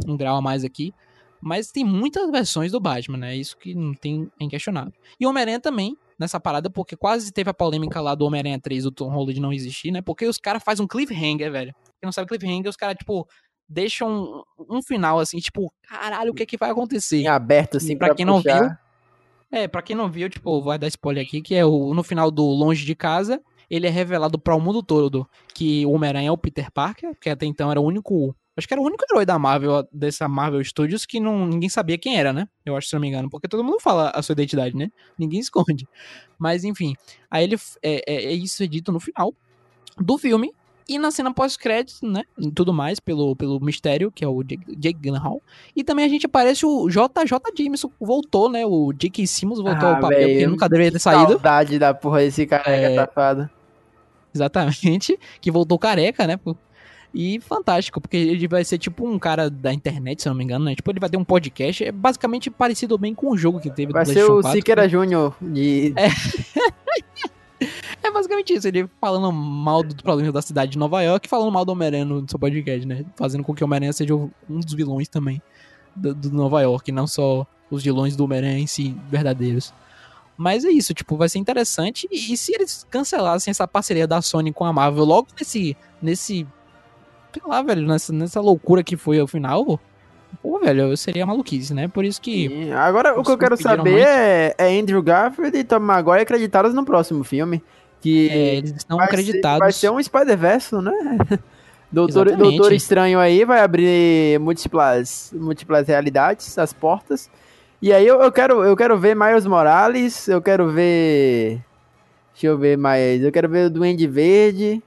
um 0.08 0.16
grau 0.16 0.38
a 0.38 0.42
mais 0.42 0.64
aqui. 0.64 0.94
Mas 1.42 1.72
tem 1.72 1.84
muitas 1.84 2.30
versões 2.30 2.72
do 2.72 2.80
Batman, 2.80 3.18
né? 3.18 3.36
Isso 3.36 3.58
que 3.58 3.74
não 3.74 3.94
tem 3.94 4.30
é 4.40 4.44
inquestionável. 4.44 4.94
E 5.20 5.26
o 5.26 5.30
Homem-Aranha 5.30 5.60
também, 5.60 5.98
nessa 6.18 6.40
parada, 6.40 6.70
porque 6.70 6.96
quase 6.96 7.32
teve 7.32 7.50
a 7.50 7.54
polêmica 7.54 8.00
lá 8.02 8.14
do 8.14 8.26
Homem-Aranha 8.26 8.60
3, 8.60 8.84
do 8.84 8.92
Tom 8.92 9.10
Holland 9.10 9.40
não 9.40 9.52
existir, 9.52 9.92
né? 9.92 10.02
Porque 10.02 10.26
os 10.26 10.38
caras 10.38 10.64
fazem 10.64 10.84
um 10.84 10.88
cliffhanger, 10.88 11.52
velho. 11.52 11.76
Quem 12.00 12.08
não 12.08 12.12
sabe 12.12 12.28
cliffhanger, 12.28 12.70
os 12.70 12.76
caras, 12.76 12.96
tipo, 12.98 13.28
deixam 13.68 14.44
um, 14.58 14.78
um 14.78 14.82
final 14.82 15.20
assim, 15.20 15.38
tipo, 15.40 15.72
caralho, 15.84 16.32
o 16.32 16.34
que 16.34 16.44
é 16.44 16.46
que 16.46 16.58
vai 16.58 16.70
acontecer? 16.70 17.18
Em 17.18 17.28
aberto, 17.28 17.78
assim, 17.78 17.98
pra 17.98 18.08
pra, 18.08 18.16
quem 18.16 18.26
não 18.26 18.42
puxar. 18.42 18.62
viu, 18.62 19.60
É, 19.60 19.68
pra 19.68 19.82
quem 19.82 19.96
não 19.96 20.10
viu, 20.10 20.30
tipo, 20.30 20.62
vou 20.62 20.78
dar 20.78 20.88
spoiler 20.88 21.26
aqui, 21.26 21.42
que 21.42 21.56
é 21.56 21.66
o, 21.66 21.94
no 21.94 22.04
final 22.04 22.32
do 22.32 22.44
Longe 22.44 22.86
de 22.86 22.96
Casa, 22.96 23.42
ele 23.70 23.88
é 23.88 23.90
revelado 23.90 24.40
para 24.40 24.56
o 24.56 24.62
mundo 24.62 24.82
todo 24.82 25.28
que 25.54 25.86
o 25.86 25.92
Homem-Aranha 25.92 26.30
é 26.30 26.32
o 26.32 26.38
Peter 26.38 26.72
Parker, 26.72 27.16
que 27.20 27.30
até 27.30 27.46
então 27.46 27.70
era 27.70 27.82
o 27.82 27.84
único. 27.84 28.36
Acho 28.56 28.68
que 28.68 28.74
era 28.74 28.82
o 28.82 28.86
único 28.86 29.06
herói 29.12 29.26
da 29.26 29.38
Marvel, 29.38 29.88
dessa 29.92 30.28
Marvel 30.28 30.64
Studios, 30.64 31.06
que 31.06 31.20
não, 31.20 31.46
ninguém 31.46 31.70
sabia 31.70 31.98
quem 31.98 32.18
era, 32.18 32.34
né? 32.34 32.48
Eu 32.66 32.76
acho, 32.76 32.88
se 32.88 32.94
não 32.94 33.02
me 33.02 33.08
engano. 33.08 33.30
Porque 33.30 33.48
todo 33.48 33.64
mundo 33.64 33.80
fala 33.80 34.10
a 34.10 34.22
sua 34.24 34.34
identidade, 34.34 34.76
né? 34.76 34.90
Ninguém 35.18 35.40
esconde. 35.42 35.88
Mas, 36.40 36.64
enfim. 36.64 36.96
Aí 37.30 37.44
ele. 37.44 37.56
É, 37.84 38.02
é, 38.08 38.16
é 38.26 38.34
isso 38.34 38.64
é 38.64 38.68
dito 38.68 38.92
no 38.92 39.00
final 39.00 39.34
do 40.00 40.18
filme. 40.18 40.52
E 40.90 40.98
na 40.98 41.12
cena 41.12 41.34
pós-créditos, 41.34 42.02
né? 42.02 42.24
E 42.40 42.50
tudo 42.50 42.74
mais, 42.74 43.00
pelo, 43.00 43.36
pelo 43.36 43.60
mistério, 43.60 44.10
que 44.10 44.24
é 44.24 44.28
o 44.28 44.42
Jake, 44.42 44.64
Jake 44.78 45.00
Gyllenhaal. 45.02 45.42
E 45.76 45.84
também 45.84 46.06
a 46.06 46.08
gente 46.08 46.26
aparece 46.26 46.66
o 46.66 46.88
JJ 46.90 47.34
Jameson, 47.58 47.92
voltou, 48.00 48.50
né? 48.50 48.66
O 48.66 48.94
J.K. 48.94 49.28
Simmons 49.28 49.60
voltou 49.60 49.90
Ah, 49.90 49.96
ao 49.96 50.00
papel, 50.02 50.28
que 50.28 50.48
nunca 50.48 50.70
deveria 50.70 50.94
ter 50.94 51.00
saído. 51.00 51.34
Saudade 51.34 51.78
da 51.78 51.94
porra 51.94 52.20
desse 52.20 52.46
careca 52.46 52.72
É. 52.92 52.96
safado. 52.96 53.50
Exatamente. 54.34 55.18
Que 55.42 55.52
voltou 55.52 55.78
careca, 55.78 56.26
né? 56.26 56.40
E 57.14 57.40
fantástico, 57.40 58.00
porque 58.00 58.16
ele 58.18 58.48
vai 58.48 58.64
ser 58.64 58.78
tipo 58.78 59.08
um 59.08 59.18
cara 59.18 59.50
da 59.50 59.74
internet, 59.74 60.22
se 60.22 60.28
eu 60.28 60.32
não 60.32 60.38
me 60.38 60.44
engano, 60.44 60.66
né? 60.66 60.76
Tipo, 60.76 60.92
ele 60.92 61.00
vai 61.00 61.10
ter 61.10 61.18
um 61.18 61.24
podcast. 61.24 61.84
É 61.84 61.92
basicamente 61.92 62.50
parecido 62.52 62.98
bem 62.98 63.16
com 63.16 63.32
o 63.32 63.38
jogo 63.38 63.60
que 63.60 63.70
teve 63.72 63.92
Vai 63.92 64.04
do 64.04 64.08
ser 64.14 64.24
o 64.24 64.28
PlayStation 64.28 64.42
4, 64.42 64.58
Siqueira 64.60 64.90
Júnior 64.90 65.36
de. 65.42 65.94
É 65.96 66.08
basicamente 68.12 68.54
isso, 68.54 68.68
ele 68.68 68.90
falando 69.00 69.32
mal 69.32 69.84
dos 69.84 70.02
problemas 70.02 70.34
da 70.34 70.42
cidade 70.42 70.72
de 70.72 70.78
Nova 70.78 71.02
York 71.02 71.28
e 71.28 71.30
falando 71.30 71.52
mal 71.52 71.66
do 71.66 71.72
Homem-Aranha 71.72 72.06
no 72.06 72.28
seu 72.30 72.40
podcast, 72.40 72.86
né? 72.86 73.06
Fazendo 73.16 73.44
com 73.44 73.54
que 73.54 73.64
o 73.64 73.66
Homem-Aranha 73.66 73.94
seja 73.94 74.16
um 74.16 74.32
dos 74.60 74.74
vilões 74.74 75.08
também 75.08 75.42
do, 75.96 76.14
do 76.14 76.32
Nova 76.32 76.62
York, 76.62 76.92
não 76.92 77.08
só 77.08 77.46
os 77.70 77.84
vilões 77.84 78.16
do 78.16 78.24
Homem-Aranha 78.24 78.60
em 78.60 78.68
si, 78.68 78.96
verdadeiros. 79.10 79.74
Mas 80.38 80.64
é 80.64 80.70
isso, 80.70 80.94
tipo, 80.94 81.18
vai 81.18 81.28
ser 81.28 81.40
interessante. 81.40 82.08
E, 82.12 82.34
e 82.34 82.38
se 82.38 82.54
eles 82.54 82.86
cancelassem 82.90 83.50
essa 83.50 83.68
parceria 83.68 84.08
da 84.08 84.22
Sony 84.22 84.54
com 84.54 84.64
a 84.66 84.72
Marvel 84.72 85.04
logo 85.04 85.28
nesse. 85.38 85.76
nesse. 86.02 86.48
sei 87.34 87.44
lá, 87.46 87.62
velho, 87.64 87.88
nessa, 87.88 88.14
nessa 88.14 88.40
loucura 88.40 88.84
que 88.84 88.96
foi 88.96 89.20
ao 89.20 89.28
final. 89.28 89.80
Pô, 90.42 90.60
velho, 90.60 90.96
seria 90.96 91.26
maluquice, 91.26 91.74
né? 91.74 91.88
Por 91.88 92.06
isso 92.06 92.22
que. 92.22 92.48
Sim, 92.48 92.72
Agora, 92.72 93.20
o 93.20 93.24
que 93.24 93.32
eu 93.32 93.38
quero 93.38 93.58
saber 93.58 93.92
muito. 93.92 94.06
é, 94.06 94.54
é 94.58 94.80
Andrew 94.80 95.02
Garfield 95.02 95.58
e 95.58 95.64
Tom 95.64 95.80
Maguire 95.80 96.22
acreditados 96.22 96.74
no 96.74 96.86
próximo 96.86 97.24
filme. 97.24 97.64
Que 98.02 98.30
é, 98.30 98.56
eles 98.56 98.72
estão 98.76 98.98
vai 98.98 99.08
acreditados. 99.08 99.58
Ser, 99.58 99.60
vai 99.60 99.72
ser 99.72 99.92
um 99.92 100.04
Spider-Verse, 100.04 100.76
né? 100.76 100.92
Doutor, 101.92 102.28
Exatamente. 102.28 102.58
Doutor 102.58 102.74
Estranho 102.74 103.20
aí 103.20 103.46
vai 103.46 103.62
abrir 103.62 104.40
múltiplas, 104.40 105.32
múltiplas 105.34 105.88
realidades, 105.88 106.58
as 106.58 106.74
portas. 106.74 107.30
E 107.82 107.94
aí 107.94 108.06
eu, 108.06 108.22
eu, 108.22 108.32
quero, 108.32 108.64
eu 108.64 108.76
quero 108.76 108.98
ver 108.98 109.16
Miles 109.16 109.46
Morales, 109.46 110.28
eu 110.28 110.42
quero 110.42 110.70
ver. 110.70 111.62
Deixa 112.34 112.48
eu 112.48 112.58
ver 112.58 112.78
mais. 112.78 113.24
Eu 113.24 113.32
quero 113.32 113.48
ver 113.48 113.68
o 113.68 113.70
Duende 113.70 114.06
Verde. 114.06 114.84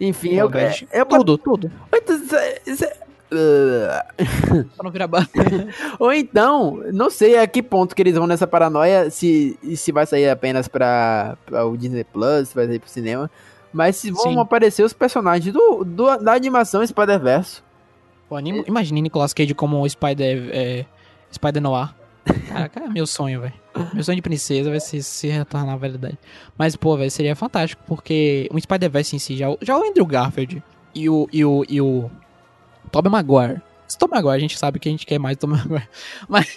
Enfim, 0.00 0.34
eu, 0.34 0.48
velho, 0.48 0.88
eu, 0.92 1.06
Tudo, 1.06 1.38
tudo. 1.38 1.70
Eu, 3.32 4.66
Pra 4.76 4.84
não 4.84 4.90
virar 4.90 5.08
ou 5.98 6.12
então, 6.12 6.82
não 6.92 7.10
sei 7.10 7.38
a 7.38 7.46
que 7.46 7.62
ponto 7.62 7.94
que 7.94 8.02
eles 8.02 8.14
vão 8.16 8.26
nessa 8.26 8.46
paranoia, 8.46 9.10
se, 9.10 9.58
se 9.76 9.90
vai 9.92 10.06
sair 10.06 10.28
apenas 10.28 10.68
pra, 10.68 11.36
pra 11.46 11.64
o 11.66 11.76
Disney 11.76 12.04
Plus, 12.04 12.48
se 12.48 12.54
vai 12.54 12.66
sair 12.66 12.78
pro 12.78 12.88
cinema. 12.90 13.30
Mas 13.72 13.96
se 13.96 14.10
vão 14.10 14.24
Sim. 14.32 14.38
aparecer 14.38 14.82
os 14.82 14.92
personagens 14.92 15.52
do, 15.52 15.82
do- 15.84 16.16
da 16.18 16.34
animação 16.34 16.86
Spider-Verse. 16.86 17.62
Pô, 18.28 18.36
anim- 18.36 18.64
imagine 18.66 19.00
Nicolas 19.00 19.32
Cage 19.32 19.54
como 19.54 19.80
o 19.80 19.88
Spider, 19.88 20.50
é, 20.52 20.84
Spider 21.32 21.62
Noir. 21.62 21.94
Caraca, 22.48 22.80
é 22.84 22.88
meu 22.88 23.06
sonho, 23.06 23.40
velho. 23.40 23.54
Meu 23.94 24.04
sonho 24.04 24.16
de 24.16 24.22
princesa 24.22 24.68
vai 24.70 24.78
se, 24.78 25.02
se 25.02 25.26
retornar 25.28 25.74
à 25.74 25.78
realidade. 25.78 26.18
Mas, 26.56 26.76
pô, 26.76 26.96
velho, 26.96 27.10
seria 27.10 27.34
fantástico, 27.34 27.82
porque 27.86 28.48
o 28.52 28.60
Spider-Verse 28.60 29.16
em 29.16 29.18
si, 29.18 29.36
já, 29.36 29.48
o- 29.50 29.58
já 29.62 29.76
o 29.78 29.82
Andrew 29.82 30.04
Garfield 30.06 30.62
e 30.94 31.08
o, 31.08 31.26
e 31.32 31.42
o, 31.44 31.64
e 31.68 31.80
o 31.80 32.10
Tobey 32.92 33.10
Maguire. 33.10 33.60
Esse 33.88 33.98
Tobey 33.98 34.14
Maguire, 34.14 34.36
a 34.36 34.38
gente 34.38 34.58
sabe 34.58 34.78
que 34.78 34.88
a 34.88 34.92
gente 34.92 35.04
quer 35.04 35.18
mais 35.18 35.36
Tobey 35.36 35.56
Maguire. 35.56 35.88
Mas, 36.28 36.56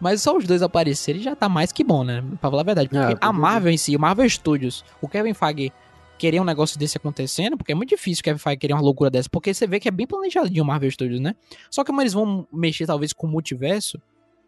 mas 0.00 0.22
só 0.22 0.36
os 0.36 0.44
dois 0.44 0.62
aparecerem 0.62 1.22
já 1.22 1.34
tá 1.34 1.48
mais 1.48 1.72
que 1.72 1.82
bom, 1.82 2.04
né? 2.04 2.22
Pra 2.40 2.50
falar 2.50 2.62
a 2.62 2.64
verdade. 2.64 2.88
Porque 2.88 3.14
Ah, 3.14 3.16
com 3.16 3.26
a. 3.26 3.32
Marvel 3.32 3.72
em 3.72 3.76
si, 3.76 3.96
o 3.96 4.00
Marvel 4.00 4.28
Studios, 4.28 4.84
o 5.00 5.08
Kevin 5.08 5.32
Feige 5.34 5.72
querer 6.18 6.40
um 6.40 6.44
negócio 6.44 6.78
desse 6.78 6.96
acontecendo, 6.96 7.56
porque 7.56 7.72
é 7.72 7.74
muito 7.74 7.90
difícil 7.90 8.20
o 8.20 8.24
Kevin 8.24 8.38
Feige 8.38 8.56
querer 8.58 8.74
uma 8.74 8.82
loucura 8.82 9.08
dessa, 9.08 9.28
porque 9.30 9.54
você 9.54 9.66
vê 9.66 9.78
que 9.78 9.88
é 9.88 9.90
bem 9.90 10.06
planejadinho 10.06 10.64
o 10.64 10.66
Marvel 10.66 10.90
Studios, 10.90 11.20
né? 11.20 11.34
Só 11.70 11.82
que 11.84 11.88
como 11.88 12.02
eles 12.02 12.12
vão 12.12 12.46
mexer 12.52 12.86
talvez 12.86 13.12
com 13.12 13.26
o 13.26 13.30
multiverso, 13.30 14.00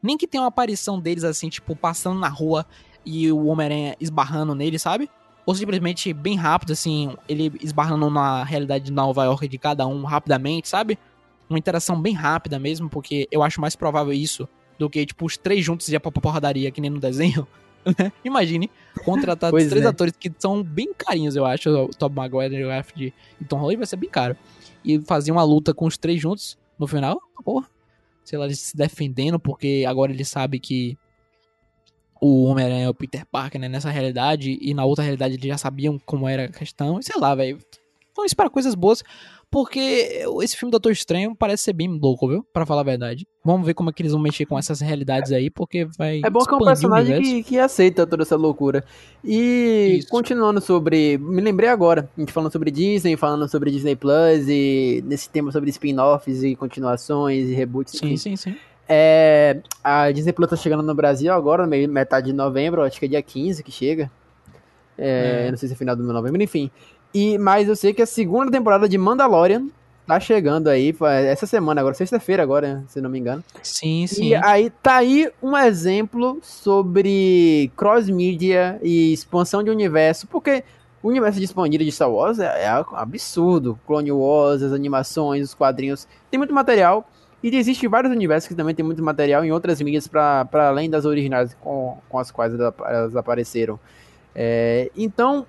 nem 0.02 0.16
que 0.16 0.26
tenha 0.26 0.42
uma 0.42 0.48
aparição 0.48 1.00
deles 1.00 1.22
assim, 1.24 1.48
tipo, 1.48 1.76
passando 1.76 2.18
na 2.18 2.28
rua 2.28 2.66
e 3.06 3.30
o 3.30 3.46
Homem-Aranha 3.46 3.96
esbarrando 4.00 4.54
nele, 4.54 4.78
sabe? 4.78 5.08
Ou 5.46 5.54
simplesmente 5.54 6.12
bem 6.12 6.36
rápido, 6.36 6.72
assim, 6.72 7.14
ele 7.28 7.52
esbarrando 7.62 8.10
na 8.10 8.44
realidade 8.44 8.84
de 8.84 8.92
Nova 8.92 9.24
York 9.24 9.48
de 9.48 9.58
cada 9.58 9.86
um 9.86 10.04
rapidamente, 10.04 10.68
sabe? 10.68 10.98
Uma 11.50 11.58
interação 11.58 12.00
bem 12.00 12.14
rápida 12.14 12.58
mesmo, 12.58 12.88
porque 12.88 13.28
eu 13.30 13.42
acho 13.42 13.60
mais 13.60 13.76
provável 13.76 14.12
isso 14.12 14.48
do 14.78 14.88
que, 14.88 15.04
tipo, 15.04 15.26
os 15.26 15.36
três 15.36 15.64
juntos 15.64 15.88
ir 15.88 16.00
pra 16.00 16.10
porradaria, 16.10 16.70
que 16.70 16.80
nem 16.80 16.88
no 16.90 17.00
desenho. 17.00 17.46
né? 17.98 18.12
Imagine 18.24 18.70
contratar 19.04 19.50
Pois 19.50 19.64
os 19.64 19.70
três 19.70 19.84
é. 19.84 19.88
atores 19.88 20.14
que 20.18 20.32
são 20.38 20.62
bem 20.62 20.92
carinhos, 20.94 21.36
eu 21.36 21.44
acho. 21.44 21.68
O 21.70 21.88
Tom 21.88 22.08
Maguire, 22.10 22.64
o 22.64 22.68
Garfield 22.68 23.12
e 23.40 23.44
Tom 23.44 23.58
Holland 23.58 23.78
vai 23.78 23.86
ser 23.86 23.96
bem 23.96 24.08
caro. 24.08 24.36
E 24.84 25.00
fazer 25.00 25.32
uma 25.32 25.42
luta 25.42 25.74
com 25.74 25.86
os 25.86 25.98
três 25.98 26.20
juntos 26.20 26.58
no 26.78 26.86
final, 26.86 27.20
porra. 27.44 27.68
Sei 28.24 28.38
lá, 28.38 28.44
eles 28.44 28.60
se 28.60 28.76
defendendo, 28.76 29.38
porque 29.38 29.84
agora 29.88 30.12
ele 30.12 30.24
sabe 30.24 30.60
que 30.60 30.96
o 32.20 32.44
Homem-Aranha 32.44 32.84
é 32.84 32.88
o 32.88 32.94
Peter 32.94 33.26
Parker, 33.26 33.60
né? 33.60 33.68
Nessa 33.68 33.90
realidade, 33.90 34.58
e 34.60 34.72
na 34.74 34.84
outra 34.84 35.02
realidade 35.02 35.34
eles 35.34 35.46
já 35.46 35.58
sabiam 35.58 35.98
como 35.98 36.28
era 36.28 36.44
a 36.44 36.48
questão. 36.48 36.98
E 36.98 37.02
sei 37.02 37.18
lá, 37.18 37.34
velho. 37.34 37.58
Vamos 38.14 38.32
esperar 38.32 38.50
coisas 38.50 38.74
boas, 38.74 39.02
porque 39.50 40.24
esse 40.42 40.56
filme 40.56 40.70
Doutor 40.70 40.92
Estranho 40.92 41.34
parece 41.34 41.64
ser 41.64 41.72
bem 41.72 41.88
louco, 41.88 42.28
viu? 42.28 42.46
Pra 42.52 42.66
falar 42.66 42.82
a 42.82 42.84
verdade. 42.84 43.26
Vamos 43.44 43.66
ver 43.66 43.74
como 43.74 43.90
é 43.90 43.92
que 43.92 44.02
eles 44.02 44.12
vão 44.12 44.20
mexer 44.20 44.46
com 44.46 44.58
essas 44.58 44.80
realidades 44.80 45.32
aí, 45.32 45.50
porque 45.50 45.86
vai. 45.98 46.20
É 46.24 46.30
bom 46.30 46.40
que 46.44 46.52
é 46.52 46.56
um 46.56 46.64
personagem 46.64 47.22
que, 47.22 47.42
que 47.42 47.58
aceita 47.58 48.06
toda 48.06 48.22
essa 48.22 48.36
loucura. 48.36 48.84
E 49.24 49.98
Isso. 49.98 50.08
continuando 50.08 50.60
sobre. 50.60 51.18
Me 51.18 51.40
lembrei 51.40 51.68
agora, 51.68 52.08
a 52.16 52.20
gente 52.20 52.32
falando 52.32 52.52
sobre 52.52 52.70
Disney, 52.70 53.16
falando 53.16 53.48
sobre 53.48 53.70
Disney 53.70 53.96
Plus 53.96 54.48
e 54.48 55.02
nesse 55.06 55.28
tema 55.28 55.50
sobre 55.50 55.70
spin-offs 55.70 56.42
e 56.42 56.54
continuações 56.54 57.48
e 57.48 57.54
reboots. 57.54 57.98
Sim, 57.98 58.06
enfim. 58.06 58.16
sim, 58.16 58.36
sim. 58.36 58.56
É, 58.92 59.58
a 59.84 60.10
Disney 60.10 60.32
Plus 60.32 60.50
tá 60.50 60.56
chegando 60.56 60.82
no 60.82 60.94
Brasil 60.94 61.32
agora, 61.32 61.64
metade 61.66 62.26
de 62.26 62.32
novembro, 62.32 62.82
acho 62.82 62.98
que 62.98 63.06
é 63.06 63.08
dia 63.08 63.22
15 63.22 63.62
que 63.62 63.70
chega. 63.70 64.10
É, 64.98 65.46
É. 65.46 65.50
Não 65.50 65.56
sei 65.56 65.68
se 65.68 65.74
é 65.74 65.78
final 65.78 65.94
do 65.96 66.02
meu 66.02 66.12
novembro, 66.12 66.42
enfim. 66.42 66.70
E, 67.12 67.38
mas 67.38 67.68
eu 67.68 67.76
sei 67.76 67.92
que 67.92 68.02
a 68.02 68.06
segunda 68.06 68.50
temporada 68.50 68.88
de 68.88 68.96
Mandalorian 68.96 69.66
tá 70.06 70.18
chegando 70.18 70.68
aí, 70.68 70.94
essa 71.28 71.46
semana 71.46 71.80
agora, 71.80 71.94
sexta-feira 71.94 72.42
agora, 72.42 72.82
se 72.88 73.00
não 73.00 73.08
me 73.08 73.18
engano. 73.18 73.44
Sim, 73.62 74.06
sim. 74.08 74.28
E 74.28 74.34
aí 74.34 74.68
tá 74.68 74.96
aí 74.96 75.30
um 75.40 75.56
exemplo 75.56 76.38
sobre 76.42 77.70
cross-mídia 77.76 78.80
e 78.82 79.12
expansão 79.12 79.62
de 79.62 79.70
universo, 79.70 80.26
porque 80.26 80.64
o 81.02 81.08
universo 81.08 81.38
de 81.38 81.44
expandido 81.44 81.84
de 81.84 81.92
Star 81.92 82.10
Wars 82.10 82.40
é, 82.40 82.64
é 82.64 82.84
absurdo. 82.92 83.78
Clone 83.86 84.10
Wars, 84.10 84.62
as 84.62 84.72
animações, 84.72 85.44
os 85.44 85.54
quadrinhos, 85.54 86.08
tem 86.30 86.38
muito 86.38 86.52
material. 86.52 87.08
E 87.42 87.56
existem 87.56 87.88
vários 87.88 88.12
universos 88.12 88.48
que 88.48 88.54
também 88.54 88.74
tem 88.74 88.84
muito 88.84 89.02
material 89.02 89.44
em 89.44 89.50
outras 89.50 89.80
mídias 89.80 90.06
para 90.06 90.46
além 90.52 90.90
das 90.90 91.04
originais 91.04 91.56
com, 91.60 91.96
com 92.08 92.18
as 92.18 92.30
quais 92.30 92.52
elas, 92.52 92.74
elas 92.80 93.16
apareceram. 93.16 93.80
É, 94.34 94.90
então, 94.94 95.46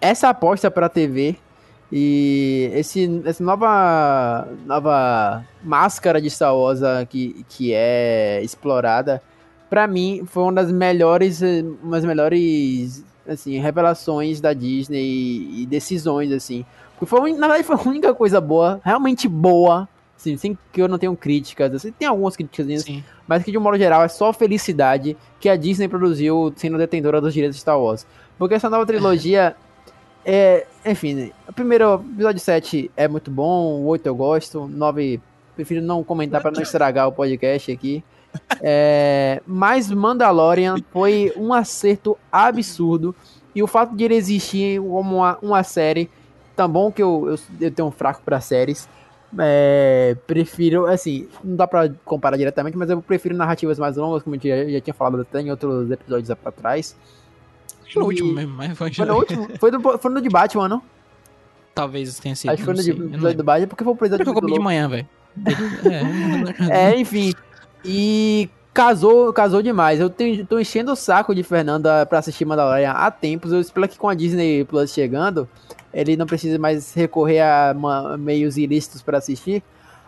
essa 0.00 0.28
aposta 0.28 0.70
para 0.70 0.86
a 0.86 0.88
TV 0.88 1.36
E 1.90 2.70
esse, 2.74 3.22
essa 3.24 3.42
nova, 3.42 4.48
nova 4.66 5.44
máscara 5.62 6.20
de 6.20 6.28
Star 6.28 6.54
Wars 6.54 6.80
que, 7.08 7.44
que 7.48 7.72
é 7.72 8.40
explorada, 8.42 9.22
pra 9.70 9.86
mim 9.86 10.22
foi 10.26 10.42
uma 10.42 10.52
das 10.52 10.70
melhores, 10.70 11.40
uma 11.82 11.96
das 11.96 12.04
melhores 12.04 13.04
assim, 13.26 13.58
revelações 13.58 14.40
da 14.40 14.52
Disney 14.52 15.62
e 15.62 15.66
decisões, 15.66 16.32
assim. 16.32 16.64
Porque 16.92 17.06
foi, 17.06 17.32
na 17.32 17.46
verdade, 17.46 17.64
foi 17.64 17.76
a 17.76 17.88
única 17.88 18.14
coisa 18.14 18.40
boa, 18.40 18.80
realmente 18.82 19.28
boa, 19.28 19.88
assim, 20.16 20.36
sem 20.36 20.58
que 20.72 20.82
eu 20.82 20.88
não 20.88 20.98
tenha 20.98 21.14
críticas, 21.14 21.72
assim, 21.74 21.92
tem 21.92 22.08
algumas 22.08 22.34
críticas, 22.36 22.84
mas 23.26 23.44
que 23.44 23.52
de 23.52 23.58
um 23.58 23.60
modo 23.60 23.76
geral 23.76 24.02
é 24.02 24.08
só 24.08 24.32
felicidade 24.32 25.16
que 25.38 25.48
a 25.48 25.56
Disney 25.56 25.88
produziu 25.88 26.52
sendo 26.56 26.78
detentora 26.78 27.20
dos 27.20 27.32
direitos 27.34 27.56
de 27.56 27.60
Star 27.60 27.78
Wars. 27.78 28.06
Porque 28.38 28.54
essa 28.54 28.70
nova 28.70 28.86
trilogia 28.86 29.54
é, 30.24 30.66
enfim, 30.84 31.32
o 31.48 31.52
primeiro 31.52 31.94
episódio 32.14 32.40
7 32.40 32.90
é 32.96 33.08
muito 33.08 33.30
bom, 33.30 33.80
o 33.80 33.86
8 33.86 34.06
eu 34.06 34.14
gosto, 34.14 34.60
o 34.62 34.68
9 34.68 35.20
prefiro 35.54 35.82
não 35.82 36.04
comentar 36.04 36.40
para 36.40 36.52
não 36.52 36.62
estragar 36.62 37.08
o 37.08 37.12
podcast 37.12 37.70
aqui. 37.72 38.04
É, 38.60 39.42
mas 39.46 39.90
Mandalorian 39.90 40.76
foi 40.92 41.32
um 41.36 41.52
acerto 41.52 42.16
absurdo 42.30 43.14
e 43.54 43.62
o 43.62 43.66
fato 43.66 43.96
de 43.96 44.04
ele 44.04 44.14
existir 44.14 44.80
como 44.80 45.16
uma, 45.16 45.38
uma 45.40 45.62
série, 45.62 46.10
tão 46.54 46.68
bom 46.68 46.92
que 46.92 47.02
eu, 47.02 47.26
eu, 47.30 47.38
eu 47.60 47.70
tenho 47.70 47.88
um 47.88 47.90
fraco 47.90 48.20
para 48.22 48.40
séries, 48.40 48.88
é, 49.38 50.16
prefiro, 50.26 50.86
assim, 50.86 51.28
não 51.42 51.56
dá 51.56 51.66
pra 51.66 51.90
comparar 52.04 52.36
diretamente, 52.36 52.76
mas 52.76 52.88
eu 52.88 53.02
prefiro 53.02 53.36
narrativas 53.36 53.78
mais 53.78 53.96
longas, 53.96 54.22
como 54.22 54.36
eu 54.36 54.40
já, 54.40 54.70
já 54.70 54.80
tinha 54.80 54.94
falado 54.94 55.20
até 55.20 55.40
em 55.40 55.50
outros 55.50 55.90
episódios 55.90 56.32
pra 56.38 56.52
trás. 56.52 56.96
Foi 57.92 58.02
no 58.02 58.08
E- 58.08 58.12
último 58.14 58.32
mesmo, 58.32 58.54
mas 58.54 58.76
foi, 58.76 58.92
Foi 58.92 59.06
no 59.06 59.14
último? 59.16 59.48
Foi, 59.58 59.70
do, 59.70 59.80
foi 59.98 60.10
no 60.10 60.20
de 60.20 60.28
Batman, 60.28 60.68
não? 60.68 60.82
Talvez 61.74 62.18
tenha 62.18 62.34
sido. 62.34 62.50
Acho 62.50 62.58
que 62.58 62.64
foi 62.64 62.74
no 62.74 62.82
sei, 62.82 62.92
de- 62.94 63.00
eu 63.00 63.04
não 63.06 63.12
episódio 63.14 63.36
do. 63.36 63.44
Batman, 63.44 63.66
porque 63.68 63.84
foi 63.84 63.92
o 63.92 63.96
Porque 63.96 64.14
episódio 64.14 64.30
eu 64.30 64.34
comi 64.34 64.52
de 64.52 64.60
manhã, 64.60 64.88
velho. 64.88 65.06
É, 66.70 66.90
É, 66.92 66.98
enfim. 67.00 67.32
E 67.84 68.50
casou, 68.74 69.32
casou 69.32 69.62
demais. 69.62 70.00
Eu 70.00 70.10
tenho, 70.10 70.44
tô 70.46 70.58
enchendo 70.58 70.92
o 70.92 70.96
saco 70.96 71.34
de 71.34 71.42
Fernanda 71.42 72.04
pra 72.06 72.18
assistir 72.18 72.44
Mandalorian 72.44 72.90
há 72.92 73.10
tempos. 73.10 73.52
Eu 73.52 73.60
espero 73.60 73.88
que 73.88 73.96
com 73.98 74.08
a 74.08 74.14
Disney 74.14 74.64
Plus 74.64 74.92
chegando, 74.92 75.48
ele 75.94 76.16
não 76.16 76.26
precise 76.26 76.58
mais 76.58 76.92
recorrer 76.94 77.40
a 77.40 77.74
ma- 77.74 78.16
meios 78.18 78.56
ilícitos 78.56 79.00
pra 79.02 79.18
assistir. 79.18 79.62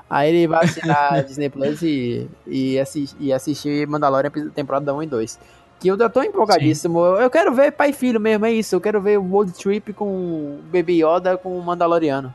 Aí 0.08 0.34
ele 0.34 0.48
vai 0.48 0.64
assinar 0.64 1.12
a 1.14 1.20
Disney 1.22 1.48
Plus 1.48 1.80
e, 1.82 2.28
e, 2.46 2.78
assis- 2.80 3.14
e 3.20 3.32
assistir 3.32 3.86
Mandalorian 3.86 4.30
temporada 4.52 4.92
1 4.92 5.04
e 5.04 5.06
2. 5.06 5.38
Que 5.80 5.88
eu 5.88 6.10
tô 6.10 6.22
empolgadíssimo. 6.22 6.98
Eu- 7.00 7.22
Eu 7.22 7.30
quero 7.30 7.54
ver 7.54 7.72
pai 7.72 7.90
e 7.90 7.92
filho 7.92 8.20
mesmo, 8.20 8.44
é 8.46 8.52
isso. 8.52 8.74
Eu 8.74 8.80
quero 8.80 9.00
ver 9.00 9.18
o 9.18 9.24
World 9.24 9.52
Trip 9.52 9.92
com 9.94 10.04
o 10.06 10.60
Baby 10.72 11.02
Yoda 11.02 11.36
com 11.38 11.58
o 11.58 11.62
Mandaloriano. 11.62 12.32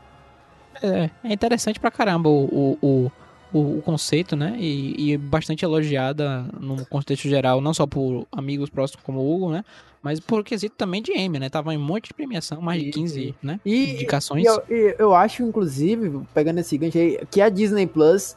É, 0.81 1.09
é 1.23 1.31
interessante 1.33 1.79
pra 1.79 1.89
caramba 1.91 2.27
o, 2.27 2.77
o, 2.81 3.11
o, 3.53 3.77
o 3.77 3.81
conceito, 3.83 4.35
né? 4.35 4.55
E, 4.57 5.11
e 5.13 5.17
bastante 5.17 5.63
elogiada 5.63 6.43
no 6.59 6.85
contexto 6.87 7.29
geral, 7.29 7.61
não 7.61 7.73
só 7.73 7.85
por 7.87 8.25
amigos 8.31 8.69
próximos 8.69 9.03
como 9.05 9.19
o 9.19 9.35
Hugo, 9.35 9.51
né? 9.51 9.63
Mas 10.01 10.19
por 10.19 10.43
quesito 10.43 10.75
também 10.75 11.01
de 11.01 11.11
Emmy, 11.17 11.39
né? 11.39 11.49
Tava 11.49 11.73
em 11.73 11.77
um 11.77 11.81
monte 11.81 12.07
de 12.09 12.13
premiação, 12.13 12.61
mais 12.61 12.79
de 12.81 12.89
Isso, 12.89 12.99
15 12.99 13.35
né? 13.41 13.59
E, 13.65 13.93
indicações. 13.93 14.43
E 14.43 14.47
eu, 14.47 14.63
e 14.69 14.95
eu 14.99 15.15
acho, 15.15 15.41
inclusive, 15.43 16.21
pegando 16.33 16.59
esse 16.59 16.77
gancho 16.77 16.97
aí, 16.97 17.19
que 17.31 17.41
a 17.41 17.49
Disney 17.49 17.87
Plus. 17.87 18.35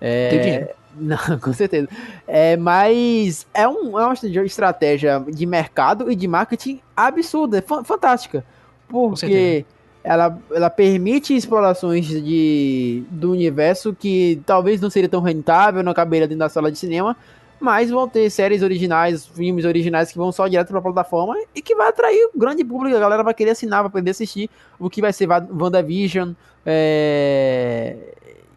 É... 0.00 0.28
Tem 0.28 0.40
dinheiro. 0.40 0.68
Não, 0.98 1.18
com 1.40 1.52
certeza. 1.52 1.88
É, 2.26 2.56
mas 2.56 3.46
é, 3.54 3.68
um, 3.68 3.98
é 3.98 4.04
uma 4.04 4.14
estratégia 4.44 5.24
de 5.28 5.46
mercado 5.46 6.10
e 6.10 6.16
de 6.16 6.26
marketing 6.26 6.80
absurda, 6.96 7.58
é 7.58 7.62
fan- 7.62 7.84
fantástica. 7.84 8.44
Porque 8.88 9.64
ela, 10.02 10.38
ela 10.50 10.70
permite 10.70 11.36
explorações 11.36 12.06
de, 12.06 13.02
do 13.10 13.32
universo 13.32 13.94
que 13.94 14.40
talvez 14.46 14.80
não 14.80 14.88
seria 14.90 15.08
tão 15.08 15.20
rentável, 15.20 15.82
não 15.82 15.92
caberia 15.92 16.26
dentro 16.26 16.40
da 16.40 16.48
sala 16.48 16.72
de 16.72 16.78
cinema, 16.78 17.16
mas 17.60 17.90
vão 17.90 18.08
ter 18.08 18.30
séries 18.30 18.62
originais, 18.62 19.26
filmes 19.26 19.64
originais 19.64 20.10
que 20.10 20.16
vão 20.16 20.30
só 20.32 20.46
direto 20.46 20.68
pra 20.68 20.80
plataforma 20.80 21.34
e 21.54 21.60
que 21.60 21.74
vai 21.74 21.88
atrair 21.88 22.30
o 22.32 22.38
grande 22.38 22.64
público, 22.64 22.96
a 22.96 23.00
galera 23.00 23.22
vai 23.22 23.34
querer 23.34 23.50
assinar, 23.50 23.82
vai 23.82 23.90
poder 23.90 24.12
assistir 24.12 24.48
o 24.78 24.88
que 24.88 25.00
vai 25.00 25.12
ser 25.12 25.28
WandaVision, 25.28 26.32
é... 26.64 27.96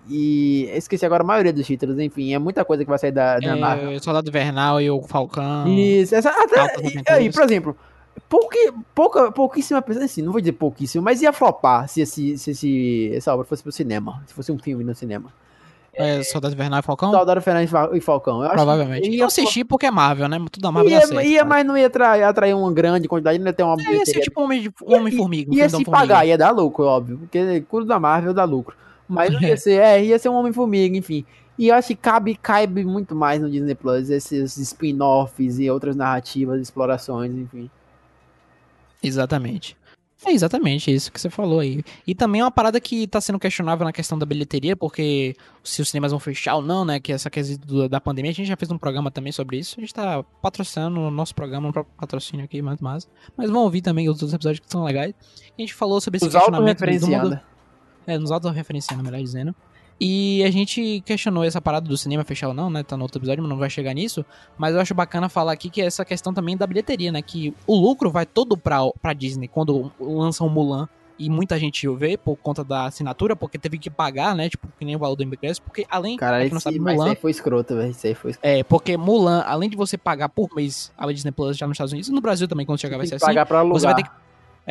e 0.10 0.70
esqueci 0.74 1.06
agora 1.06 1.24
a 1.24 1.26
maioria 1.26 1.54
dos 1.54 1.66
títulos, 1.66 1.97
enfim, 1.99 2.34
é 2.34 2.39
muita 2.39 2.66
coisa 2.66 2.84
que 2.84 2.89
vai 2.89 2.99
sair 2.99 3.12
da, 3.12 3.39
da 3.39 3.56
Marvel. 3.56 3.91
É, 3.91 3.99
Soldado 3.99 4.28
Invernal 4.30 4.82
e 4.82 4.89
o 4.89 5.02
Falcão. 5.04 5.68
Isso, 5.68 6.16
essa, 6.16 6.30
até, 6.30 6.66
e- 6.84 7.04
aí, 7.14 7.32
por 7.32 7.43
exemplo, 7.43 7.78
pouqui, 8.28 8.72
pouca, 8.95 9.32
pouquíssima 9.32 9.82
pessoa, 9.82 10.06
assim, 10.06 10.22
não 10.22 10.32
vou 10.32 10.41
dizer 10.41 10.54
pouquíssimo, 10.54 11.04
mas 11.04 11.22
ia 11.22 11.32
flopar 11.32 11.88
se, 11.88 12.02
esse, 12.02 12.38
se 12.38 13.12
essa 13.16 13.34
obra 13.34 13.45
fosse 13.45 13.64
pro 13.64 13.72
cinema, 13.72 14.22
se 14.28 14.34
fosse 14.34 14.52
um 14.52 14.58
filme 14.60 14.84
no 14.84 14.93
cinema. 14.95 15.32
É, 15.93 16.24
Soldado 16.24 16.54
Invernal 16.54 16.80
e 16.80 16.84
Falcão? 16.84 17.12
Saudade 17.12 17.41
Fernandes 17.41 17.70
e 17.70 17.72
Fal- 17.74 17.93
e 17.93 17.99
Falcão. 17.99 18.38
Eu 18.39 18.45
acho 18.45 18.56
Provavelmente. 18.56 19.10
Ia, 19.10 19.24
Eu 19.24 19.28
assisti 19.28 19.62
porque 19.66 19.86
é 19.86 19.91
Marvel, 19.91 20.30
né? 20.30 20.38
Tudo 20.49 20.64
da 20.64 20.72
Marvel 20.72 20.89
ia, 20.89 21.02
certo, 21.06 21.22
ia, 21.22 21.38
cara. 21.39 21.49
mas 21.49 21.66
não 21.66 21.78
ia 21.78 21.88
atrair, 21.88 22.24
atrair 22.24 22.54
uma 22.56 22.72
grande 22.72 23.10
quantidade, 23.10 23.38
não 23.38 23.47
ia 23.47 23.52
ter 23.54 23.64
uma 23.64 23.76
É, 23.78 23.95
ia 23.97 24.06
ser 24.06 24.22
tipo 24.22 24.39
um 24.39 24.45
Homem- 24.45 24.64
Ia- 24.88 24.97
Homem-Formiga. 24.97 25.54
ia 25.54 25.68
se 25.68 25.76
Homem-Formiga. 25.76 26.08
pagar, 26.14 26.26
ia 26.26 26.38
dar 26.38 26.52
lucro, 26.52 26.86
óbvio, 26.86 27.18
porque 27.18 27.66
tudo 27.70 27.86
da 27.86 27.99
Marvel 27.99 28.34
dá 28.34 28.45
lucro. 28.45 28.74
Mas 29.12 29.34
não 29.34 29.41
ia 29.41 29.57
ser, 29.57 29.82
é, 29.82 30.03
ia 30.03 30.18
ser 30.18 30.30
um 30.30 30.36
Homem-Formiga, 30.36 30.97
enfim. 30.97 31.26
E 31.57 31.68
eu 31.68 31.76
acho 31.76 31.89
que 31.89 31.95
cabe, 31.95 32.36
cabe 32.36 32.84
muito 32.84 33.14
mais 33.14 33.41
no 33.41 33.49
Disney 33.49 33.76
Plus, 33.76 34.09
esses 34.09 34.57
spin-offs 34.57 35.59
e 35.59 35.70
outras 35.70 35.95
narrativas, 35.95 36.62
explorações, 36.62 37.34
enfim. 37.34 37.70
Exatamente. 39.03 39.76
É 40.24 40.32
exatamente 40.32 40.93
isso 40.93 41.12
que 41.12 41.20
você 41.20 41.32
falou 41.32 41.59
aí. 41.59 41.84
E 42.05 42.14
também 42.14 42.41
é 42.41 42.43
uma 42.43 42.51
parada 42.51 42.80
que 42.80 43.07
tá 43.07 43.20
sendo 43.20 43.39
questionável 43.39 43.84
na 43.84 43.91
questão 43.91 44.20
da 44.20 44.26
bilheteria, 44.26 44.76
porque 44.76 45.36
se 45.64 45.82
os 45.82 45.89
cinemas 45.89 46.12
vão 46.12 46.20
fechar 46.20 46.55
ou 46.55 46.62
não, 46.62 46.86
né? 46.86 46.99
Que 46.99 47.12
essa 47.12 47.28
questão 47.30 47.88
da 47.89 47.99
pandemia, 47.99 48.30
a 48.30 48.34
gente 48.34 48.47
já 48.47 48.55
fez 48.55 48.72
um 48.72 48.78
programa 48.78 49.09
também 49.09 49.32
sobre 49.32 49.57
isso. 49.57 49.76
A 49.80 49.82
gente 49.82 49.93
tá 49.93 50.24
patrocinando 50.39 50.99
o 50.99 51.09
nosso 51.09 51.34
programa, 51.34 51.70
um 51.70 51.72
próprio 51.72 51.95
patrocínio 51.97 52.45
aqui, 52.45 52.62
mais 52.62 52.80
massa. 52.80 53.07
Mas 53.36 53.49
vão 53.49 53.64
ouvir 53.64 53.82
também 53.82 54.07
os 54.09 54.16
outros 54.16 54.32
episódios 54.34 54.59
que 54.59 54.72
são 54.72 54.84
legais. 54.84 55.16
A 55.57 55.62
gente 55.62 55.74
falou 55.74 55.99
sobre 55.99 56.18
esse 56.18 56.28
Os 56.28 56.34
questionamento 56.34 56.80
do 56.80 57.07
mundo. 57.07 57.39
É, 58.08 58.18
nos 58.18 58.32
autorreferenciando, 58.32 59.04
melhor 59.04 59.22
dizendo. 59.22 59.56
E 60.04 60.43
a 60.43 60.49
gente 60.49 61.04
questionou 61.06 61.43
essa 61.43 61.62
parada 61.62 61.88
do 61.88 61.95
cinema 61.95 62.24
fechar 62.24 62.47
ou 62.47 62.56
não, 62.56 62.72
né? 62.72 62.82
Tá 62.82 62.97
no 62.97 63.04
outro 63.04 63.20
episódio, 63.20 63.43
mas 63.43 63.49
não 63.52 63.58
vai 63.58 63.70
chegar 63.70 63.93
nisso. 63.93 64.26
Mas 64.58 64.74
eu 64.74 64.82
acho 64.82 64.95
bacana 64.95 65.30
falar 65.30 65.52
aqui 65.52 65.70
que 65.70 65.80
é 65.80 65.86
essa 65.86 66.04
questão 66.04 66.34
também 66.34 66.58
da 66.58 66.66
bilheteria, 66.66 67.12
né? 67.12 67.22
Que 67.22 67.54
o 67.68 67.76
lucro 67.76 68.10
vai 68.10 68.26
todo 68.26 68.58
pra, 68.58 68.80
pra 68.99 69.14
Disney 69.14 69.47
quando 69.47 69.91
lançam 69.99 70.47
o 70.47 70.49
Mulan. 70.49 70.89
E 71.20 71.30
muita 71.30 71.60
gente 71.60 71.88
vê 71.89 72.18
por 72.18 72.36
conta 72.36 72.64
da 72.64 72.86
assinatura, 72.86 73.36
porque 73.36 73.60
teve 73.60 73.78
que 73.78 73.91
pagar, 73.91 74.36
né? 74.36 74.49
Tipo, 74.49 74.68
que 74.80 74.84
nem 74.84 74.95
o 74.95 74.99
valor 74.99 75.16
do 75.16 75.22
ingresso. 75.22 75.62
Porque 75.62 75.86
além, 75.88 76.18
Cara, 76.18 76.39
quem 76.39 76.49
não 76.49 76.58
esse, 76.58 76.64
sabe, 76.64 76.80
mas 76.80 76.95
Mulan... 76.95 77.10
aí 77.12 77.16
foi 77.16 77.30
escroto, 77.30 77.76
velho. 77.76 77.91
Isso 77.91 78.08
aí 78.08 78.16
foi 78.16 78.32
escroto. 78.32 78.52
É, 78.52 78.64
porque 78.64 78.97
Mulan, 78.97 79.41
além 79.41 79.70
de 79.70 79.78
você 79.78 79.99
pagar 79.99 80.30
por 80.30 80.49
mês 80.56 80.91
a 80.97 81.06
Disney 81.12 81.32
Plus 81.32 81.56
já 81.56 81.68
nos 81.68 81.76
Estados 81.76 81.93
Unidos, 81.93 82.10
e 82.10 82.12
no 82.12 82.22
Brasil 82.22 82.47
também, 82.47 82.66
quando 82.66 82.82
chegar, 82.82 82.97
vai 82.97 83.06
ser 83.06 83.18
assim. 83.18 83.26
pagar 83.28 83.45
pra 83.45 83.60
alugar. 83.60 83.80
Você 83.80 83.86
vai 83.86 83.93
ter 83.93 84.04
que. 84.04 84.10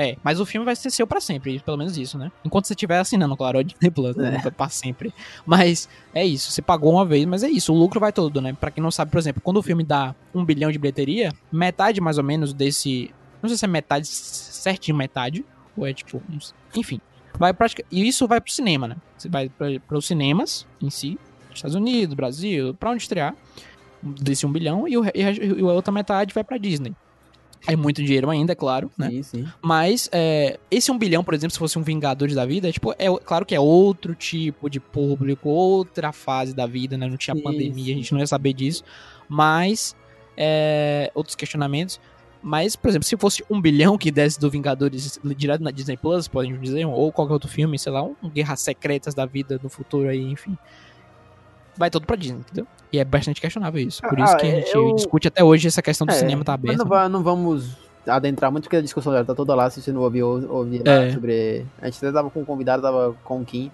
É, 0.03 0.17
mas 0.25 0.41
o 0.41 0.47
filme 0.47 0.65
vai 0.65 0.75
ser 0.75 0.91
seu 0.91 1.07
pra 1.07 1.21
sempre, 1.21 1.61
pelo 1.61 1.77
menos 1.77 1.99
isso, 1.99 2.17
né? 2.17 2.33
Enquanto 2.45 2.67
você 2.67 2.73
estiver 2.73 2.99
assinando, 2.99 3.37
claro, 3.37 3.59
o 3.59 3.63
Disney 3.65 3.91
Plus, 3.91 4.17
né? 4.17 4.41
pra 4.57 4.69
sempre. 4.71 5.13
Mas 5.45 5.89
é 6.15 6.25
isso, 6.25 6.51
você 6.51 6.63
pagou 6.63 6.93
uma 6.93 7.05
vez, 7.05 7.27
mas 7.27 7.43
é 7.43 7.51
isso, 7.51 7.73
o 7.73 7.77
lucro 7.77 8.01
vai 8.01 8.13
todo, 8.13 8.41
né? 8.41 8.55
Pra 8.59 8.71
quem 8.71 8.83
não 8.83 8.91
sabe, 8.91 9.11
por 9.11 9.19
exemplo, 9.19 9.43
quando 9.45 9.59
o 9.59 9.63
filme 9.63 9.85
dá 9.85 10.15
um 10.35 10.43
bilhão 10.45 10.71
de 10.73 10.79
bilheteria, 10.79 11.33
metade 11.53 12.01
mais 12.01 12.17
ou 12.17 12.25
menos 12.25 12.55
desse. 12.55 13.11
Não 13.43 13.49
sei 13.49 13.59
se 13.59 13.65
é 13.65 13.69
metade, 13.69 14.07
certinho 14.07 14.97
metade, 14.97 15.45
ou 15.77 15.87
é 15.87 15.93
tipo. 15.93 16.23
uns- 16.31 16.55
Enfim. 16.75 16.99
Vai 17.39 17.53
pratica... 17.53 17.85
E 17.91 18.07
isso 18.07 18.27
vai 18.27 18.41
pro 18.41 18.53
cinema, 18.53 18.89
né? 18.89 18.97
Você 19.19 19.29
vai 19.29 19.49
para 19.51 19.99
os 19.99 20.07
cinemas 20.07 20.67
em 20.81 20.89
si, 20.91 21.19
Estados 21.55 21.75
Unidos, 21.75 22.15
Brasil, 22.15 22.75
pra 22.75 22.91
onde 22.91 23.03
estrear, 23.03 23.35
desse 24.03 24.47
um 24.47 24.53
bilhão, 24.53 24.87
e, 24.89 24.97
o, 24.97 25.05
e 25.05 25.61
a 25.61 25.73
outra 25.73 25.93
metade 25.93 26.33
vai 26.35 26.43
pra 26.45 26.57
Disney. 26.59 26.95
É 27.67 27.77
muito 27.77 28.03
dinheiro 28.03 28.31
ainda, 28.31 28.53
é 28.53 28.55
claro, 28.55 28.91
né? 28.97 29.11
Sim, 29.11 29.23
sim. 29.23 29.49
Mas 29.61 30.09
é, 30.13 30.59
esse 30.71 30.91
um 30.91 30.99
bilhão, 30.99 31.23
por 31.23 31.35
exemplo, 31.35 31.53
se 31.53 31.59
fosse 31.59 31.79
um 31.79 31.83
Vingadores 31.83 32.35
da 32.35 32.47
vida, 32.47 32.69
é, 32.69 32.73
tipo, 32.73 32.93
é 32.93 33.07
claro 33.25 33.45
que 33.45 33.55
é 33.55 33.61
outro 33.61 34.15
tipo 34.15 34.71
de 34.71 34.81
público, 34.81 35.49
outra 35.49 36.13
fase 36.13 36.55
da 36.55 36.67
vida, 36.67 36.97
né? 36.97 37.07
Não 37.07 37.17
tinha 37.17 37.35
Isso. 37.35 37.45
pandemia, 37.45 37.95
a 37.95 37.97
gente 37.97 38.13
não 38.13 38.21
ia 38.21 38.27
saber 38.27 38.53
disso. 38.53 38.83
Mas 39.29 39.95
é, 40.37 41.11
outros 41.15 41.37
questionamentos. 41.37 42.01
Mas, 42.43 42.75
por 42.75 42.89
exemplo, 42.89 43.07
se 43.07 43.17
fosse 43.19 43.45
um 43.51 43.61
bilhão 43.61 43.99
que 43.99 44.11
desse 44.11 44.41
do 44.41 44.51
Vingadores 44.51 45.21
direto 45.37 45.63
na 45.63 45.71
Disney 45.71 45.99
Plus, 45.99 46.27
podemos 46.27 46.59
dizer, 46.61 46.87
ou 46.87 47.13
qualquer 47.13 47.35
outro 47.35 47.51
filme, 47.51 47.79
sei 47.79 47.93
lá, 47.93 48.03
um 48.03 48.31
Guerras 48.31 48.61
Secretas 48.61 49.15
da 49.15 49.27
vida 49.27 49.59
do 49.59 49.69
futuro 49.69 50.09
aí, 50.09 50.23
enfim. 50.23 50.57
Vai 51.81 51.89
todo 51.91 52.07
pra 52.07 52.15
Disney, 52.15 52.41
entendeu? 52.41 52.67
E 52.93 52.99
é 52.99 53.05
bastante 53.05 53.41
questionável 53.41 53.81
isso. 53.83 54.03
Por 54.03 54.19
isso 54.19 54.33
Ah, 54.33 54.37
que 54.37 54.47
a 54.47 54.51
gente 54.51 54.75
eu- 54.75 54.95
discute 54.95 55.27
até 55.29 55.43
hoje 55.43 55.67
essa 55.67 55.81
questão 55.81 56.07
do 56.07 56.13
É, 56.13 56.15
cinema 56.17 56.45
tá 56.45 56.53
mas 56.53 56.61
aberta. 56.75 56.79
Não, 56.85 56.87
va- 56.89 57.09
não 57.09 57.23
vamos 57.23 57.75
adentrar 58.07 58.53
muito, 58.53 58.65
porque 58.65 58.77
a 58.77 58.83
discussão 58.83 59.13
já 59.15 59.25
tá 59.25 59.35
toda 59.35 59.55
lá. 59.55 59.71
Se 59.71 59.81
você 59.81 59.91
não 59.91 60.03
ouviu, 60.03 60.29
ouvir 60.51 60.87
É. 60.87 61.11
sobre. 61.13 61.65
A 61.81 61.87
gente 61.87 61.97
até 61.97 62.13
tava 62.13 62.29
com 62.29 62.41
um 62.41 62.45
convidado, 62.45 62.83
tava 62.83 63.17
com 63.25 63.41
o 63.41 63.45
Kim. 63.47 63.71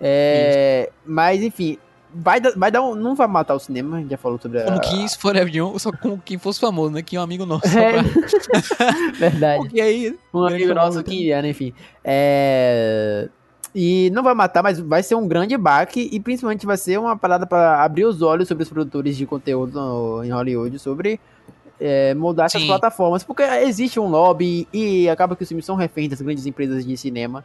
É, 0.00 0.90
mas, 1.06 1.42
enfim, 1.42 1.78
vai, 2.14 2.40
dar- 2.40 2.52
vai 2.56 2.70
dar 2.70 2.82
um. 2.82 2.94
Não 2.94 3.14
vai 3.14 3.26
matar 3.28 3.54
o 3.54 3.58
cinema, 3.58 3.96
a 3.96 4.00
gente 4.00 4.10
já 4.10 4.18
falou 4.18 4.38
sobre 4.38 4.60
a. 4.60 4.64
Como 4.64 4.80
quem 4.80 5.08
se 5.08 5.16
for 5.16 5.34
Young, 5.34 5.78
só 5.78 5.90
como 5.92 6.20
quem 6.22 6.36
fosse 6.38 6.60
famoso, 6.60 6.92
né? 6.92 7.00
Que 7.02 7.16
é 7.16 7.20
um 7.20 7.22
amigo 7.22 7.46
nosso. 7.46 7.66
É. 7.78 7.92
pra- 7.92 8.02
Verdade. 9.18 9.62
Porque 9.62 9.80
aí. 9.80 10.18
Um 10.34 10.44
amigo 10.44 10.74
famoso 10.74 10.74
nosso 10.96 11.04
que 11.04 11.14
Indiana, 11.14 11.48
enfim. 11.48 11.72
É. 12.04 13.28
E 13.74 14.10
não 14.10 14.22
vai 14.22 14.34
matar, 14.34 14.62
mas 14.62 14.78
vai 14.78 15.02
ser 15.02 15.14
um 15.14 15.26
grande 15.26 15.56
baque 15.56 16.08
e 16.12 16.20
principalmente 16.20 16.66
vai 16.66 16.76
ser 16.76 16.98
uma 17.00 17.16
parada 17.16 17.46
para 17.46 17.82
abrir 17.82 18.04
os 18.04 18.20
olhos 18.20 18.46
sobre 18.46 18.64
os 18.64 18.68
produtores 18.68 19.16
de 19.16 19.24
conteúdo 19.24 19.80
no- 19.80 20.24
em 20.24 20.30
Hollywood 20.30 20.78
sobre 20.78 21.18
é, 21.80 22.14
mudar 22.14 22.44
essas 22.44 22.60
Sim. 22.60 22.68
plataformas, 22.68 23.24
porque 23.24 23.42
existe 23.42 23.98
um 23.98 24.08
lobby 24.08 24.68
e 24.72 25.08
acaba 25.08 25.34
que 25.34 25.42
os 25.42 25.48
filmes 25.48 25.64
são 25.64 25.74
reféns 25.74 26.10
das 26.10 26.20
grandes 26.20 26.44
empresas 26.46 26.84
de 26.86 26.96
cinema. 26.96 27.44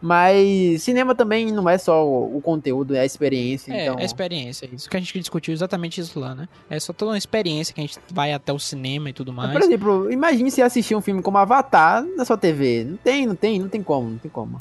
Mas 0.00 0.82
cinema 0.82 1.14
também 1.14 1.50
não 1.50 1.66
é 1.68 1.78
só 1.78 2.06
o, 2.06 2.36
o 2.36 2.40
conteúdo, 2.42 2.94
é 2.94 3.00
a 3.00 3.04
experiência. 3.06 3.72
É, 3.72 3.86
então... 3.86 3.98
é 3.98 4.04
experiência. 4.04 4.68
Isso 4.70 4.88
que 4.88 4.96
a 4.96 5.00
gente 5.00 5.18
discutiu 5.18 5.54
exatamente 5.54 5.98
isso 5.98 6.20
lá, 6.20 6.34
né? 6.34 6.46
É 6.68 6.78
só 6.78 6.92
toda 6.92 7.12
uma 7.12 7.18
experiência 7.18 7.74
que 7.74 7.80
a 7.80 7.84
gente 7.86 7.98
vai 8.12 8.34
até 8.34 8.52
o 8.52 8.58
cinema 8.58 9.08
e 9.08 9.12
tudo 9.14 9.32
mais. 9.32 9.50
Por 9.50 9.62
exemplo, 9.62 10.12
imagine 10.12 10.50
se 10.50 10.60
assistir 10.60 10.94
um 10.94 11.00
filme 11.00 11.22
como 11.22 11.38
Avatar 11.38 12.04
na 12.16 12.24
sua 12.26 12.36
TV. 12.36 12.84
Não 12.84 12.96
tem, 12.98 13.26
não 13.26 13.34
tem, 13.34 13.58
não 13.58 13.68
tem 13.68 13.82
como, 13.82 14.10
não 14.10 14.18
tem 14.18 14.30
como. 14.30 14.60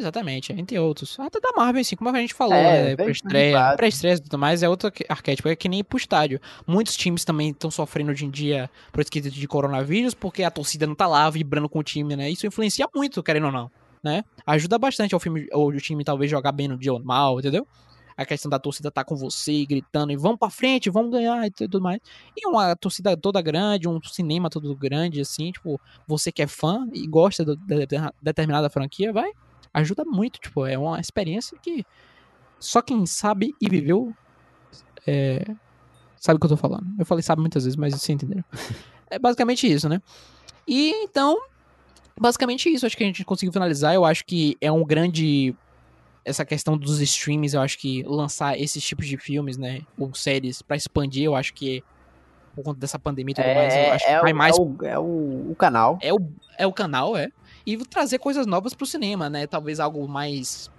Exatamente, 0.00 0.50
entre 0.54 0.78
outros. 0.78 1.20
Até 1.20 1.38
da 1.38 1.52
Marvel, 1.52 1.82
assim, 1.82 1.94
como 1.94 2.08
a 2.08 2.18
gente 2.18 2.32
falou, 2.32 2.54
É, 2.54 2.92
é, 2.92 2.96
bem 2.96 3.04
pré-estreia. 3.04 3.74
Pré-estreia 3.76 4.14
e 4.14 4.20
tudo 4.20 4.38
mais 4.38 4.62
é 4.62 4.68
outro 4.68 4.90
arquétipo, 5.10 5.46
é 5.48 5.54
que 5.54 5.68
nem 5.68 5.80
ir 5.80 5.84
pro 5.84 5.98
estádio. 5.98 6.40
Muitos 6.66 6.96
times 6.96 7.22
também 7.22 7.50
estão 7.50 7.70
sofrendo 7.70 8.10
hoje 8.10 8.24
em 8.24 8.30
dia 8.30 8.70
por 8.90 9.02
esse 9.02 9.10
quesito 9.10 9.36
de 9.36 9.46
coronavírus, 9.46 10.14
porque 10.14 10.42
a 10.42 10.50
torcida 10.50 10.86
não 10.86 10.94
tá 10.94 11.06
lá 11.06 11.28
vibrando 11.28 11.68
com 11.68 11.80
o 11.80 11.82
time, 11.82 12.16
né? 12.16 12.30
Isso 12.30 12.46
influencia 12.46 12.88
muito, 12.94 13.22
querendo 13.22 13.46
ou 13.46 13.52
não, 13.52 13.70
né? 14.02 14.24
Ajuda 14.46 14.78
bastante 14.78 15.12
ao, 15.12 15.20
filme, 15.20 15.46
ao 15.52 15.70
time 15.72 16.02
talvez 16.02 16.30
jogar 16.30 16.52
bem 16.52 16.66
no 16.66 16.78
dia 16.78 16.94
ou 16.94 17.04
mal, 17.04 17.38
entendeu? 17.38 17.68
A 18.16 18.24
questão 18.24 18.50
da 18.50 18.58
torcida 18.58 18.90
tá 18.90 19.04
com 19.04 19.16
você, 19.16 19.66
gritando, 19.66 20.12
e 20.12 20.16
vamos 20.16 20.38
pra 20.38 20.48
frente, 20.48 20.88
vamos 20.88 21.10
ganhar 21.10 21.46
e 21.46 21.50
tudo 21.50 21.78
mais. 21.78 22.00
E 22.34 22.46
uma 22.46 22.74
torcida 22.74 23.16
toda 23.18 23.40
grande, 23.42 23.86
um 23.86 24.00
cinema 24.02 24.48
todo 24.48 24.74
grande, 24.74 25.20
assim, 25.20 25.52
tipo, 25.52 25.78
você 26.06 26.32
que 26.32 26.40
é 26.40 26.46
fã 26.46 26.86
e 26.94 27.06
gosta 27.06 27.44
de 27.44 27.56
determinada 28.22 28.70
franquia, 28.70 29.12
vai 29.12 29.30
ajuda 29.72 30.04
muito, 30.04 30.38
tipo, 30.40 30.66
é 30.66 30.76
uma 30.78 31.00
experiência 31.00 31.56
que 31.62 31.84
só 32.58 32.82
quem 32.82 33.06
sabe 33.06 33.54
e 33.60 33.68
viveu 33.68 34.12
é, 35.06 35.44
sabe 36.16 36.36
o 36.36 36.40
que 36.40 36.46
eu 36.46 36.50
tô 36.50 36.56
falando. 36.56 36.86
Eu 36.98 37.06
falei 37.06 37.22
sabe 37.22 37.40
muitas 37.40 37.64
vezes, 37.64 37.76
mas 37.76 37.92
vocês 37.94 38.10
entenderam. 38.10 38.44
É 39.12 39.18
basicamente 39.18 39.66
isso, 39.66 39.88
né? 39.88 40.00
E 40.68 40.90
então, 41.02 41.36
basicamente 42.20 42.68
isso, 42.72 42.86
acho 42.86 42.96
que 42.96 43.02
a 43.02 43.06
gente 43.08 43.24
conseguiu 43.24 43.52
finalizar. 43.52 43.92
Eu 43.92 44.04
acho 44.04 44.24
que 44.24 44.56
é 44.60 44.70
um 44.70 44.84
grande 44.84 45.52
essa 46.24 46.44
questão 46.44 46.78
dos 46.78 47.00
streams, 47.00 47.56
eu 47.56 47.60
acho 47.60 47.76
que 47.76 48.04
lançar 48.04 48.56
esses 48.56 48.84
tipos 48.84 49.08
de 49.08 49.16
filmes, 49.16 49.56
né, 49.56 49.80
ou 49.98 50.14
séries 50.14 50.62
pra 50.62 50.76
expandir, 50.76 51.24
eu 51.24 51.34
acho 51.34 51.52
que 51.54 51.82
por 52.54 52.62
conta 52.62 52.78
dessa 52.78 53.00
pandemia 53.00 53.32
e 53.32 53.34
tudo 53.34 53.46
mais, 53.54 53.74
eu 53.74 53.90
acho 53.90 54.04
que 54.04 54.10
é, 54.12 54.20
vai 54.20 54.32
o, 54.32 54.36
mais 54.36 54.56
é, 54.56 54.60
o, 54.60 54.76
é 54.84 54.98
o- 54.98 55.50
o 55.50 55.56
canal. 55.56 55.98
é 56.00 56.12
o, 56.14 56.20
é 56.58 56.66
o 56.68 56.72
canal, 56.72 57.16
é. 57.16 57.28
E 57.66 57.76
trazer 57.78 58.18
coisas 58.18 58.46
novas 58.46 58.74
pro 58.74 58.86
cinema, 58.86 59.28
né? 59.30 59.46
Talvez 59.46 59.80
algo 59.80 60.06
mais 60.08 60.70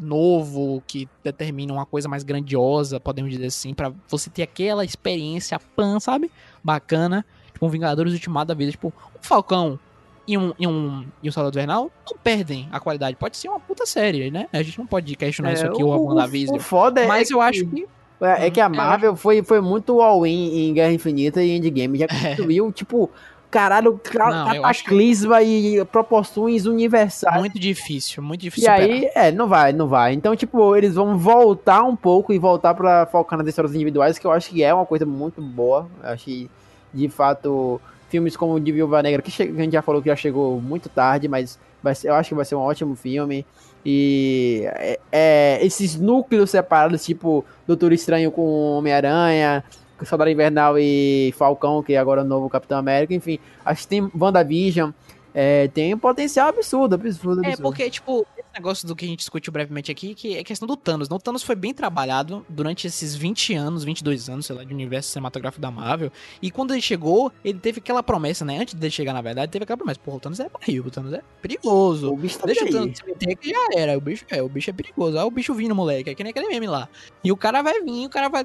novo, 0.00 0.82
que 0.86 1.08
determine 1.24 1.72
uma 1.72 1.84
coisa 1.86 2.08
mais 2.08 2.22
grandiosa, 2.22 3.00
podemos 3.00 3.30
dizer 3.32 3.46
assim, 3.46 3.74
pra 3.74 3.92
você 4.08 4.30
ter 4.30 4.42
aquela 4.42 4.84
experiência 4.84 5.58
pan, 5.74 5.98
sabe? 5.98 6.30
Bacana. 6.62 7.24
Tipo, 7.52 7.66
um 7.66 7.68
Vingadores 7.68 8.12
Ultimato 8.12 8.46
da 8.48 8.54
vida. 8.54 8.70
Tipo, 8.70 8.88
um 8.88 9.22
Falcão 9.22 9.78
e 10.26 10.36
um, 10.38 10.52
e 10.58 10.66
um, 10.66 11.04
e 11.22 11.28
um 11.28 11.32
Soldado 11.32 11.56
Invernal 11.58 11.90
não 12.08 12.16
perdem 12.18 12.68
a 12.70 12.78
qualidade. 12.78 13.16
Pode 13.16 13.36
ser 13.36 13.48
uma 13.48 13.58
puta 13.58 13.86
série, 13.86 14.30
né? 14.30 14.46
A 14.52 14.62
gente 14.62 14.78
não 14.78 14.86
pode 14.86 15.14
questionar 15.16 15.52
isso 15.54 15.66
aqui, 15.66 15.80
É, 15.80 15.84
o, 15.84 15.88
ou 15.88 15.94
a 15.94 15.96
o, 15.96 16.04
WandaVision. 16.08 16.56
o 16.56 16.60
foda 16.60 17.00
é 17.00 17.06
Mas 17.06 17.30
eu 17.30 17.38
que- 17.38 17.44
acho 17.44 17.66
que 17.66 17.86
É, 18.20 18.46
é 18.46 18.50
que 18.50 18.60
a 18.60 18.66
Hum, 18.68 18.72
eu 18.72 18.76
Marvel 18.76 19.16
foi, 19.16 19.42
foi 19.42 19.60
muito 19.60 20.00
all-in 20.00 20.68
em 20.68 20.74
Guerra 20.74 20.92
Infinita 20.92 21.42
e 21.42 21.50
Endgame. 21.56 21.98
Já 21.98 22.06
construiu, 22.46 22.70
tipo, 22.70 23.10
caralho, 23.50 23.98
cataclisma 23.98 25.42
e 25.42 25.84
proporções 25.86 26.66
universais. 26.66 27.38
muito 27.38 27.58
difícil, 27.58 28.22
muito 28.22 28.40
E 28.42 28.44
difícil 28.44 28.70
superar. 28.70 28.90
aí, 28.90 29.10
é, 29.14 29.32
não 29.32 29.48
vai, 29.48 29.72
não 29.72 29.88
vai. 29.88 30.12
Então, 30.14 30.34
tipo, 30.36 30.76
eles 30.76 30.94
vão 30.94 31.16
voltar 31.16 31.82
um 31.82 31.96
pouco 31.96 32.32
e 32.32 32.38
voltar 32.38 32.74
pra 32.74 33.06
focar 33.06 33.38
nas 33.38 33.48
histórias 33.48 33.74
individuais, 33.74 34.18
que 34.18 34.26
eu 34.26 34.30
acho 34.32 34.50
que 34.50 34.62
é 34.62 34.72
uma 34.72 34.86
coisa 34.86 35.06
muito 35.06 35.40
boa. 35.40 35.88
Eu 36.02 36.10
acho 36.10 36.24
que, 36.24 36.50
de 36.92 37.08
fato, 37.08 37.80
filmes 38.08 38.36
como 38.36 38.54
o 38.54 38.60
de 38.60 38.72
Viúva 38.72 39.02
Negra, 39.02 39.22
que 39.22 39.42
a 39.42 39.46
gente 39.46 39.72
já 39.72 39.82
falou 39.82 40.00
que 40.02 40.08
já 40.08 40.16
chegou 40.16 40.60
muito 40.60 40.88
tarde, 40.88 41.28
mas 41.28 41.58
vai 41.82 41.94
ser- 41.94 42.08
eu 42.08 42.14
acho 42.14 42.30
que 42.30 42.34
vai 42.34 42.44
ser 42.44 42.54
um 42.54 42.60
ótimo 42.60 42.94
filme. 42.94 43.44
E 43.84 44.62
é, 44.74 44.98
é, 45.12 45.58
esses 45.64 45.96
núcleos 45.98 46.50
separados, 46.50 47.04
tipo 47.04 47.44
Doutor 47.66 47.92
Estranho 47.92 48.30
com 48.30 48.42
Homem-Aranha, 48.76 49.64
Soldado 50.06 50.30
Invernal 50.30 50.78
e 50.78 51.32
Falcão, 51.36 51.82
que 51.82 51.94
é 51.94 51.98
agora 51.98 52.22
o 52.22 52.24
novo 52.24 52.48
Capitão 52.48 52.78
América, 52.78 53.14
enfim, 53.14 53.38
acho 53.64 53.82
que 53.82 53.88
tem 53.88 54.10
WandaVision, 54.18 54.90
é, 55.34 55.68
tem 55.68 55.94
um 55.94 55.98
potencial 55.98 56.48
absurdo, 56.48 56.94
absurdo, 56.94 57.44
É, 57.44 57.48
absurdo. 57.48 57.62
porque, 57.68 57.88
tipo, 57.90 58.26
esse 58.36 58.48
negócio 58.54 58.88
do 58.88 58.96
que 58.96 59.04
a 59.04 59.08
gente 59.08 59.18
discutiu 59.20 59.52
brevemente 59.52 59.92
aqui, 59.92 60.14
que 60.14 60.36
é 60.36 60.42
questão 60.42 60.66
do 60.66 60.76
Thanos. 60.76 61.08
né? 61.08 61.14
O 61.14 61.18
Thanos 61.18 61.44
foi 61.44 61.54
bem 61.54 61.72
trabalhado 61.72 62.44
durante 62.48 62.86
esses 62.88 63.14
20 63.14 63.54
anos, 63.54 63.84
22 63.84 64.28
anos, 64.28 64.46
sei 64.46 64.56
lá, 64.56 64.64
de 64.64 64.74
universo 64.74 65.10
cinematográfico 65.10 65.60
da 65.60 65.70
Marvel. 65.70 66.10
E 66.42 66.50
quando 66.50 66.72
ele 66.72 66.80
chegou, 66.80 67.30
ele 67.44 67.58
teve 67.58 67.78
aquela 67.78 68.02
promessa, 68.02 68.44
né? 68.44 68.58
Antes 68.58 68.74
dele 68.74 68.90
chegar, 68.90 69.12
na 69.12 69.20
verdade, 69.20 69.52
teve 69.52 69.62
aquela 69.62 69.76
promessa. 69.76 70.00
Pô, 70.02 70.16
o 70.16 70.18
Thanos 70.18 70.40
é 70.40 70.48
barril, 70.48 70.84
o 70.86 70.90
Thanos 70.90 71.12
é 71.12 71.20
perigoso. 71.40 72.10
O 72.12 72.16
bicho 72.16 72.38
tá 72.38 72.46
Deixa 72.46 72.64
o. 72.64 72.70
Thanos 72.70 72.98
se 72.98 73.06
meter 73.06 73.36
que 73.36 73.50
já 73.50 73.66
era. 73.76 73.96
O 73.96 74.00
bicho 74.00 74.24
é, 74.30 74.42
o 74.42 74.48
bicho 74.48 74.70
é 74.70 74.72
perigoso. 74.72 75.16
Olha 75.18 75.26
o 75.26 75.30
bicho 75.30 75.54
vindo, 75.54 75.74
moleque. 75.74 76.10
É 76.10 76.14
que 76.16 76.24
nem 76.24 76.30
aquele 76.30 76.48
meme 76.48 76.66
lá. 76.66 76.88
E 77.22 77.30
o 77.30 77.36
cara 77.36 77.62
vai 77.62 77.80
vir, 77.82 78.06
o 78.06 78.10
cara 78.10 78.28
vai 78.28 78.44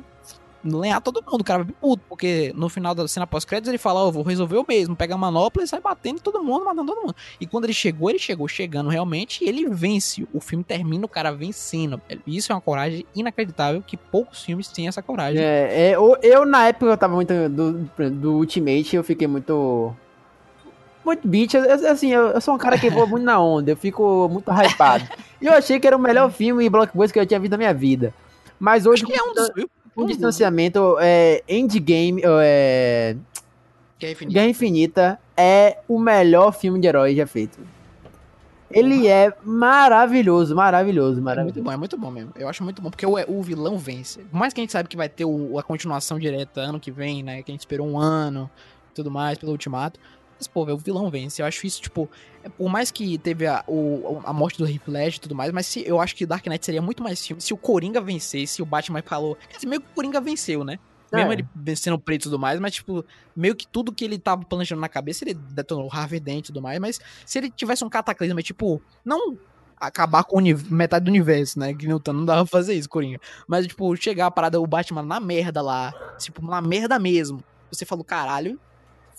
lenhar 0.64 1.02
todo 1.02 1.24
mundo. 1.24 1.42
O 1.42 1.44
cara 1.44 1.64
vai 1.64 1.74
puto. 1.80 2.04
Porque 2.08 2.52
no 2.56 2.70
final 2.70 2.94
da 2.96 3.08
cena 3.08 3.28
pós-créditos 3.28 3.70
ele 3.70 3.78
fala: 3.78 4.02
Ó, 4.06 4.12
vou 4.12 4.24
resolver 4.24 4.56
eu 4.56 4.66
mesmo. 4.68 4.96
Pega 4.96 5.16
a 5.16 5.18
manopla 5.18 5.64
e 5.64 5.68
sai 5.68 5.82
batendo 5.82 6.22
todo 6.22 6.44
mundo, 6.44 6.66
matando 6.66 6.94
todo 6.94 7.02
mundo. 7.02 7.16
E 7.40 7.46
quando 7.48 7.66
ele 7.66 7.74
chegou, 7.74 8.10
ele 8.10 8.20
chegou 8.20 8.48
chegando 8.48 8.90
realmente 8.90 9.44
e 9.44 9.48
ele 9.50 9.68
vence. 9.70 10.28
O 10.34 10.40
filme 10.40 10.64
termina 10.64 11.06
o 11.06 11.10
cara 11.10 11.32
vencendo. 11.32 12.02
Isso 12.26 12.52
é 12.52 12.56
uma 12.56 12.62
coragem 12.62 13.06
inacreditável 13.16 13.82
que 13.82 13.98
poucos 13.98 14.44
filmes 14.44 14.68
têm 14.68 14.88
essa 14.88 15.02
coragem. 15.02 15.42
É, 15.42 15.90
é, 15.90 15.96
eu, 15.96 16.18
eu, 16.22 16.46
na 16.46 16.68
época 16.68 16.86
eu 16.86 16.98
tava 16.98 17.14
muito 17.16 17.34
do, 17.50 17.90
do 18.12 18.34
Ultimate, 18.34 18.96
eu 18.96 19.04
fiquei 19.04 19.28
muito. 19.28 19.94
Muito 21.06 21.28
beat, 21.28 21.54
eu- 21.54 21.92
assim, 21.92 22.14
eu, 22.14 22.28
eu 22.28 22.40
sou 22.40 22.54
um 22.56 22.58
cara 22.58 22.78
que 22.80 22.90
voa 22.90 23.06
muito 23.06 23.26
na 23.26 23.38
onda, 23.38 23.72
eu 23.72 23.76
fico 23.78 24.30
muito 24.30 24.50
hypado. 24.52 25.06
E 25.42 25.46
eu 25.46 25.52
achei 25.52 25.78
que 25.78 25.86
era 25.86 25.98
o 25.98 26.00
melhor 26.00 26.32
filme 26.32 26.70
blockbuster 26.70 27.12
que 27.12 27.20
eu 27.20 27.26
tinha 27.26 27.38
visto 27.38 27.52
na 27.52 27.58
minha 27.58 27.74
vida. 27.74 28.14
Mas 28.58 28.86
hoje, 28.86 29.04
Acho 29.04 29.12
que 29.12 29.20
é 29.20 29.22
um 29.22 29.34
dos. 29.34 29.52
Com 29.96 30.06
distanciamento, 30.06 30.98
é, 31.00 31.44
Endgame, 31.48 32.22
é, 32.26 33.16
Que 34.00 34.06
é 34.08 34.12
infinito. 34.12 34.34
Guerra 34.34 34.48
Infinita 34.48 35.20
é 35.38 35.78
o 35.88 36.00
melhor 36.00 36.52
filme 36.54 36.80
de 36.80 36.88
herói 36.88 37.16
já 37.16 37.26
feito. 37.28 37.60
Ele 38.72 39.08
é 39.08 39.32
maravilhoso, 39.44 40.56
maravilhoso, 40.56 41.12
É 41.12 41.22
muito 41.22 41.24
maravilhoso. 41.26 41.62
bom, 41.64 41.72
é 41.72 41.78
muito 41.78 41.98
bom 41.98 42.10
mesmo. 42.10 42.32
Eu 42.36 42.50
acho 42.50 42.64
muito 42.64 42.82
bom, 42.82 42.90
porque 42.90 43.06
o, 43.06 43.14
o 43.28 43.42
vilão 43.44 43.78
vence. 43.78 44.22
Por 44.24 44.36
mais 44.38 44.52
que 44.52 44.62
a 44.62 44.64
gente 44.64 44.72
sabe 44.72 44.90
que 44.90 44.98
vai 44.98 45.08
ter 45.08 45.26
o- 45.26 45.60
a 45.60 45.64
continuação 45.64 46.18
direta 46.18 46.60
ano 46.62 46.80
que 46.80 46.90
vem, 46.90 47.22
né? 47.22 47.44
Que 47.44 47.52
a 47.52 47.54
gente 47.54 47.60
esperou 47.62 47.88
um 47.88 48.00
ano 48.00 48.50
e 48.92 48.96
tudo 48.96 49.12
mais 49.12 49.38
pelo 49.38 49.52
Ultimato. 49.52 50.00
Mas, 50.44 50.48
pô, 50.48 50.64
o 50.70 50.78
vilão 50.78 51.10
vence. 51.10 51.42
Eu 51.42 51.46
acho 51.46 51.66
isso, 51.66 51.82
tipo. 51.82 52.10
é, 52.44 52.50
por 52.50 52.70
mais 52.70 52.92
que 52.92 53.18
teve 53.18 53.48
a, 53.48 53.64
o- 53.68 54.20
a 54.26 54.34
morte 54.34 54.58
do 54.58 54.68
Heath 54.68 54.88
Ledger 54.88 55.16
e 55.16 55.20
tudo 55.22 55.34
mais, 55.36 55.52
mas 55.54 55.66
se, 55.66 55.82
eu 55.88 56.02
acho 56.02 56.14
que 56.16 56.26
Dark 56.26 56.46
Knight 56.46 56.66
seria 56.66 56.82
muito 56.82 57.02
mais 57.02 57.26
filme 57.26 57.42
se 57.42 57.54
o 57.54 57.58
Coringa 57.58 58.02
vencesse, 58.02 58.62
o 58.62 58.66
Batman 58.66 59.02
falou. 59.02 59.36
Quer 59.50 59.56
dizer, 59.56 59.68
meio 59.68 59.82
que 59.82 59.88
o 59.88 59.96
Coringa 59.96 60.20
venceu, 60.20 60.64
né? 60.66 60.78
Mesmo 61.12 61.32
É. 61.32 61.36
ele 61.36 61.46
vencendo 61.56 61.94
o 61.94 62.00
preto 62.00 62.22
e 62.22 62.24
tudo 62.24 62.38
mais, 62.40 62.60
mas, 62.60 62.74
tipo, 62.74 63.06
meio 63.36 63.56
que 63.56 63.66
tudo 63.68 63.94
que 63.94 64.04
ele 64.04 64.18
tava 64.18 64.44
planejando 64.44 64.82
na 64.82 64.90
cabeça, 64.90 65.24
ele 65.24 65.34
detonou 65.36 65.86
o 65.88 65.94
Harvey 65.96 66.20
Dent 66.20 66.40
e 66.40 66.48
tudo 66.48 66.62
mais, 66.62 66.80
mas 66.80 67.00
se 67.26 67.38
ele 67.38 67.50
tivesse 67.52 67.86
um 67.86 67.90
cataclisma, 67.90 68.42
tipo, 68.42 68.82
não 69.06 69.38
acabar 69.80 70.24
com 70.24 70.42
metade 70.70 71.06
do 71.06 71.10
universo, 71.10 71.60
né? 71.60 71.74
Que 71.74 71.86
Newton 71.88 72.14
não 72.14 72.26
dava 72.26 72.42
pra 72.46 72.50
fazer 72.60 72.74
isso, 72.74 72.90
Coringa. 72.90 73.20
Mas, 73.48 73.68
tipo, 73.68 73.96
chegar 73.96 74.26
a 74.28 74.32
parada, 74.32 74.60
o 74.60 74.66
Batman 74.68 75.04
na 75.04 75.20
merda 75.20 75.62
lá, 75.62 75.94
tipo, 76.18 76.46
na 76.46 76.62
merda 76.62 76.98
mesmo. 77.00 77.44
Você 77.72 77.86
falou, 77.86 78.04
caralho, 78.04 78.60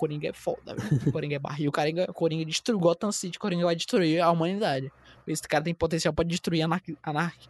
Coringa 0.04 0.28
é 0.28 0.32
foda, 0.34 0.74
velho. 0.74 1.10
Coringa 1.12 1.36
é 1.36 1.38
barril, 1.38 1.72
Coringa, 1.72 2.06
Coringa 2.12 2.44
destruiu 2.44 2.78
Gotham 2.78 3.10
City, 3.10 3.38
Coringa 3.38 3.64
vai 3.64 3.74
destruir 3.74 4.20
a 4.20 4.30
humanidade. 4.30 4.92
Esse 5.26 5.48
cara 5.48 5.64
tem 5.64 5.74
potencial 5.74 6.12
pra 6.12 6.22
destruir 6.22 6.60
a 6.60 6.66
anarquia. 6.66 6.94
Anarqui... 7.02 7.48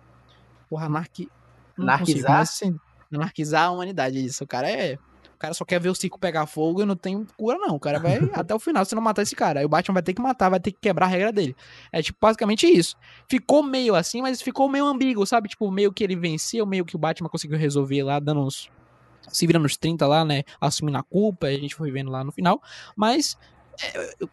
Porra, 0.70 0.86
anarqui... 0.86 1.24
consigo, 1.24 1.82
Anarquizar? 1.82 2.30
mas, 2.30 2.50
assim, 2.50 2.78
anarquizar 3.12 3.64
a 3.64 3.70
humanidade, 3.72 4.24
isso. 4.24 4.44
O 4.44 4.46
cara 4.46 4.70
é. 4.70 4.94
O 5.34 5.36
cara 5.36 5.52
só 5.52 5.64
quer 5.64 5.80
ver 5.80 5.88
o 5.88 5.94
circo 5.96 6.16
pegar 6.16 6.46
fogo 6.46 6.82
e 6.82 6.84
não 6.84 6.94
tem 6.94 7.26
cura, 7.36 7.58
não. 7.58 7.74
O 7.74 7.80
cara 7.80 7.98
vai 7.98 8.18
até 8.32 8.54
o 8.54 8.58
final 8.60 8.84
se 8.84 8.94
não 8.94 9.02
matar 9.02 9.22
esse 9.22 9.34
cara. 9.34 9.58
Aí 9.58 9.66
o 9.66 9.68
Batman 9.68 9.94
vai 9.94 10.02
ter 10.04 10.14
que 10.14 10.22
matar, 10.22 10.48
vai 10.48 10.60
ter 10.60 10.70
que 10.70 10.78
quebrar 10.80 11.06
a 11.06 11.08
regra 11.08 11.32
dele. 11.32 11.56
É 11.90 12.00
tipo 12.00 12.18
basicamente 12.20 12.68
isso. 12.68 12.94
Ficou 13.28 13.64
meio 13.64 13.96
assim, 13.96 14.22
mas 14.22 14.40
ficou 14.40 14.68
meio 14.68 14.86
ambíguo, 14.86 15.26
sabe? 15.26 15.48
Tipo, 15.48 15.68
meio 15.72 15.92
que 15.92 16.04
ele 16.04 16.14
venceu, 16.14 16.64
meio 16.64 16.84
que 16.84 16.94
o 16.94 16.98
Batman 17.00 17.28
conseguiu 17.28 17.58
resolver 17.58 18.04
lá, 18.04 18.20
dando 18.20 18.42
uns. 18.42 18.70
Se 19.28 19.46
vira 19.46 19.58
nos 19.58 19.76
30 19.76 20.06
lá, 20.06 20.24
né? 20.24 20.42
Assumindo 20.60 20.98
a 20.98 21.02
culpa, 21.02 21.46
a 21.46 21.52
gente 21.52 21.74
foi 21.74 21.90
vendo 21.90 22.10
lá 22.10 22.22
no 22.24 22.32
final. 22.32 22.62
Mas 22.96 23.36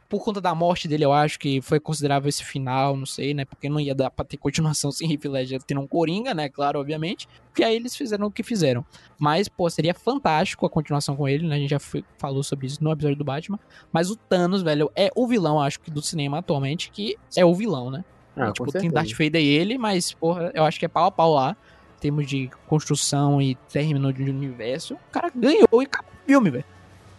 por 0.07 0.23
conta 0.23 0.39
da 0.39 0.53
morte 0.53 0.87
dele, 0.87 1.05
eu 1.05 1.11
acho 1.11 1.39
que 1.39 1.61
foi 1.61 1.79
considerável 1.79 2.29
esse 2.29 2.43
final, 2.43 2.95
não 2.95 3.05
sei, 3.05 3.33
né? 3.33 3.45
Porque 3.45 3.69
não 3.69 3.79
ia 3.79 3.95
dar 3.95 4.09
pra 4.09 4.23
ter 4.25 4.37
continuação 4.37 4.91
sem 4.91 5.11
Heath 5.11 5.25
Ledger 5.25 5.61
tendo 5.63 5.81
um 5.81 5.87
Coringa, 5.87 6.33
né? 6.33 6.49
Claro, 6.49 6.79
obviamente. 6.79 7.27
E 7.57 7.63
aí 7.63 7.75
eles 7.75 7.95
fizeram 7.95 8.27
o 8.27 8.31
que 8.31 8.43
fizeram. 8.43 8.85
Mas, 9.17 9.47
pô, 9.47 9.69
seria 9.69 9.93
fantástico 9.93 10.65
a 10.65 10.69
continuação 10.69 11.15
com 11.15 11.27
ele, 11.27 11.47
né? 11.47 11.55
A 11.55 11.59
gente 11.59 11.69
já 11.69 11.79
foi, 11.79 12.03
falou 12.17 12.43
sobre 12.43 12.67
isso 12.67 12.83
no 12.83 12.91
episódio 12.91 13.17
do 13.17 13.23
Batman. 13.23 13.59
Mas 13.91 14.09
o 14.09 14.15
Thanos, 14.15 14.61
velho, 14.61 14.91
é 14.95 15.09
o 15.15 15.27
vilão, 15.27 15.59
acho 15.59 15.79
que, 15.79 15.91
do 15.91 16.01
cinema 16.01 16.39
atualmente, 16.39 16.91
que 16.91 17.17
é 17.35 17.43
o 17.45 17.53
vilão, 17.53 17.91
né? 17.91 18.03
Ah, 18.35 18.49
E, 18.49 18.53
tipo, 18.53 18.71
tem 18.71 18.89
Darth 18.89 19.11
Vader 19.11 19.41
e 19.41 19.47
ele, 19.47 19.77
mas, 19.77 20.13
porra, 20.13 20.51
eu 20.53 20.63
acho 20.63 20.79
que 20.79 20.85
é 20.85 20.87
pau 20.87 21.05
a 21.05 21.11
pau 21.11 21.33
lá. 21.33 21.57
Termos 22.01 22.27
de 22.27 22.49
construção 22.67 23.41
e 23.41 23.55
término 23.71 24.11
de 24.11 24.23
universo. 24.23 24.95
O 24.95 25.11
cara 25.11 25.31
ganhou 25.33 25.81
e 25.81 25.85
acabou 25.85 26.11
o 26.11 26.25
filme, 26.27 26.49
velho. 26.49 26.65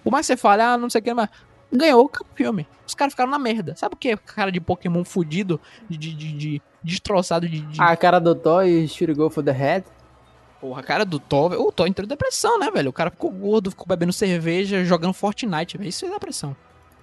Por 0.04 0.10
mais 0.10 0.26
que 0.26 0.32
você 0.32 0.36
fale, 0.36 0.60
ah, 0.60 0.76
não 0.76 0.90
sei 0.90 1.00
o 1.00 1.04
que, 1.04 1.14
mas 1.14 1.28
ganhou 1.72 2.04
o 2.04 2.10
filme. 2.34 2.66
Os 2.86 2.94
caras 2.94 3.12
ficaram 3.14 3.30
na 3.30 3.38
merda. 3.38 3.74
Sabe 3.76 3.94
o 3.94 3.96
que? 3.96 4.14
Cara 4.16 4.50
de 4.52 4.60
Pokémon 4.60 5.04
fudido, 5.04 5.58
de, 5.88 5.96
de, 5.96 6.12
de- 6.12 6.32
de- 6.32 6.62
destroçado 6.82 7.48
de. 7.48 7.60
de... 7.60 7.80
A 7.80 7.96
cara 7.96 8.18
do 8.18 8.34
Thor 8.34 8.66
e 8.66 8.86
Should 8.88 9.14
Go 9.14 9.30
for 9.30 9.42
the 9.42 9.52
Head. 9.52 9.86
Porra, 10.60 10.80
a 10.80 10.84
cara 10.84 11.04
do 11.04 11.18
Thor, 11.18 11.50
velho, 11.50 11.62
o 11.62 11.72
Thor 11.72 11.86
entrou 11.86 12.04
em 12.04 12.08
depressão, 12.08 12.58
né, 12.58 12.70
velho? 12.70 12.90
O 12.90 12.92
cara 12.92 13.10
ficou 13.10 13.30
gordo, 13.30 13.70
ficou 13.70 13.86
bebendo 13.86 14.12
cerveja, 14.12 14.84
jogando 14.84 15.12
Fortnite, 15.14 15.78
velho. 15.78 15.88
Isso 15.88 16.04
é 16.04 16.10
depressão. 16.10 16.56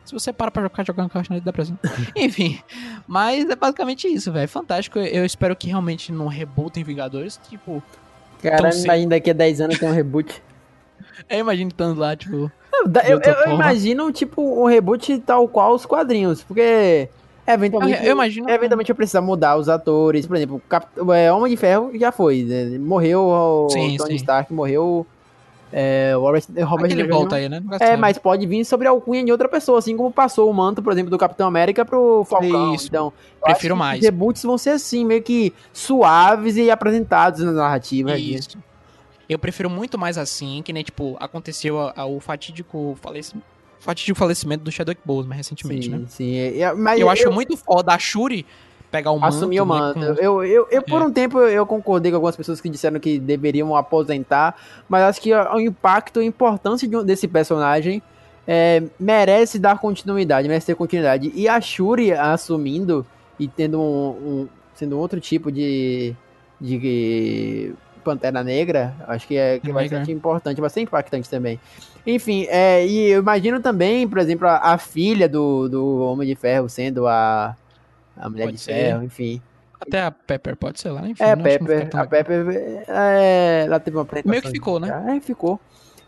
Se 0.09 0.13
você 0.15 0.33
para 0.33 0.49
pra 0.49 0.63
jogar 0.63 0.83
jogando 0.83 1.09
Fortnite, 1.11 1.39
é 1.39 1.45
depressão. 1.45 1.77
Enfim, 2.15 2.59
mas 3.07 3.47
é 3.47 3.55
basicamente 3.55 4.07
isso, 4.07 4.31
velho. 4.31 4.49
Fantástico. 4.49 4.97
Eu 4.97 5.23
espero 5.23 5.55
que 5.55 5.67
realmente 5.67 6.11
não 6.11 6.25
rebootem 6.25 6.83
Vingadores. 6.83 7.39
Tipo, 7.47 7.83
Cara, 8.41 8.71
sei. 8.71 8.85
imagina 8.85 9.09
daqui 9.11 9.29
a 9.29 9.33
10 9.33 9.61
anos 9.61 9.77
tem 9.77 9.87
um 9.87 9.91
reboot. 9.91 10.41
eu 11.29 11.37
imagino 11.37 11.69
estando 11.69 11.99
lá, 11.99 12.15
tipo. 12.15 12.51
Eu, 12.73 13.19
eu, 13.19 13.19
eu 13.21 13.53
imagino, 13.53 14.11
tipo, 14.11 14.41
um 14.41 14.65
reboot 14.65 15.19
tal 15.19 15.47
qual 15.47 15.75
os 15.75 15.85
quadrinhos. 15.85 16.41
Porque, 16.41 17.07
eventualmente, 17.45 17.99
Eu, 17.99 18.05
eu 18.07 18.11
imagino. 18.13 18.49
eventualmente 18.49 18.87
vai 18.91 18.95
precisar 18.97 19.21
mudar 19.21 19.57
os 19.57 19.69
atores. 19.69 20.25
Por 20.25 20.35
exemplo, 20.37 20.59
Cap... 20.67 20.87
é, 21.13 21.31
Homem 21.31 21.51
de 21.51 21.57
Ferro 21.57 21.91
já 21.93 22.11
foi. 22.11 22.43
né? 22.45 22.79
Morreu 22.79 23.21
o 23.27 23.69
Sim, 23.69 23.95
Tony 23.95 24.09
sim. 24.09 24.15
Stark, 24.15 24.51
morreu 24.51 25.05
é, 25.71 26.17
o 26.17 26.21
Robert, 26.21 26.43
Robert 26.63 26.89
Downey 26.89 27.07
volta 27.07 27.35
aí, 27.35 27.47
né? 27.47 27.61
É, 27.79 27.95
mas 27.95 28.17
pode 28.17 28.45
vir 28.47 28.65
sobre 28.65 28.87
a 28.87 28.91
alcunha 28.91 29.23
de 29.23 29.31
outra 29.31 29.47
pessoa, 29.47 29.79
assim 29.79 29.95
como 29.95 30.11
passou 30.11 30.49
o 30.49 30.53
manto, 30.53 30.81
por 30.81 30.91
exemplo, 30.91 31.11
do 31.11 31.17
Capitão 31.17 31.47
América 31.47 31.85
pro 31.85 32.25
Falcão. 32.25 32.73
Isso. 32.73 32.87
Então, 32.87 33.13
eu 33.35 33.43
Prefiro 33.43 33.75
mais. 33.75 33.99
Os 33.99 34.05
reboots 34.05 34.43
vão 34.43 34.57
ser 34.57 34.71
assim, 34.71 35.05
meio 35.05 35.21
que 35.21 35.53
suaves 35.71 36.57
e 36.57 36.71
apresentados 36.71 37.41
na 37.43 37.51
narrativa. 37.51 38.13
aqui. 38.13 38.35
Isso. 38.35 38.57
Eu 39.27 39.37
prefiro 39.37 39.69
muito 39.69 39.97
mais 39.97 40.17
assim, 40.17 40.63
que 40.63 40.73
nem, 40.73 40.83
tipo, 40.83 41.15
aconteceu 41.19 41.75
o 41.75 42.19
fatídico 42.19 42.97
falecimento. 42.99 43.45
Fatídico 43.79 44.17
falecimento 44.17 44.63
do 44.63 44.71
Chadwick 44.71 45.01
Boseman 45.05 45.35
recentemente, 45.35 45.85
sim, 45.85 45.91
né? 45.91 46.05
sim. 46.09 46.35
É, 46.35 46.59
é, 46.59 46.73
mas 46.73 46.99
Eu, 46.99 47.09
acho 47.09 47.31
muito 47.31 47.55
foda 47.55 47.93
a 47.93 47.99
Shuri 47.99 48.45
pegar 48.91 49.11
o 49.11 49.19
manto. 49.19 49.35
assumir 49.35 49.61
o 49.61 49.65
né, 49.65 49.69
manto. 49.79 49.99
com- 49.99 50.21
Eu, 50.21 50.43
eu, 50.43 50.67
eu, 50.71 50.81
por 50.81 51.01
É. 51.01 51.05
um 51.05 51.11
tempo, 51.11 51.39
eu, 51.39 51.65
concordei 51.65 52.11
com 52.11 52.15
algumas 52.17 52.35
pessoas 52.35 52.59
que 52.59 52.69
disseram 52.69 52.99
que 52.99 53.19
deveriam 53.19 53.75
aposentar, 53.75 54.55
mas 54.87 55.03
acho 55.03 55.21
que 55.21 55.33
o 55.33 55.59
impacto 55.59 56.19
e 56.21 56.23
a 56.23 56.27
importância 56.27 56.87
de 56.87 56.95
um- 56.95 57.03
desse 57.03 57.27
personagem 57.27 58.01
é, 58.47 58.81
merece 58.99 59.59
dar 59.59 59.77
continuidade, 59.79 60.47
merece 60.47 60.65
ter 60.67 60.75
continuidade. 60.75 61.31
E 61.35 61.47
a 61.47 61.61
Shuri 61.61 62.11
assumindo 62.13 63.05
e 63.39 63.47
tendo 63.47 63.79
um, 63.79 64.09
um- 64.43 64.47
sendo 64.73 64.97
outro 64.97 65.19
tipo 65.19 65.51
de, 65.51 66.15
de 66.59 67.73
Pantera 68.03 68.43
Negra, 68.43 68.95
acho 69.07 69.27
que 69.27 69.37
é, 69.37 69.59
que 69.59 69.69
é 69.69 69.73
bastante 69.73 70.11
importante, 70.11 70.59
bastante 70.61 70.85
impactante 70.85 71.29
também. 71.29 71.59
Enfim, 72.07 72.47
é, 72.49 72.87
e 72.87 73.09
eu 73.11 73.19
imagino 73.19 73.59
também, 73.59 74.07
por 74.07 74.17
exemplo, 74.17 74.47
a, 74.47 74.57
a 74.73 74.77
filha 74.77 75.27
do, 75.29 75.67
do 75.69 75.99
Homem 75.99 76.27
de 76.27 76.33
Ferro 76.33 76.67
sendo 76.69 77.07
a, 77.07 77.55
a 78.19 78.29
Mulher 78.29 78.45
Pode 78.45 78.57
de 78.57 78.63
ser. 78.63 78.73
Ferro, 78.73 79.03
enfim. 79.03 79.41
Até 79.81 80.03
a 80.03 80.11
Pepper 80.11 80.57
pode 80.57 80.79
ser 80.79 80.89
lá, 80.91 81.07
enfim. 81.07 81.23
É, 81.23 81.35
Pepper, 81.37 81.89
a. 81.95 82.05
Pepper, 82.05 82.83
é, 82.87 83.63
ela 83.65 83.79
teve 83.79 83.95
uma 83.95 84.03
apresentação. 84.03 84.29
Meio 84.31 84.41
que 84.43 84.51
ficou, 84.51 84.79
né? 84.79 85.15
É, 85.15 85.19
ficou. 85.21 85.59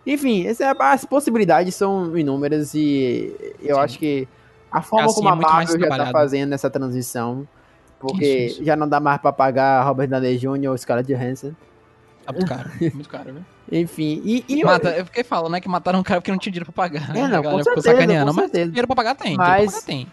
Enfim, 0.05 0.45
essa 0.47 0.65
é- 0.65 0.75
as 0.77 1.05
possibilidades 1.05 1.73
são 1.75 2.17
inúmeras 2.17 2.73
e 2.73 3.33
eu 3.61 3.75
Sim. 3.77 3.81
acho 3.81 3.99
que 3.99 4.27
a 4.71 4.81
forma 4.81 5.05
Assim, 5.05 5.15
como 5.15 5.29
é 5.29 5.31
a 5.31 5.35
Marvel 5.35 5.79
já 5.79 5.87
tá 5.87 6.11
fazendo 6.11 6.53
essa 6.53 6.69
transição, 6.69 7.47
porque 7.99 8.25
Isso, 8.25 8.55
isso. 8.55 8.63
já 8.65 8.75
não 8.75 8.89
dá 8.89 8.99
mais 8.99 9.21
pra 9.21 9.31
pagar 9.31 9.83
Robert 9.83 10.07
Downey 10.09 10.37
Jr. 10.37 10.69
ou 10.69 10.77
Scarlett 10.77 11.13
Johansson. 11.13 11.53
Tá 12.25 12.33
muito 12.33 12.47
caro. 12.47 12.69
muito 12.93 13.09
caro, 13.09 13.33
viu? 13.33 13.45
Enfim, 13.71 14.21
e, 14.25 14.43
e 14.49 14.63
Mata, 14.65 14.89
eu 14.89 15.05
fiquei 15.05 15.23
falando, 15.23 15.53
né? 15.53 15.61
Que 15.61 15.69
mataram 15.69 15.99
um 15.99 16.03
cara 16.03 16.19
porque 16.19 16.31
não 16.31 16.37
tinha 16.37 16.51
dinheiro 16.51 16.71
pra 16.73 16.83
pagar. 16.89 17.09
É, 17.15 17.21
né? 17.21 17.27
não, 17.29 17.39
A 17.39 17.43
com 17.43 17.63
certeza, 17.63 17.93
com 17.93 18.25
Mas 18.25 18.35
certeza. 18.35 18.65
dinheiro 18.65 18.87
pra 18.87 18.95
pagar 18.97 19.15
tem. 19.15 19.37
Mas- 19.37 19.47
Dinheiro 19.47 19.71
pra 19.71 19.81
pagar 19.81 19.85
tem. 19.85 20.07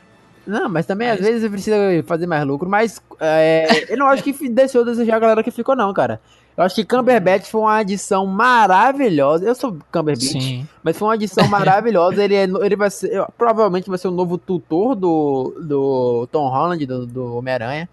Não, 0.49 0.69
mas 0.69 0.87
também 0.87 1.11
às 1.11 1.21
Mas- 1.21 1.29
vezes 1.29 1.51
precisa 1.51 1.77
fazer 2.07 2.27
mais 2.27 2.43
lucro, 2.47 2.69
mas 2.69 3.01
é, 3.21 3.93
eu 3.93 3.99
não 3.99 4.07
acho 4.07 4.23
que 4.23 4.49
deixou 4.49 4.81
a 4.81 4.85
desejar 4.85 5.17
a 5.17 5.19
galera 5.21 5.43
que 5.43 5.51
ficou 5.51 5.77
não, 5.77 5.93
cara. 5.93 6.21
Eu 6.57 6.65
acho 6.65 6.75
que 6.75 6.85
Cumberbatch 6.85 7.49
foi 7.51 7.61
uma 7.61 7.77
adição 7.77 8.27
maravilhosa. 8.27 9.45
Eu 9.45 9.55
sou 9.55 9.77
Cumberbatch, 9.93 10.33
Sim. 10.33 10.67
mas 10.83 10.97
foi 10.99 11.07
uma 11.09 11.15
adição 11.15 11.47
maravilhosa. 11.49 12.25
Ele, 12.25 12.35
é, 12.35 12.45
ele 12.45 12.75
vai 12.77 12.91
ser, 12.91 13.25
provavelmente 13.37 13.89
vai 13.89 13.99
ser 13.99 14.09
o 14.09 14.11
novo 14.11 14.37
tutor 14.39 14.95
do, 14.97 15.55
do 15.63 16.27
Tom 16.33 16.49
Holland, 16.49 16.85
do, 16.87 17.07
do 17.07 17.37
Homem-Aranha. 17.37 17.89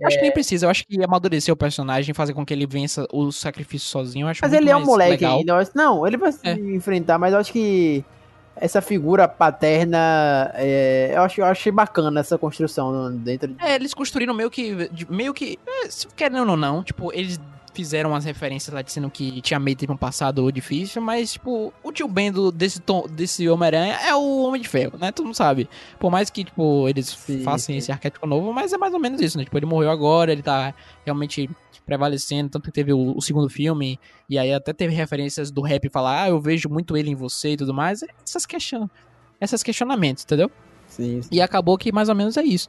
Eu 0.00 0.08
acho 0.08 0.16
que 0.16 0.22
nem 0.22 0.32
precisa. 0.32 0.66
Eu 0.66 0.70
acho 0.70 0.84
que 0.84 1.04
amadurecer 1.04 1.52
o 1.52 1.56
personagem, 1.56 2.12
fazer 2.12 2.32
com 2.34 2.44
que 2.44 2.52
ele 2.52 2.66
vença 2.66 3.06
o 3.12 3.30
sacrifício 3.30 3.88
sozinho, 3.88 4.26
acho 4.26 4.40
Mas 4.42 4.52
ele 4.52 4.68
é 4.68 4.76
um 4.76 4.84
moleque 4.84 5.10
legal. 5.24 5.38
ainda. 5.38 5.70
Não, 5.74 6.04
ele 6.06 6.16
vai 6.16 6.32
se 6.32 6.40
É. 6.42 6.54
enfrentar, 6.54 7.18
mas 7.18 7.32
eu 7.32 7.38
acho 7.38 7.52
que 7.52 8.04
essa 8.56 8.80
figura 8.80 9.26
paterna, 9.26 10.50
é, 10.54 11.12
eu, 11.14 11.22
acho, 11.22 11.40
eu 11.40 11.44
achei 11.46 11.72
bacana 11.72 12.20
essa 12.20 12.36
construção 12.36 13.14
dentro 13.16 13.48
de... 13.48 13.64
É, 13.64 13.74
eles 13.74 13.94
construíram 13.94 14.34
meio 14.34 14.50
que. 14.50 14.90
meio 15.08 15.32
que. 15.32 15.58
É, 15.66 15.88
se 15.88 16.06
querendo 16.08 16.50
ou 16.50 16.56
não, 16.56 16.82
tipo, 16.82 17.12
eles 17.12 17.40
fizeram 17.72 18.10
umas 18.10 18.24
referências 18.24 18.72
lá 18.72 18.82
dizendo 18.82 19.10
que 19.10 19.40
Tia 19.40 19.58
May 19.58 19.74
teve 19.74 19.92
um 19.92 19.96
passado 19.96 20.50
difícil, 20.52 21.00
mas, 21.00 21.32
tipo, 21.32 21.72
o 21.82 21.92
tio 21.92 22.06
Ben 22.08 22.30
do, 22.30 22.52
desse, 22.52 22.80
tom, 22.80 23.06
desse 23.08 23.48
Homem-Aranha 23.48 23.94
é 23.94 24.14
o 24.14 24.42
Homem 24.42 24.60
de 24.60 24.68
Ferro, 24.68 24.98
né? 24.98 25.10
Tu 25.10 25.22
não 25.22 25.34
sabe. 25.34 25.68
Por 25.98 26.10
mais 26.10 26.30
que, 26.30 26.44
tipo, 26.44 26.88
eles 26.88 27.08
Sim, 27.08 27.42
façam 27.42 27.66
sim. 27.66 27.76
esse 27.76 27.90
arquétipo 27.90 28.26
novo, 28.26 28.52
mas 28.52 28.72
é 28.72 28.78
mais 28.78 28.92
ou 28.92 29.00
menos 29.00 29.20
isso, 29.20 29.38
né? 29.38 29.44
Tipo, 29.44 29.58
ele 29.58 29.66
morreu 29.66 29.90
agora, 29.90 30.32
ele 30.32 30.42
tá 30.42 30.74
realmente 31.04 31.48
prevalecendo, 31.84 32.50
tanto 32.50 32.64
que 32.64 32.72
teve 32.72 32.92
o, 32.92 33.16
o 33.16 33.20
segundo 33.20 33.48
filme, 33.48 33.98
e 34.28 34.38
aí 34.38 34.52
até 34.52 34.72
teve 34.72 34.94
referências 34.94 35.50
do 35.50 35.62
rap 35.62 35.88
falar, 35.88 36.22
ah, 36.22 36.28
eu 36.28 36.40
vejo 36.40 36.68
muito 36.68 36.96
ele 36.96 37.10
em 37.10 37.14
você 37.14 37.50
e 37.50 37.56
tudo 37.56 37.74
mais. 37.74 38.02
Essas 38.24 38.46
question... 38.46 38.88
Esses 39.40 39.62
questionamentos, 39.62 40.22
entendeu? 40.22 40.48
Sim, 40.86 41.20
E 41.30 41.40
acabou 41.40 41.76
que 41.76 41.90
mais 41.90 42.08
ou 42.08 42.14
menos 42.14 42.36
é 42.36 42.42
isso. 42.42 42.68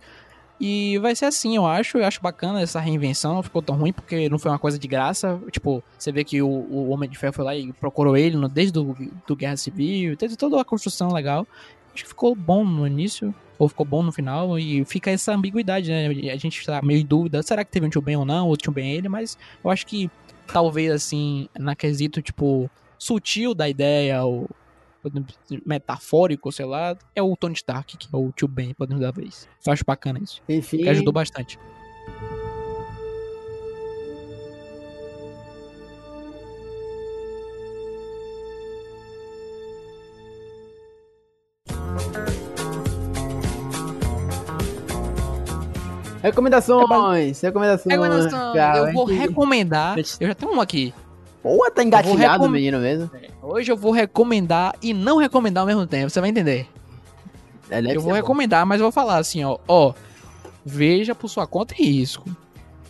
E 0.65 0.97
vai 0.99 1.13
ser 1.13 1.25
assim, 1.25 1.57
eu 1.57 1.65
acho. 1.65 1.97
Eu 1.97 2.05
acho 2.05 2.21
bacana 2.21 2.61
essa 2.61 2.79
reinvenção. 2.79 3.35
Não 3.35 3.43
ficou 3.43 3.61
tão 3.61 3.75
ruim 3.75 3.91
porque 3.91 4.29
não 4.29 4.39
foi 4.39 4.49
uma 4.49 4.57
coisa 4.57 4.79
de 4.79 4.87
graça. 4.87 5.37
Tipo, 5.51 5.83
você 5.99 6.09
vê 6.09 6.23
que 6.23 6.41
o, 6.41 6.47
o 6.47 6.87
Homem 6.87 7.09
de 7.09 7.17
Ferro 7.17 7.33
foi 7.33 7.43
lá 7.43 7.53
e 7.53 7.73
procurou 7.73 8.15
ele 8.15 8.37
no, 8.37 8.47
desde 8.47 8.71
do, 8.71 8.95
do 9.27 9.35
Guerra 9.35 9.57
Civil. 9.57 10.15
Teve 10.15 10.37
toda 10.37 10.61
a 10.61 10.63
construção 10.63 11.11
legal. 11.11 11.45
Acho 11.93 12.03
que 12.03 12.07
ficou 12.07 12.33
bom 12.33 12.63
no 12.63 12.87
início. 12.87 13.35
Ou 13.59 13.67
ficou 13.67 13.85
bom 13.85 14.01
no 14.01 14.13
final. 14.13 14.57
E 14.57 14.85
fica 14.85 15.11
essa 15.11 15.33
ambiguidade, 15.33 15.91
né? 15.91 16.07
A 16.31 16.37
gente 16.37 16.65
tá 16.65 16.81
meio 16.81 17.01
em 17.01 17.05
dúvida. 17.05 17.43
Será 17.43 17.65
que 17.65 17.71
teve 17.71 17.85
um 17.85 17.89
tio 17.89 18.01
Ben 18.01 18.15
ou 18.15 18.23
não? 18.23 18.47
Ou 18.47 18.55
tio 18.55 18.71
Ben 18.71 18.89
ele? 18.89 19.09
Mas 19.09 19.37
eu 19.61 19.69
acho 19.69 19.85
que 19.85 20.09
talvez 20.47 20.93
assim, 20.93 21.49
na 21.59 21.75
quesito, 21.75 22.21
tipo, 22.21 22.71
sutil 22.97 23.53
da 23.53 23.67
ideia. 23.67 24.23
Ou 24.23 24.49
metafórico, 25.65 26.51
sei 26.51 26.65
lá, 26.65 26.97
é 27.15 27.21
o 27.21 27.35
Tony 27.35 27.53
Stark, 27.55 27.97
que 27.97 28.07
é 28.11 28.17
o 28.17 28.31
tio 28.31 28.47
Ben, 28.47 28.73
podemos 28.73 29.01
dar 29.01 29.11
vez. 29.11 29.47
Eu 29.65 29.73
acho 29.73 29.83
bacana 29.85 30.19
isso. 30.21 30.41
Enfim, 30.47 30.77
Que 30.77 30.89
ajudou 30.89 31.13
bastante. 31.13 31.57
recomendações, 46.23 47.41
recomendações. 47.41 47.93
Recomendação, 47.97 48.53
cara, 48.53 48.77
eu 48.79 48.93
vou 48.93 49.05
recomendar. 49.05 49.97
Eu 49.97 50.27
já 50.27 50.33
tenho 50.33 50.53
um 50.53 50.61
aqui. 50.61 50.93
Pô, 51.43 51.69
tá 51.69 51.83
engatilhado 51.83 52.45
o 52.45 52.49
menino 52.49 52.79
mesmo. 52.79 53.11
Hoje 53.41 53.69
eu 53.69 53.75
vou 53.75 53.91
recomendar 53.91 54.73
e 54.81 54.93
não 54.93 55.17
recomendar 55.17 55.61
ao 55.61 55.67
mesmo 55.67 55.85
tempo, 55.85 56.09
você 56.09 56.21
vai 56.21 56.29
entender. 56.29 56.69
É, 57.69 57.79
eu 57.79 57.99
vou 57.99 58.11
bom. 58.11 58.15
recomendar, 58.15 58.65
mas 58.65 58.79
eu 58.79 58.85
vou 58.85 58.91
falar 58.93 59.17
assim, 59.17 59.43
ó, 59.43 59.57
ó, 59.67 59.93
veja 60.65 61.13
por 61.13 61.27
sua 61.27 61.45
conta 61.45 61.75
e 61.77 61.83
risco. 61.83 62.29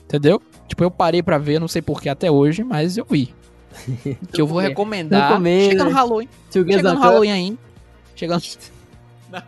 Entendeu? 0.03 0.39
Tipo, 0.67 0.83
eu 0.83 0.91
parei 0.91 1.23
pra 1.23 1.39
ver, 1.39 1.59
não 1.59 1.67
sei 1.67 1.81
porquê 1.81 2.09
até 2.09 2.29
hoje, 2.29 2.63
mas 2.63 2.95
eu 2.95 3.05
vi. 3.09 3.33
que 4.31 4.39
eu 4.39 4.45
vou 4.45 4.59
recomendar. 4.59 5.31
No 5.31 5.37
comer, 5.37 5.69
Chega 5.71 5.83
no? 5.83 5.89
Halloween. 5.89 6.29
Chega 6.51 6.93
no. 6.93 6.99
Halloween 6.99 7.31
aí. 7.31 7.57
Chegando. 8.15 8.43
Não, 9.31 9.41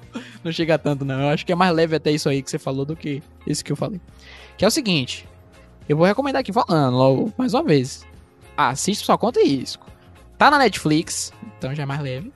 não 0.46 0.52
chega 0.52 0.80
tanto, 0.80 1.06
não. 1.06 1.22
Eu 1.22 1.28
acho 1.30 1.46
que 1.46 1.52
é 1.52 1.56
mais 1.56 1.72
leve 1.76 1.96
até 1.96 2.10
isso 2.10 2.28
aí 2.28 2.42
que 2.42 2.50
você 2.50 2.58
falou 2.58 2.86
do 2.86 2.96
que 2.96 3.22
isso 3.46 3.64
que 3.64 3.72
eu 3.72 3.76
falei. 3.76 4.02
Que 4.58 4.66
é 4.66 4.68
o 4.68 4.72
seguinte. 4.72 5.28
Eu 5.88 5.96
vou 5.96 6.08
recomendar 6.08 6.40
aqui 6.40 6.52
falando 6.52 6.98
logo, 6.98 7.32
mais 7.38 7.54
uma 7.54 7.62
vez. 7.62 8.04
Assiste 8.58 9.06
sua 9.06 9.18
conta 9.18 9.40
e 9.42 9.48
risco. 9.58 9.86
Tá 10.38 10.50
na 10.52 10.58
Netflix, 10.58 11.32
então 11.58 11.74
já 11.74 11.84
é 11.84 11.86
mais 11.86 12.02
leve. 12.02 12.32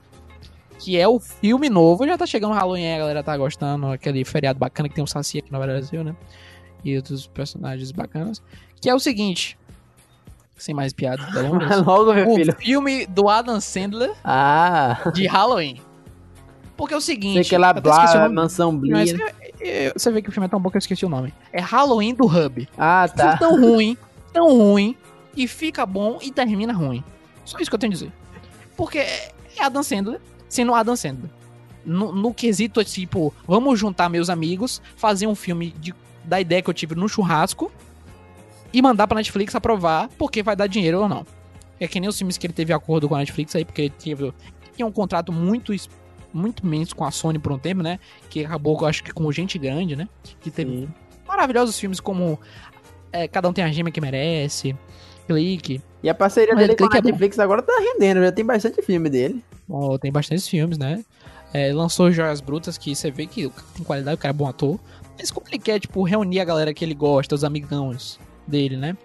que 0.78 0.98
é 0.98 1.06
o 1.06 1.18
filme 1.20 1.68
novo. 1.68 2.06
Já 2.06 2.16
tá 2.16 2.24
chegando 2.26 2.52
o 2.52 2.54
Halloween, 2.54 2.94
a 2.94 2.98
galera 2.98 3.22
tá 3.22 3.36
gostando. 3.36 3.86
Aquele 3.88 4.24
feriado 4.24 4.58
bacana 4.58 4.88
que 4.88 4.94
tem 4.94 5.04
um 5.04 5.06
Saci 5.06 5.38
aqui 5.38 5.52
no 5.52 5.58
Brasil, 5.58 6.02
né? 6.02 6.14
E 6.84 6.96
outros 6.96 7.26
personagens 7.26 7.90
bacanas. 7.92 8.42
Que 8.80 8.88
é 8.88 8.94
o 8.94 8.98
seguinte. 8.98 9.58
Sem 10.56 10.74
mais 10.74 10.92
piadas 10.92 11.30
delongas. 11.32 11.80
Logo, 11.84 12.12
meu 12.14 12.30
o 12.30 12.34
filho. 12.36 12.54
filme 12.54 13.06
do 13.06 13.28
Adam 13.28 13.60
Sandler 13.60 14.12
Ah, 14.24 15.10
de 15.14 15.26
Halloween. 15.26 15.80
Porque 16.76 16.94
é 16.94 16.96
o 16.96 17.00
seguinte. 17.00 17.34
sei 17.34 17.44
que 17.44 17.58
lá, 17.58 17.72
esqueci 17.76 18.16
o 18.16 18.20
blá, 18.20 18.28
mansão 18.30 18.74
Blia. 18.76 19.04
é, 19.60 19.86
é, 19.88 19.92
você 19.94 20.10
vê 20.10 20.22
que 20.22 20.30
o 20.30 20.32
filme 20.32 20.46
é 20.46 20.48
tão 20.48 20.58
bom 20.60 20.70
que 20.70 20.76
eu 20.76 20.80
esqueci 20.80 21.04
o 21.04 21.10
nome. 21.10 21.34
É 21.52 21.60
Halloween 21.60 22.14
do 22.14 22.24
Hub. 22.26 22.66
Ah, 22.78 23.06
tá. 23.14 23.36
tão 23.36 23.60
ruim, 23.60 23.98
tão 24.32 24.48
ruim, 24.56 24.96
e 25.36 25.46
fica 25.46 25.84
bom 25.86 26.18
e 26.22 26.30
termina 26.30 26.72
ruim. 26.72 27.04
Só 27.44 27.58
isso 27.58 27.70
que 27.70 27.74
eu 27.74 27.78
tenho 27.78 27.92
a 27.92 27.94
dizer. 27.94 28.12
Porque 28.76 28.98
é 28.98 29.32
Adam 29.58 29.82
Sandler 29.82 30.20
sendo 30.48 30.74
Adam 30.74 30.96
Sandler. 30.96 31.30
No, 31.84 32.12
no 32.12 32.34
quesito, 32.34 32.84
tipo, 32.84 33.32
vamos 33.46 33.78
juntar 33.78 34.10
meus 34.10 34.28
amigos, 34.28 34.82
fazer 34.96 35.26
um 35.26 35.34
filme 35.34 35.70
de, 35.78 35.94
da 36.24 36.40
ideia 36.40 36.60
que 36.60 36.68
eu 36.68 36.74
tive 36.74 36.94
no 36.94 37.08
churrasco 37.08 37.72
e 38.72 38.82
mandar 38.82 39.06
pra 39.06 39.16
Netflix 39.16 39.54
aprovar 39.54 40.10
porque 40.18 40.42
vai 40.42 40.54
dar 40.54 40.66
dinheiro 40.66 41.00
ou 41.00 41.08
não. 41.08 41.24
É 41.78 41.88
que 41.88 41.98
nem 41.98 42.08
os 42.08 42.18
filmes 42.18 42.36
que 42.36 42.46
ele 42.46 42.52
teve 42.52 42.72
acordo 42.74 43.08
com 43.08 43.14
a 43.14 43.18
Netflix 43.18 43.56
aí, 43.56 43.64
porque 43.64 43.82
ele 43.82 43.94
teve, 43.98 44.34
tinha 44.76 44.86
um 44.86 44.92
contrato 44.92 45.32
muito, 45.32 45.74
muito 46.32 46.66
imenso 46.66 46.94
com 46.94 47.04
a 47.04 47.10
Sony 47.10 47.38
por 47.38 47.52
um 47.52 47.58
tempo, 47.58 47.82
né? 47.82 47.98
Que 48.28 48.44
acabou, 48.44 48.78
eu 48.78 48.86
acho 48.86 49.02
que 49.02 49.12
com 49.12 49.32
Gente 49.32 49.58
Grande, 49.58 49.96
né? 49.96 50.06
Que 50.40 50.50
teve 50.50 50.70
Sim. 50.70 50.88
maravilhosos 51.26 51.80
filmes 51.80 51.98
como 51.98 52.38
é, 53.10 53.26
Cada 53.26 53.48
Um 53.48 53.52
Tem 53.54 53.64
a 53.64 53.72
Gema 53.72 53.90
Que 53.90 54.00
Merece, 54.00 54.76
Clique. 55.34 55.80
E 56.02 56.08
a 56.08 56.14
parceria 56.14 56.54
dele 56.56 56.74
com 56.74 56.84
a 56.84 56.98
é. 56.98 57.02
Netflix 57.02 57.38
agora 57.38 57.62
tá 57.62 57.72
rendendo, 57.78 58.20
já 58.20 58.32
tem 58.32 58.44
bastante 58.44 58.82
filme 58.82 59.08
dele. 59.08 59.44
Bom, 59.68 59.96
tem 59.98 60.10
bastantes 60.10 60.48
filmes, 60.48 60.78
né? 60.78 61.04
É, 61.52 61.72
lançou 61.72 62.10
Joias 62.10 62.40
Brutas, 62.40 62.78
que 62.78 62.94
você 62.94 63.10
vê 63.10 63.26
que 63.26 63.50
tem 63.74 63.84
qualidade, 63.84 64.14
o 64.14 64.18
cara 64.18 64.32
é 64.32 64.36
bom 64.36 64.48
ator. 64.48 64.78
Mas 65.18 65.30
como 65.30 65.46
ele 65.48 65.58
quer, 65.58 65.78
tipo, 65.78 66.02
reunir 66.02 66.40
a 66.40 66.44
galera 66.44 66.72
que 66.72 66.84
ele 66.84 66.94
gosta, 66.94 67.34
os 67.34 67.44
amigãos 67.44 68.18
dele, 68.46 68.76
né? 68.76 68.96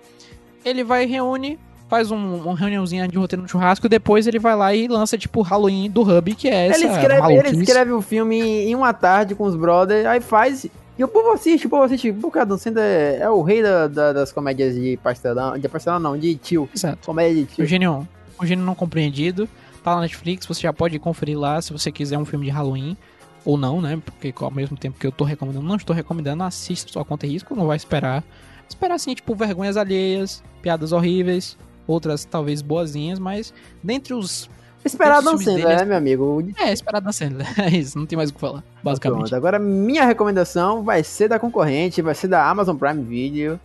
Ele 0.63 0.83
vai, 0.83 1.05
reúne, 1.05 1.59
faz 1.89 2.11
um, 2.11 2.35
uma 2.35 2.55
reuniãozinha 2.55 3.07
de 3.07 3.17
roteiro 3.17 3.43
no 3.43 3.47
churrasco, 3.49 3.89
depois 3.89 4.25
ele 4.25 4.39
vai 4.39 4.55
lá 4.55 4.73
e 4.73 4.87
lança, 4.87 5.17
tipo, 5.17 5.41
Halloween 5.41 5.89
do 5.89 6.01
Hub, 6.01 6.33
que 6.35 6.47
é 6.47 6.67
essa 6.67 6.79
ele, 6.79 6.93
escreve, 6.93 7.33
ele 7.33 7.63
escreve 7.63 7.91
o 7.91 8.01
filme 8.01 8.39
em 8.39 8.75
uma 8.75 8.93
tarde 8.93 9.35
com 9.35 9.43
os 9.43 9.55
brothers, 9.55 10.05
aí 10.05 10.21
faz. 10.21 10.67
E 10.97 11.03
o 11.03 11.07
povo 11.07 11.31
assiste, 11.31 11.67
o 11.67 11.69
povo 11.69 11.83
assiste. 11.83 12.11
Porque 12.13 12.39
Adam 12.39 12.57
Sandler 12.57 12.83
é, 12.85 13.17
é 13.21 13.29
o 13.29 13.41
rei 13.41 13.61
da- 13.61 13.87
da- 13.87 14.13
das 14.13 14.31
comédias 14.31 14.75
de 14.75 14.97
pastelão. 14.97 15.57
De 15.57 15.67
pastelão 15.67 15.99
não, 15.99 16.17
de 16.17 16.35
tio. 16.35 16.69
Exato. 16.73 17.05
Comédia 17.05 17.35
de 17.35 17.41
O 17.43 17.55
tio. 17.55 17.65
gênio, 17.65 18.07
o 18.39 18.45
gênio 18.45 18.63
não 18.65 18.75
compreendido. 18.75 19.47
Tá 19.83 19.95
na 19.95 20.01
Netflix, 20.01 20.45
você 20.45 20.61
já 20.61 20.73
pode 20.73 20.97
conferir 20.97 21.37
lá 21.37 21.61
se 21.61 21.71
você 21.73 21.91
quiser 21.91 22.17
um 22.17 22.25
filme 22.25 22.45
de 22.45 22.51
Halloween. 22.51 22.95
Ou 23.43 23.57
não, 23.57 23.79
né? 23.79 24.01
Porque 24.03 24.33
ao 24.43 24.49
mesmo 24.49 24.75
tempo 24.75 24.97
que 24.97 25.05
eu 25.05 25.11
tô 25.11 25.23
recomendando, 25.23 25.67
não 25.67 25.75
estou 25.75 25.95
recomendando, 25.95 26.41
assista 26.43 26.91
sua 26.91 27.05
conta 27.05 27.27
e 27.27 27.29
risco, 27.29 27.53
não 27.55 27.67
vai 27.67 27.77
esperar. 27.77 28.23
Esperar 28.67 28.95
assim, 28.95 29.13
tipo, 29.13 29.35
vergonhas 29.35 29.77
alheias, 29.77 30.43
piadas 30.63 30.91
horríveis, 30.91 31.55
outras 31.85 32.25
talvez 32.25 32.63
boazinhas, 32.63 33.19
mas 33.19 33.53
dentre 33.83 34.15
os. 34.15 34.49
Esperar 34.85 35.17
Adam 35.17 35.37
filmes 35.37 35.45
Sandler, 35.45 35.65
dele- 35.67 35.79
né, 35.79 35.85
meu 35.85 35.97
amigo? 35.97 36.47
É, 36.59 36.71
esperar 36.71 37.01
da 37.01 37.11
Sandler. 37.11 37.47
É 37.59 37.69
isso, 37.69 37.97
não 37.97 38.05
tem 38.05 38.15
mais 38.15 38.29
o 38.29 38.33
que 38.33 38.39
falar, 38.39 38.63
basicamente. 38.83 39.19
Pronto, 39.21 39.35
agora 39.35 39.57
minha 39.59 40.05
recomendação 40.05 40.83
vai 40.83 41.03
ser 41.03 41.27
da 41.27 41.39
concorrente, 41.39 42.01
vai 42.01 42.13
ser 42.15 42.27
da 42.27 42.47
Amazon 42.49 42.75
Prime 42.77 43.03
Video. 43.03 43.59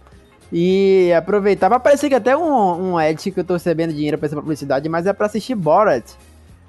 E 0.53 1.13
aproveitar, 1.17 1.69
vai 1.69 1.79
parecer 1.79 2.09
que 2.09 2.15
até 2.15 2.37
um, 2.37 2.93
um 2.93 2.99
ad 2.99 3.31
que 3.31 3.39
eu 3.39 3.45
tô 3.45 3.53
recebendo 3.55 3.93
dinheiro 3.93 4.19
pra 4.19 4.27
essa 4.27 4.35
publicidade, 4.35 4.89
mas 4.89 5.07
é 5.07 5.13
pra 5.13 5.27
assistir 5.27 5.55
Borat. 5.55 6.05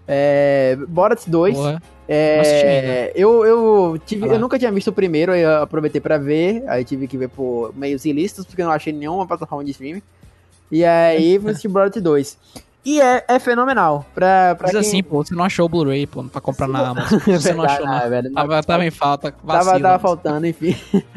É, 0.08 0.78
Borat 0.88 1.24
2. 1.28 1.56
Porra, 1.56 1.72
não 1.72 2.42
assisti 2.42 2.66
ainda. 2.68 2.88
É, 2.88 3.12
eu, 3.16 3.46
eu, 3.46 4.00
tive, 4.06 4.26
Ah 4.26 4.34
eu 4.34 4.40
nunca 4.40 4.60
tinha 4.60 4.72
visto 4.72 4.90
o 4.90 4.94
primeiro, 4.94 5.32
aí 5.32 5.42
eu 5.42 5.64
aproveitei 5.64 6.02
pra 6.02 6.18
ver, 6.18 6.64
aí 6.68 6.84
tive 6.84 7.08
que 7.08 7.18
ver 7.18 7.30
por 7.30 7.74
meios 7.76 8.06
ilícitos, 8.06 8.46
porque 8.46 8.62
eu 8.62 8.66
não 8.66 8.74
achei 8.74 8.92
nenhuma 8.94 9.26
plataforma 9.26 9.64
de 9.64 9.72
streaming. 9.72 10.02
E 10.72 10.86
aí 10.86 11.40
fui 11.40 11.52
assistir 11.52 11.68
Borat 11.68 11.96
2. 11.98 12.38
E 12.84 13.00
é, 13.00 13.24
é 13.28 13.40
fenomenal. 13.40 14.06
Pra, 14.14 14.56
pra 14.56 14.68
Diz 14.68 14.72
quem... 14.72 14.80
assim, 14.80 15.04
pô, 15.04 15.24
você 15.24 15.36
não 15.36 15.44
achou 15.44 15.66
o 15.66 15.70
Blu-ray, 15.70 16.08
pô, 16.08 16.24
pra 16.24 16.42
comprar 16.42 16.68
na 16.68 16.90
Amazon. 16.90 17.20
Você 17.26 17.54
não 17.54 17.64
achou, 17.64 17.86
não. 17.86 17.98
é 17.98 18.10
verdade. 18.10 18.34
Tava, 18.34 18.64
tava 18.64 18.86
em 18.86 18.92
falta, 18.92 19.32
Tava, 19.32 19.64
vacilo. 19.64 19.82
tava 19.82 20.00
faltando, 20.00 20.48
enfim. 20.48 20.76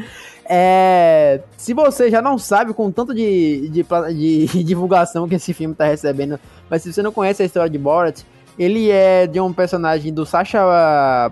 É, 0.46 1.40
se 1.56 1.72
você 1.72 2.10
já 2.10 2.20
não 2.20 2.36
sabe 2.36 2.74
com 2.74 2.90
tanto 2.90 3.14
de, 3.14 3.68
de, 3.70 3.82
de 4.14 4.46
divulgação 4.62 5.26
que 5.26 5.36
esse 5.36 5.54
filme 5.54 5.74
tá 5.74 5.86
recebendo, 5.86 6.38
mas 6.68 6.82
se 6.82 6.92
você 6.92 7.02
não 7.02 7.12
conhece 7.12 7.42
a 7.42 7.46
história 7.46 7.70
de 7.70 7.78
Borat, 7.78 8.20
ele 8.58 8.90
é 8.90 9.26
de 9.26 9.40
um 9.40 9.52
personagem 9.52 10.12
do 10.12 10.26
Sacha 10.26 10.60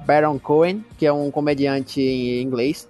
Baron 0.07 0.39
Cohen, 0.39 0.85
que 0.97 1.07
é 1.07 1.13
um 1.13 1.31
comediante 1.31 2.01
em 2.01 2.43
inglês. 2.43 2.89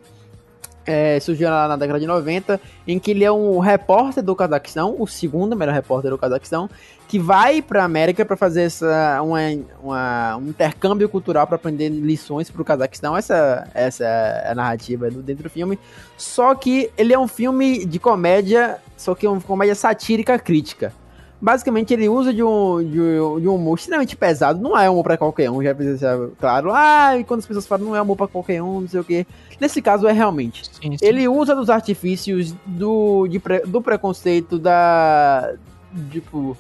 É, 0.85 1.21
surgiu 1.21 1.49
lá 1.49 1.69
na 1.69 1.77
década 1.77 2.01
de 2.01 2.07
90, 2.07 2.61
em 2.89 2.99
que 2.99 3.13
ele 3.13 3.25
é 3.25 3.31
um 3.31 3.59
repórter 3.59 4.23
do 4.23 4.35
Cazaquistão, 4.35 4.97
o 4.99 5.07
segundo 5.07 5.55
melhor 5.55 5.75
repórter 5.75 6.11
do 6.11 6.19
Cazaquistão, 6.19 6.69
que 7.13 7.19
vai 7.19 7.61
pra 7.61 7.85
América 7.85 8.25
para 8.25 8.39
fazer 8.39 8.63
essa, 8.63 9.21
uma, 9.21 9.39
uma- 9.83 10.37
um 10.39 10.49
intercâmbio 10.49 11.07
cultural 11.11 11.47
para 11.47 11.57
aprender 11.57 11.91
lições 11.91 12.51
pro 12.51 12.65
Cazaquistão. 12.65 13.15
Essa, 13.15 13.69
essa 13.75 14.03
é 14.03 14.51
a 14.51 14.55
narrativa 14.55 15.11
do, 15.11 15.21
dentro 15.23 15.43
do 15.43 15.51
filme. 15.51 15.79
Só 16.17 16.55
que 16.55 16.91
ele 16.97 17.13
é 17.13 17.19
um 17.19 17.29
filme 17.29 17.85
de 17.85 17.99
comédia, 17.99 18.79
só 18.97 19.15
que 19.15 19.27
é 19.27 19.29
uma 19.29 19.43
comédia 19.43 19.75
satírica 19.75 20.39
crítica. 20.39 20.91
Basicamente, 21.39 21.93
ele 21.93 22.09
usa 22.09 22.33
de 22.33 22.43
um, 22.43 22.83
de, 22.83 22.99
um- 22.99 23.41
de 23.41 23.47
um 23.47 23.57
humor 23.57 23.77
extremamente 23.77 24.17
pesado. 24.17 24.59
Não 24.59 24.75
é 24.79 24.89
humor 24.89 25.03
pra 25.05 25.19
qualquer 25.19 25.51
um, 25.51 25.63
já 25.63 25.75
precisa 25.75 25.99
ser 25.99 26.31
claro. 26.41 26.71
Ah, 26.73 27.19
e 27.19 27.25
quando 27.25 27.41
as 27.41 27.47
pessoas 27.47 27.67
falam 27.67 27.89
não 27.89 27.95
é 27.95 28.01
humor 28.01 28.17
pra 28.17 28.27
qualquer 28.27 28.63
um, 28.63 28.81
não 28.81 28.89
sei 28.89 29.01
o 29.01 29.05
que. 29.05 29.27
Nesse 29.61 29.83
caso, 29.83 30.09
é 30.09 30.13
realmente. 30.13 30.63
Sim, 30.65 30.97
sim. 30.97 31.05
Ele 31.07 31.29
usa 31.29 31.55
dos 31.55 31.69
artifícios 31.69 32.55
do, 32.65 33.27
de 33.29 33.39
do 33.67 33.83
preconceito, 33.83 34.59
da. 34.59 35.53
Tipo. 36.11 36.57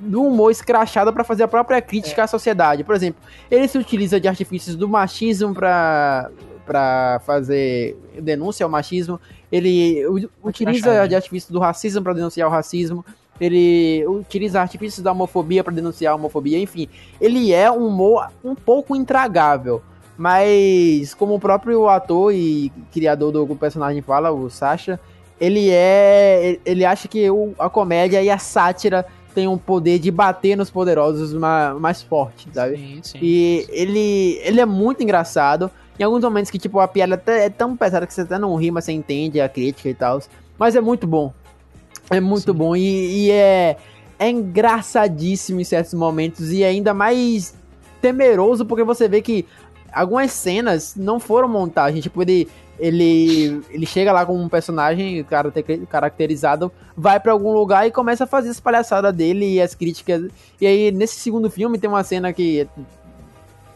Do 0.00 0.22
humor 0.22 0.50
escrachado 0.50 1.12
pra 1.12 1.24
fazer 1.24 1.42
a 1.42 1.48
própria 1.48 1.82
crítica 1.82 2.22
à 2.22 2.26
sociedade. 2.26 2.84
Por 2.84 2.94
exemplo, 2.94 3.20
ele 3.50 3.66
se 3.66 3.76
utiliza 3.76 4.20
de 4.20 4.28
artifícios 4.28 4.76
do 4.76 4.88
machismo 4.88 5.52
pra, 5.52 6.30
pra 6.64 7.20
fazer 7.26 7.96
denúncia 8.20 8.64
ao 8.64 8.70
machismo. 8.70 9.20
Ele 9.50 10.06
utiliza 10.42 11.08
de 11.08 11.16
artifícios 11.16 11.50
do 11.50 11.58
racismo 11.58 12.02
pra 12.02 12.12
denunciar 12.12 12.48
o 12.48 12.50
racismo. 12.50 13.04
Ele 13.40 14.04
utiliza 14.06 14.60
artifícios 14.60 15.02
da 15.02 15.12
homofobia 15.12 15.64
pra 15.64 15.72
denunciar 15.72 16.12
a 16.12 16.16
homofobia. 16.16 16.58
Enfim, 16.58 16.88
ele 17.20 17.52
é 17.52 17.70
um 17.70 17.86
humor 17.86 18.30
um 18.44 18.54
pouco 18.54 18.94
intragável. 18.94 19.82
Mas, 20.16 21.14
como 21.14 21.34
o 21.34 21.40
próprio 21.40 21.88
ator 21.88 22.34
e 22.34 22.72
criador 22.92 23.30
do 23.30 23.56
personagem 23.56 24.02
fala, 24.02 24.32
o 24.32 24.50
Sasha, 24.50 24.98
ele 25.40 25.70
é. 25.70 26.58
Ele 26.66 26.84
acha 26.84 27.06
que 27.06 27.26
a 27.58 27.70
comédia 27.70 28.20
e 28.20 28.28
a 28.28 28.38
sátira 28.38 29.06
tem 29.34 29.46
um 29.46 29.58
poder 29.58 29.98
de 29.98 30.10
bater 30.10 30.56
nos 30.56 30.70
poderosos 30.70 31.32
ma- 31.34 31.74
mais 31.74 32.02
forte, 32.02 32.48
sabe? 32.52 32.76
Sim, 32.76 33.00
sim. 33.02 33.18
E 33.22 33.66
ele, 33.68 34.40
ele 34.42 34.60
é 34.60 34.66
muito 34.66 35.02
engraçado. 35.02 35.70
Em 35.98 36.02
alguns 36.02 36.22
momentos 36.22 36.50
que, 36.50 36.58
tipo, 36.58 36.78
a 36.80 36.88
piada 36.88 37.14
até 37.16 37.46
é 37.46 37.50
tão 37.50 37.76
pesada 37.76 38.06
que 38.06 38.14
você 38.14 38.20
até 38.22 38.38
não 38.38 38.54
ri, 38.56 38.70
mas 38.70 38.84
você 38.84 38.92
entende 38.92 39.40
a 39.40 39.48
crítica 39.48 39.88
e 39.88 39.94
tal. 39.94 40.20
Mas 40.58 40.74
é 40.76 40.80
muito 40.80 41.06
bom. 41.06 41.32
É 42.10 42.20
muito 42.20 42.52
Sim. 42.52 42.58
bom. 42.58 42.76
E, 42.76 43.26
e 43.26 43.30
é, 43.30 43.76
é 44.18 44.30
engraçadíssimo 44.30 45.60
em 45.60 45.64
certos 45.64 45.94
momentos. 45.94 46.52
E 46.52 46.62
é 46.62 46.68
ainda 46.68 46.94
mais 46.94 47.54
temeroso 48.00 48.64
porque 48.64 48.84
você 48.84 49.08
vê 49.08 49.20
que 49.20 49.44
algumas 49.98 50.32
cenas 50.32 50.94
não 50.96 51.18
foram 51.18 51.48
montagem. 51.48 52.00
Tipo, 52.00 52.22
ele, 52.22 52.48
ele, 52.78 53.60
ele 53.70 53.86
chega 53.86 54.12
lá 54.12 54.24
com 54.24 54.40
um 54.40 54.48
personagem 54.48 55.22
caracter- 55.24 55.86
caracterizado, 55.86 56.70
vai 56.96 57.18
pra 57.18 57.32
algum 57.32 57.52
lugar 57.52 57.86
e 57.86 57.90
começa 57.90 58.24
a 58.24 58.26
fazer 58.26 58.50
as 58.50 58.60
palhaçadas 58.60 59.14
dele 59.14 59.54
e 59.54 59.60
as 59.60 59.74
críticas. 59.74 60.30
E 60.60 60.66
aí, 60.66 60.92
nesse 60.92 61.16
segundo 61.16 61.50
filme, 61.50 61.78
tem 61.78 61.90
uma 61.90 62.04
cena 62.04 62.32
que 62.32 62.68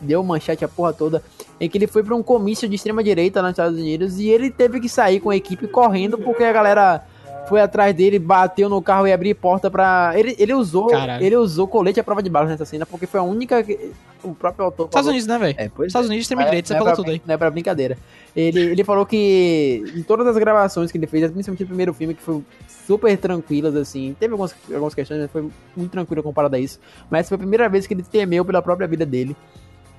deu 0.00 0.22
manchete 0.22 0.64
a 0.64 0.68
porra 0.68 0.92
toda, 0.92 1.22
em 1.60 1.68
que 1.68 1.78
ele 1.78 1.86
foi 1.86 2.02
pra 2.02 2.14
um 2.14 2.22
comício 2.22 2.68
de 2.68 2.74
extrema 2.74 3.04
direita 3.04 3.40
nos 3.40 3.52
Estados 3.52 3.78
Unidos 3.78 4.18
e 4.18 4.28
ele 4.28 4.50
teve 4.50 4.80
que 4.80 4.88
sair 4.88 5.20
com 5.20 5.30
a 5.30 5.36
equipe 5.36 5.68
correndo 5.68 6.18
porque 6.18 6.42
a 6.42 6.52
galera 6.52 7.04
foi 7.48 7.60
atrás 7.60 7.94
dele, 7.94 8.18
bateu 8.18 8.68
no 8.68 8.80
carro 8.80 9.06
e 9.06 9.12
abriu 9.12 9.34
porta 9.34 9.70
pra. 9.70 10.12
Ele, 10.16 10.34
ele 10.38 10.54
usou. 10.54 10.86
Caralho. 10.88 11.24
Ele 11.24 11.36
usou 11.36 11.66
colete 11.68 11.98
à 12.00 12.04
prova 12.04 12.22
de 12.22 12.30
balas 12.30 12.48
nessa 12.50 12.64
cena, 12.64 12.86
porque 12.86 13.06
foi 13.06 13.20
a 13.20 13.22
única. 13.22 13.62
que- 13.62 13.90
O 14.24 14.32
próprio 14.36 14.64
autor. 14.66 14.84
Estados 14.84 15.06
falou- 15.06 15.10
Unidos, 15.10 15.26
né, 15.26 15.36
velho? 15.38 15.54
É, 15.58 15.68
pois 15.68 15.88
Estados 15.88 16.08
Unidos, 16.08 16.22
extrema 16.22 16.44
direita, 16.44 16.68
você 16.68 16.74
é 16.74 16.92
tudo 16.94 17.10
aí. 17.10 17.20
Não 17.26 17.34
é 17.34 17.36
pra 17.36 17.50
brincadeira. 17.50 17.98
Ele, 18.36 18.60
ele 18.60 18.84
falou 18.84 19.04
que 19.04 19.82
em 19.96 20.02
todas 20.04 20.24
as 20.28 20.36
gravações 20.38 20.92
que 20.92 20.96
ele 20.98 21.08
fez, 21.08 21.28
principalmente 21.30 21.62
no 21.62 21.66
primeiro 21.66 21.92
filme, 21.92 22.14
que 22.14 22.22
foi 22.22 22.40
super 22.86 23.16
tranquilas, 23.18 23.74
assim. 23.74 24.14
Teve 24.20 24.30
algumas, 24.32 24.54
algumas 24.72 24.94
questões, 24.94 25.22
mas 25.22 25.30
foi 25.32 25.50
muito 25.76 25.90
tranquilo 25.90 26.22
comparado 26.22 26.54
a 26.54 26.58
isso. 26.60 26.78
Mas 27.10 27.28
foi 27.28 27.34
a 27.34 27.38
primeira 27.38 27.68
vez 27.68 27.84
que 27.84 27.94
ele 27.94 28.04
temeu 28.04 28.44
pela 28.44 28.62
própria 28.62 28.86
vida 28.86 29.04
dele. 29.04 29.36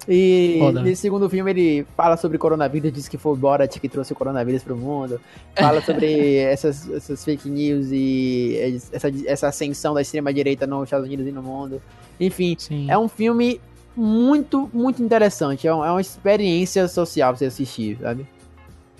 E 0.07 0.57
Foda. 0.59 0.81
nesse 0.81 1.01
segundo 1.01 1.29
filme 1.29 1.49
ele 1.51 1.87
fala 1.95 2.17
sobre 2.17 2.37
coronavírus, 2.37 2.91
diz 2.91 3.07
que 3.07 3.17
foi 3.17 3.33
o 3.33 3.35
Borat 3.35 3.79
que 3.79 3.87
trouxe 3.87 4.11
o 4.13 4.15
coronavírus 4.15 4.63
pro 4.63 4.75
mundo. 4.75 5.19
Fala 5.55 5.79
sobre 5.85 6.35
essas, 6.37 6.89
essas 6.89 7.23
fake 7.23 7.49
news 7.49 7.87
e 7.91 8.79
essa, 8.91 9.09
essa 9.25 9.47
ascensão 9.47 9.93
da 9.93 10.01
extrema 10.01 10.33
direita 10.33 10.67
nos 10.67 10.83
Estados 10.85 11.05
Unidos 11.07 11.25
e 11.27 11.31
no 11.31 11.41
mundo. 11.41 11.81
Enfim, 12.19 12.55
Sim. 12.59 12.89
é 12.91 12.97
um 12.97 13.07
filme 13.07 13.61
muito, 13.95 14.69
muito 14.73 15.01
interessante. 15.01 15.67
É, 15.67 15.73
um- 15.73 15.83
é 15.85 15.91
uma 15.91 16.01
experiência 16.01 16.87
social 16.87 17.31
pra 17.31 17.37
você 17.39 17.45
assistir, 17.45 17.97
sabe? 18.01 18.25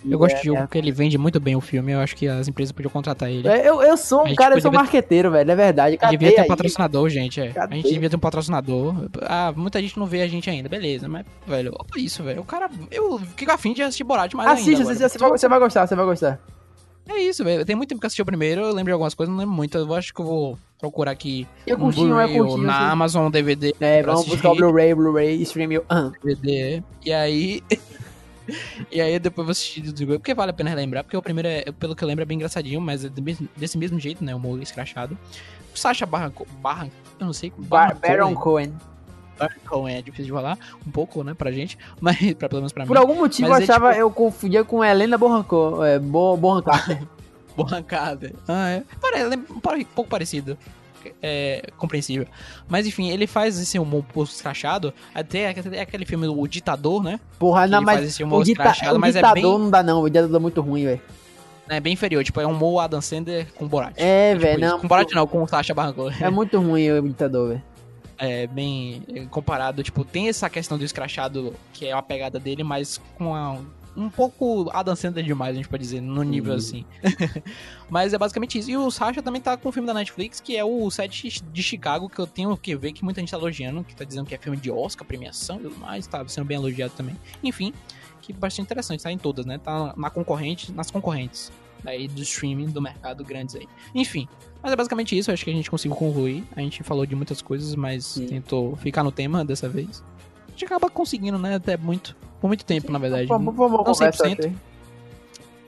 Eu 0.09 0.17
gosto 0.19 0.33
É, 0.33 0.37
de 0.37 0.41
Diogo 0.43 0.61
porque 0.61 0.77
ele 0.77 0.91
vende 0.91 1.17
muito 1.17 1.39
bem 1.39 1.55
o 1.55 1.61
filme. 1.61 1.91
Eu 1.91 1.99
acho 1.99 2.15
que 2.15 2.27
as 2.27 2.47
empresas 2.47 2.71
podiam 2.71 2.91
contratar 2.91 3.29
ele. 3.29 3.47
é, 3.47 3.67
eu, 3.67 3.81
eu 3.81 3.95
sou 3.95 4.25
um 4.27 4.35
cara, 4.35 4.55
eu 4.55 4.61
sou 4.61 4.69
podia- 4.69 4.83
marqueteiro, 4.83 5.31
velho, 5.31 5.49
é 5.51 5.55
verdade. 5.55 5.87
A 5.87 5.91
gente 5.91 5.99
Cadê 6.01 6.17
devia 6.17 6.35
ter 6.35 6.41
um 6.41 6.47
patrocinador, 6.47 7.09
gente. 7.09 7.39
É. 7.41 7.53
A 7.55 7.73
gente 7.75 7.89
devia 7.93 8.09
ter 8.09 8.15
um 8.15 8.19
patrocinador. 8.19 8.95
Ah, 9.21 9.53
muita 9.55 9.81
gente 9.81 9.97
não 9.97 10.05
vê 10.05 10.21
a 10.21 10.27
gente 10.27 10.49
ainda, 10.49 10.67
beleza. 10.67 11.07
Mas, 11.07 11.25
velho, 11.47 11.73
olha 11.77 12.01
isso, 12.01 12.21
velho. 12.23 12.41
O 12.41 12.45
cara. 12.45 12.69
Eu 12.91 13.19
fico 13.37 13.51
afim 13.51 13.73
de 13.73 13.81
assistir 13.81 14.03
Borat 14.03 14.33
mais 14.33 14.49
Assiste, 14.51 14.69
ainda. 14.81 14.91
assiste, 14.91 15.09
você 15.11 15.17
vai, 15.17 15.29
você 15.31 15.47
vai 15.47 15.59
gostar, 15.59 15.87
você 15.87 15.95
vai 15.95 16.05
gostar. 16.05 16.39
É 17.09 17.17
isso, 17.21 17.43
velho. 17.43 17.65
Tem 17.65 17.75
muito 17.75 17.89
tempo 17.89 17.99
que 17.99 18.05
eu 18.05 18.07
assisti 18.07 18.21
o 18.21 18.25
primeiro. 18.25 18.61
Eu 18.61 18.67
lembro 18.69 18.85
de 18.85 18.91
algumas 18.93 19.13
coisas, 19.13 19.29
não 19.33 19.39
lembro 19.39 19.53
muito. 19.53 19.77
Eu 19.77 19.93
acho 19.93 20.13
que 20.13 20.21
eu 20.21 20.25
vou 20.25 20.57
procurar 20.79 21.11
aqui. 21.11 21.45
E 21.67 21.71
é 21.71 21.75
um 21.75 21.79
curtinho, 21.79 22.17
é 22.17 22.27
curtinho. 22.29 22.57
Na 22.65 22.77
assim. 22.77 22.91
Amazon 22.93 23.29
DVD. 23.29 23.75
É, 23.79 24.01
vamos 24.01 24.21
assistir. 24.21 24.35
buscar 24.37 24.51
o 24.51 24.55
Blu-ray, 24.55 24.95
Blu-ray, 24.95 25.41
stream 25.41 25.71
eu. 25.73 25.83
Ah, 25.89 26.11
DVD. 26.23 26.81
E 27.05 27.11
aí. 27.11 27.61
e 28.91 28.99
aí 29.01 29.17
depois 29.19 29.39
eu 29.43 29.45
vou 29.45 29.51
assistir 29.51 29.81
do 29.81 29.93
Diogo. 29.93 30.13
Porque 30.19 30.33
vale 30.33 30.51
a 30.51 30.53
pena 30.53 30.69
relembrar. 30.69 31.03
Porque 31.03 31.15
o 31.17 31.21
primeiro, 31.21 31.47
é, 31.47 31.71
pelo 31.71 31.95
que 31.95 32.03
eu 32.03 32.07
lembro, 32.07 32.21
é 32.23 32.25
bem 32.25 32.35
engraçadinho, 32.35 32.79
mas 32.81 33.05
é 33.05 33.09
desse 33.55 33.77
mesmo 33.77 33.99
jeito, 33.99 34.23
né? 34.23 34.33
O 34.33 34.37
humor 34.37 34.61
escrachado. 34.61 35.17
O 35.73 35.77
Sacha 35.77 36.05
Barra. 36.05 36.31
Barra 36.61 36.89
eu 37.19 37.25
não 37.25 37.33
sei. 37.33 37.51
Bar 37.57 37.97
Baron 37.99 38.33
Cohen. 38.35 38.73
Baron 39.39 39.53
Cohen 39.65 39.95
é 39.95 40.01
difícil 40.01 40.25
de 40.25 40.31
falar. 40.31 40.57
Um 40.85 40.91
pouco, 40.91 41.23
né, 41.23 41.33
pra 41.33 41.51
gente. 41.51 41.77
Mas, 42.01 42.17
pra, 42.35 42.49
pelo 42.49 42.61
menos 42.61 42.73
pra 42.73 42.85
Por 42.85 42.93
mim. 42.95 42.99
algum 42.99 43.15
motivo 43.15 43.49
Mas 43.49 43.59
eu 43.59 43.61
é, 43.61 43.63
achava, 43.69 43.89
tipo- 43.89 44.01
eu 44.01 44.11
confundia 44.11 44.63
com 44.63 44.83
Helena 44.83 45.17
Bonham 45.17 45.83
é, 45.83 45.99
Bo- 45.99 46.37
Bonham 46.37 46.61
Carter. 46.61 47.01
Ah, 48.47 48.69
é. 48.71 48.83
Parece, 48.99 49.35
um 49.35 49.59
pouco 49.85 50.09
parecido. 50.09 50.57
É 51.21 51.63
compreensível. 51.77 52.25
Mas 52.67 52.85
enfim, 52.87 53.09
ele 53.09 53.25
faz 53.27 53.59
esse 53.59 53.77
humor 53.79 53.99
um 53.99 54.03
pouco 54.03 54.29
escrachado. 54.31 54.93
Até 55.13 55.49
aquele- 55.49 55.79
aquele 55.79 56.05
filme 56.05 56.27
O 56.27 56.47
Ditador, 56.47 57.03
né? 57.03 57.19
Porra, 57.39 57.67
não, 57.67 57.79
ele 57.79 57.85
mas 57.85 57.95
faz 57.97 58.07
esse 58.09 58.23
humor 58.23 58.41
o, 58.41 58.43
dita 58.43 58.61
escrachado, 58.63 58.97
o 58.97 58.99
mas 58.99 59.15
é 59.15 59.19
ditador 59.19 59.41
bem- 59.53 59.59
não 59.63 59.69
dá 59.69 59.83
não, 59.83 60.01
o 60.01 60.09
ditador 60.09 60.35
é 60.35 60.39
muito 60.39 60.61
ruim, 60.61 60.85
velho. 60.85 61.01
É 61.69 61.79
bem 61.79 61.93
inferior. 61.93 62.23
Tipo, 62.23 62.41
é 62.41 62.47
um 62.47 62.51
humor 62.51 62.79
Adam 62.81 62.99
Sandler 63.01 63.47
com 63.53 63.67
Borat. 63.67 63.93
É, 63.97 64.31
Tipo 64.33 64.41
velho, 64.45 64.59
isso. 64.61 64.69
não. 64.71 64.79
Com 64.79 64.87
Borat 64.87 65.11
não, 65.13 65.25
com 65.27 65.43
o 65.43 65.47
Sacha 65.47 65.73
Baron 65.73 65.93
Cohen. 65.93 66.15
É 66.21 66.29
muito 66.29 66.59
ruim 66.59 66.91
o 66.91 67.01
ditador, 67.07 67.49
velho. 67.49 67.63
É 68.17 68.47
bem 68.47 69.01
é, 69.13 69.25
comparado. 69.25 69.81
Tipo, 69.81 70.03
tem 70.03 70.27
essa 70.27 70.49
questão 70.49 70.77
do 70.77 70.83
escrachado, 70.83 71.53
que 71.71 71.87
é 71.87 71.93
a 71.93 72.01
pegada 72.01 72.39
dele, 72.39 72.63
mas 72.63 72.99
com 73.17 73.33
a- 73.33 73.57
um 73.95 74.09
pouco 74.09 74.69
Adam 74.73 74.95
Sandler 74.95 75.23
demais, 75.25 75.53
a 75.53 75.55
gente 75.55 75.67
pode 75.69 75.83
dizer, 75.83 76.01
no 76.01 76.23
nível 76.23 76.51
Uhum. 76.53 76.57
assim. 76.57 76.85
mas 77.89 78.13
é 78.13 78.17
basicamente 78.17 78.57
isso. 78.57 78.69
E 78.71 78.77
o 78.77 78.89
Sacha 78.89 79.21
também 79.21 79.41
tá 79.41 79.55
com 79.57 79.69
um 79.69 79.71
filme 79.71 79.87
da 79.87 79.93
Netflix, 79.93 80.39
que 80.39 80.55
é 80.57 80.63
o 80.63 80.89
Set 80.89 81.41
de 81.51 81.63
Chicago, 81.63 82.09
que 82.09 82.19
eu 82.19 82.27
tenho 82.27 82.55
que 82.57 82.75
ver 82.75 82.91
que 82.93 83.03
muita 83.03 83.19
gente 83.19 83.31
tá 83.31 83.37
elogiando, 83.37 83.83
que 83.83 83.95
tá 83.95 84.03
dizendo 84.03 84.25
que 84.25 84.35
é 84.35 84.37
filme 84.37 84.57
de 84.57 84.71
Oscar, 84.71 85.05
premiação 85.07 85.57
e 85.57 85.63
tudo 85.63 85.77
mais, 85.77 86.07
tá 86.07 86.27
sendo 86.27 86.45
bem 86.45 86.57
elogiado 86.57 86.93
também. 86.95 87.15
Enfim, 87.43 87.73
que 88.21 88.33
bastante 88.33 88.65
interessante, 88.65 89.03
tá 89.03 89.11
em 89.11 89.17
todas, 89.17 89.45
né? 89.45 89.57
Tá 89.57 89.93
na 89.97 90.09
concorrente, 90.09 90.71
nas 90.71 90.89
concorrentes 90.89 91.51
aí 91.85 92.07
do 92.07 92.21
streaming 92.21 92.67
do 92.69 92.81
mercado 92.81 93.25
grandes 93.25 93.55
aí. 93.55 93.67
Enfim, 93.93 94.25
mas 94.61 94.71
é 94.71 94.75
basicamente 94.77 95.17
isso, 95.17 95.29
acho 95.31 95.43
que 95.43 95.51
a 95.51 95.53
gente 95.53 95.69
conseguiu 95.69 95.97
concluir. 95.97 96.41
A 96.55 96.61
gente 96.61 96.81
falou 96.81 97.05
de 97.05 97.13
muitas 97.13 97.41
coisas, 97.41 97.75
mas 97.75 98.05
Sim. 98.05 98.25
tentou 98.25 98.77
ficar 98.77 99.03
no 99.03 99.11
tema 99.11 99.43
dessa 99.43 99.67
vez. 99.67 100.01
A 100.53 100.55
gente 100.55 100.65
acaba 100.65 100.87
conseguindo, 100.87 101.39
né? 101.39 101.55
Até 101.55 101.75
muito, 101.75 102.15
por 102.39 102.47
muito 102.47 102.63
tempo, 102.63 102.91
na 102.91 102.99
verdade. 102.99 103.31
Uma 103.31 103.51
boa 103.51 103.69
Não 103.69 103.83
conversa 103.83 104.23
100%. 104.23 104.33
até. 104.33 104.51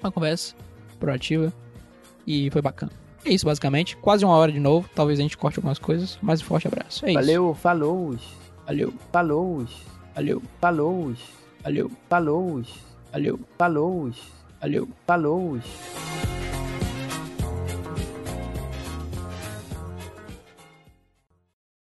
Uma 0.01 0.11
conversa 0.11 0.55
proativa 0.99 1.51
e 2.27 2.51
foi 2.51 2.61
bacana. 2.61 2.91
É 3.25 3.33
isso, 3.33 3.45
basicamente. 3.45 3.97
Quase 3.97 4.23
uma 4.23 4.35
hora 4.35 4.51
de 4.51 4.59
novo. 4.59 4.87
Talvez 4.93 5.17
a 5.19 5.23
gente 5.23 5.35
corte 5.35 5.57
algumas 5.57 5.79
coisas, 5.79 6.19
mas 6.21 6.41
um 6.41 6.45
forte 6.45 6.67
abraço. 6.67 7.03
É 7.03 7.09
isso. 7.09 7.19
Valeu, 7.19 7.55
falou, 7.55 8.15
Valeu, 8.67 8.93
falou, 9.11 9.65
valeu, 10.13 10.41
falou, 10.61 11.13
valeu, 11.63 11.91
falou, 12.07 12.63
valeu, 13.11 13.39
falou, 13.57 14.11
valeu. 14.61 14.87
falou. 15.07 15.59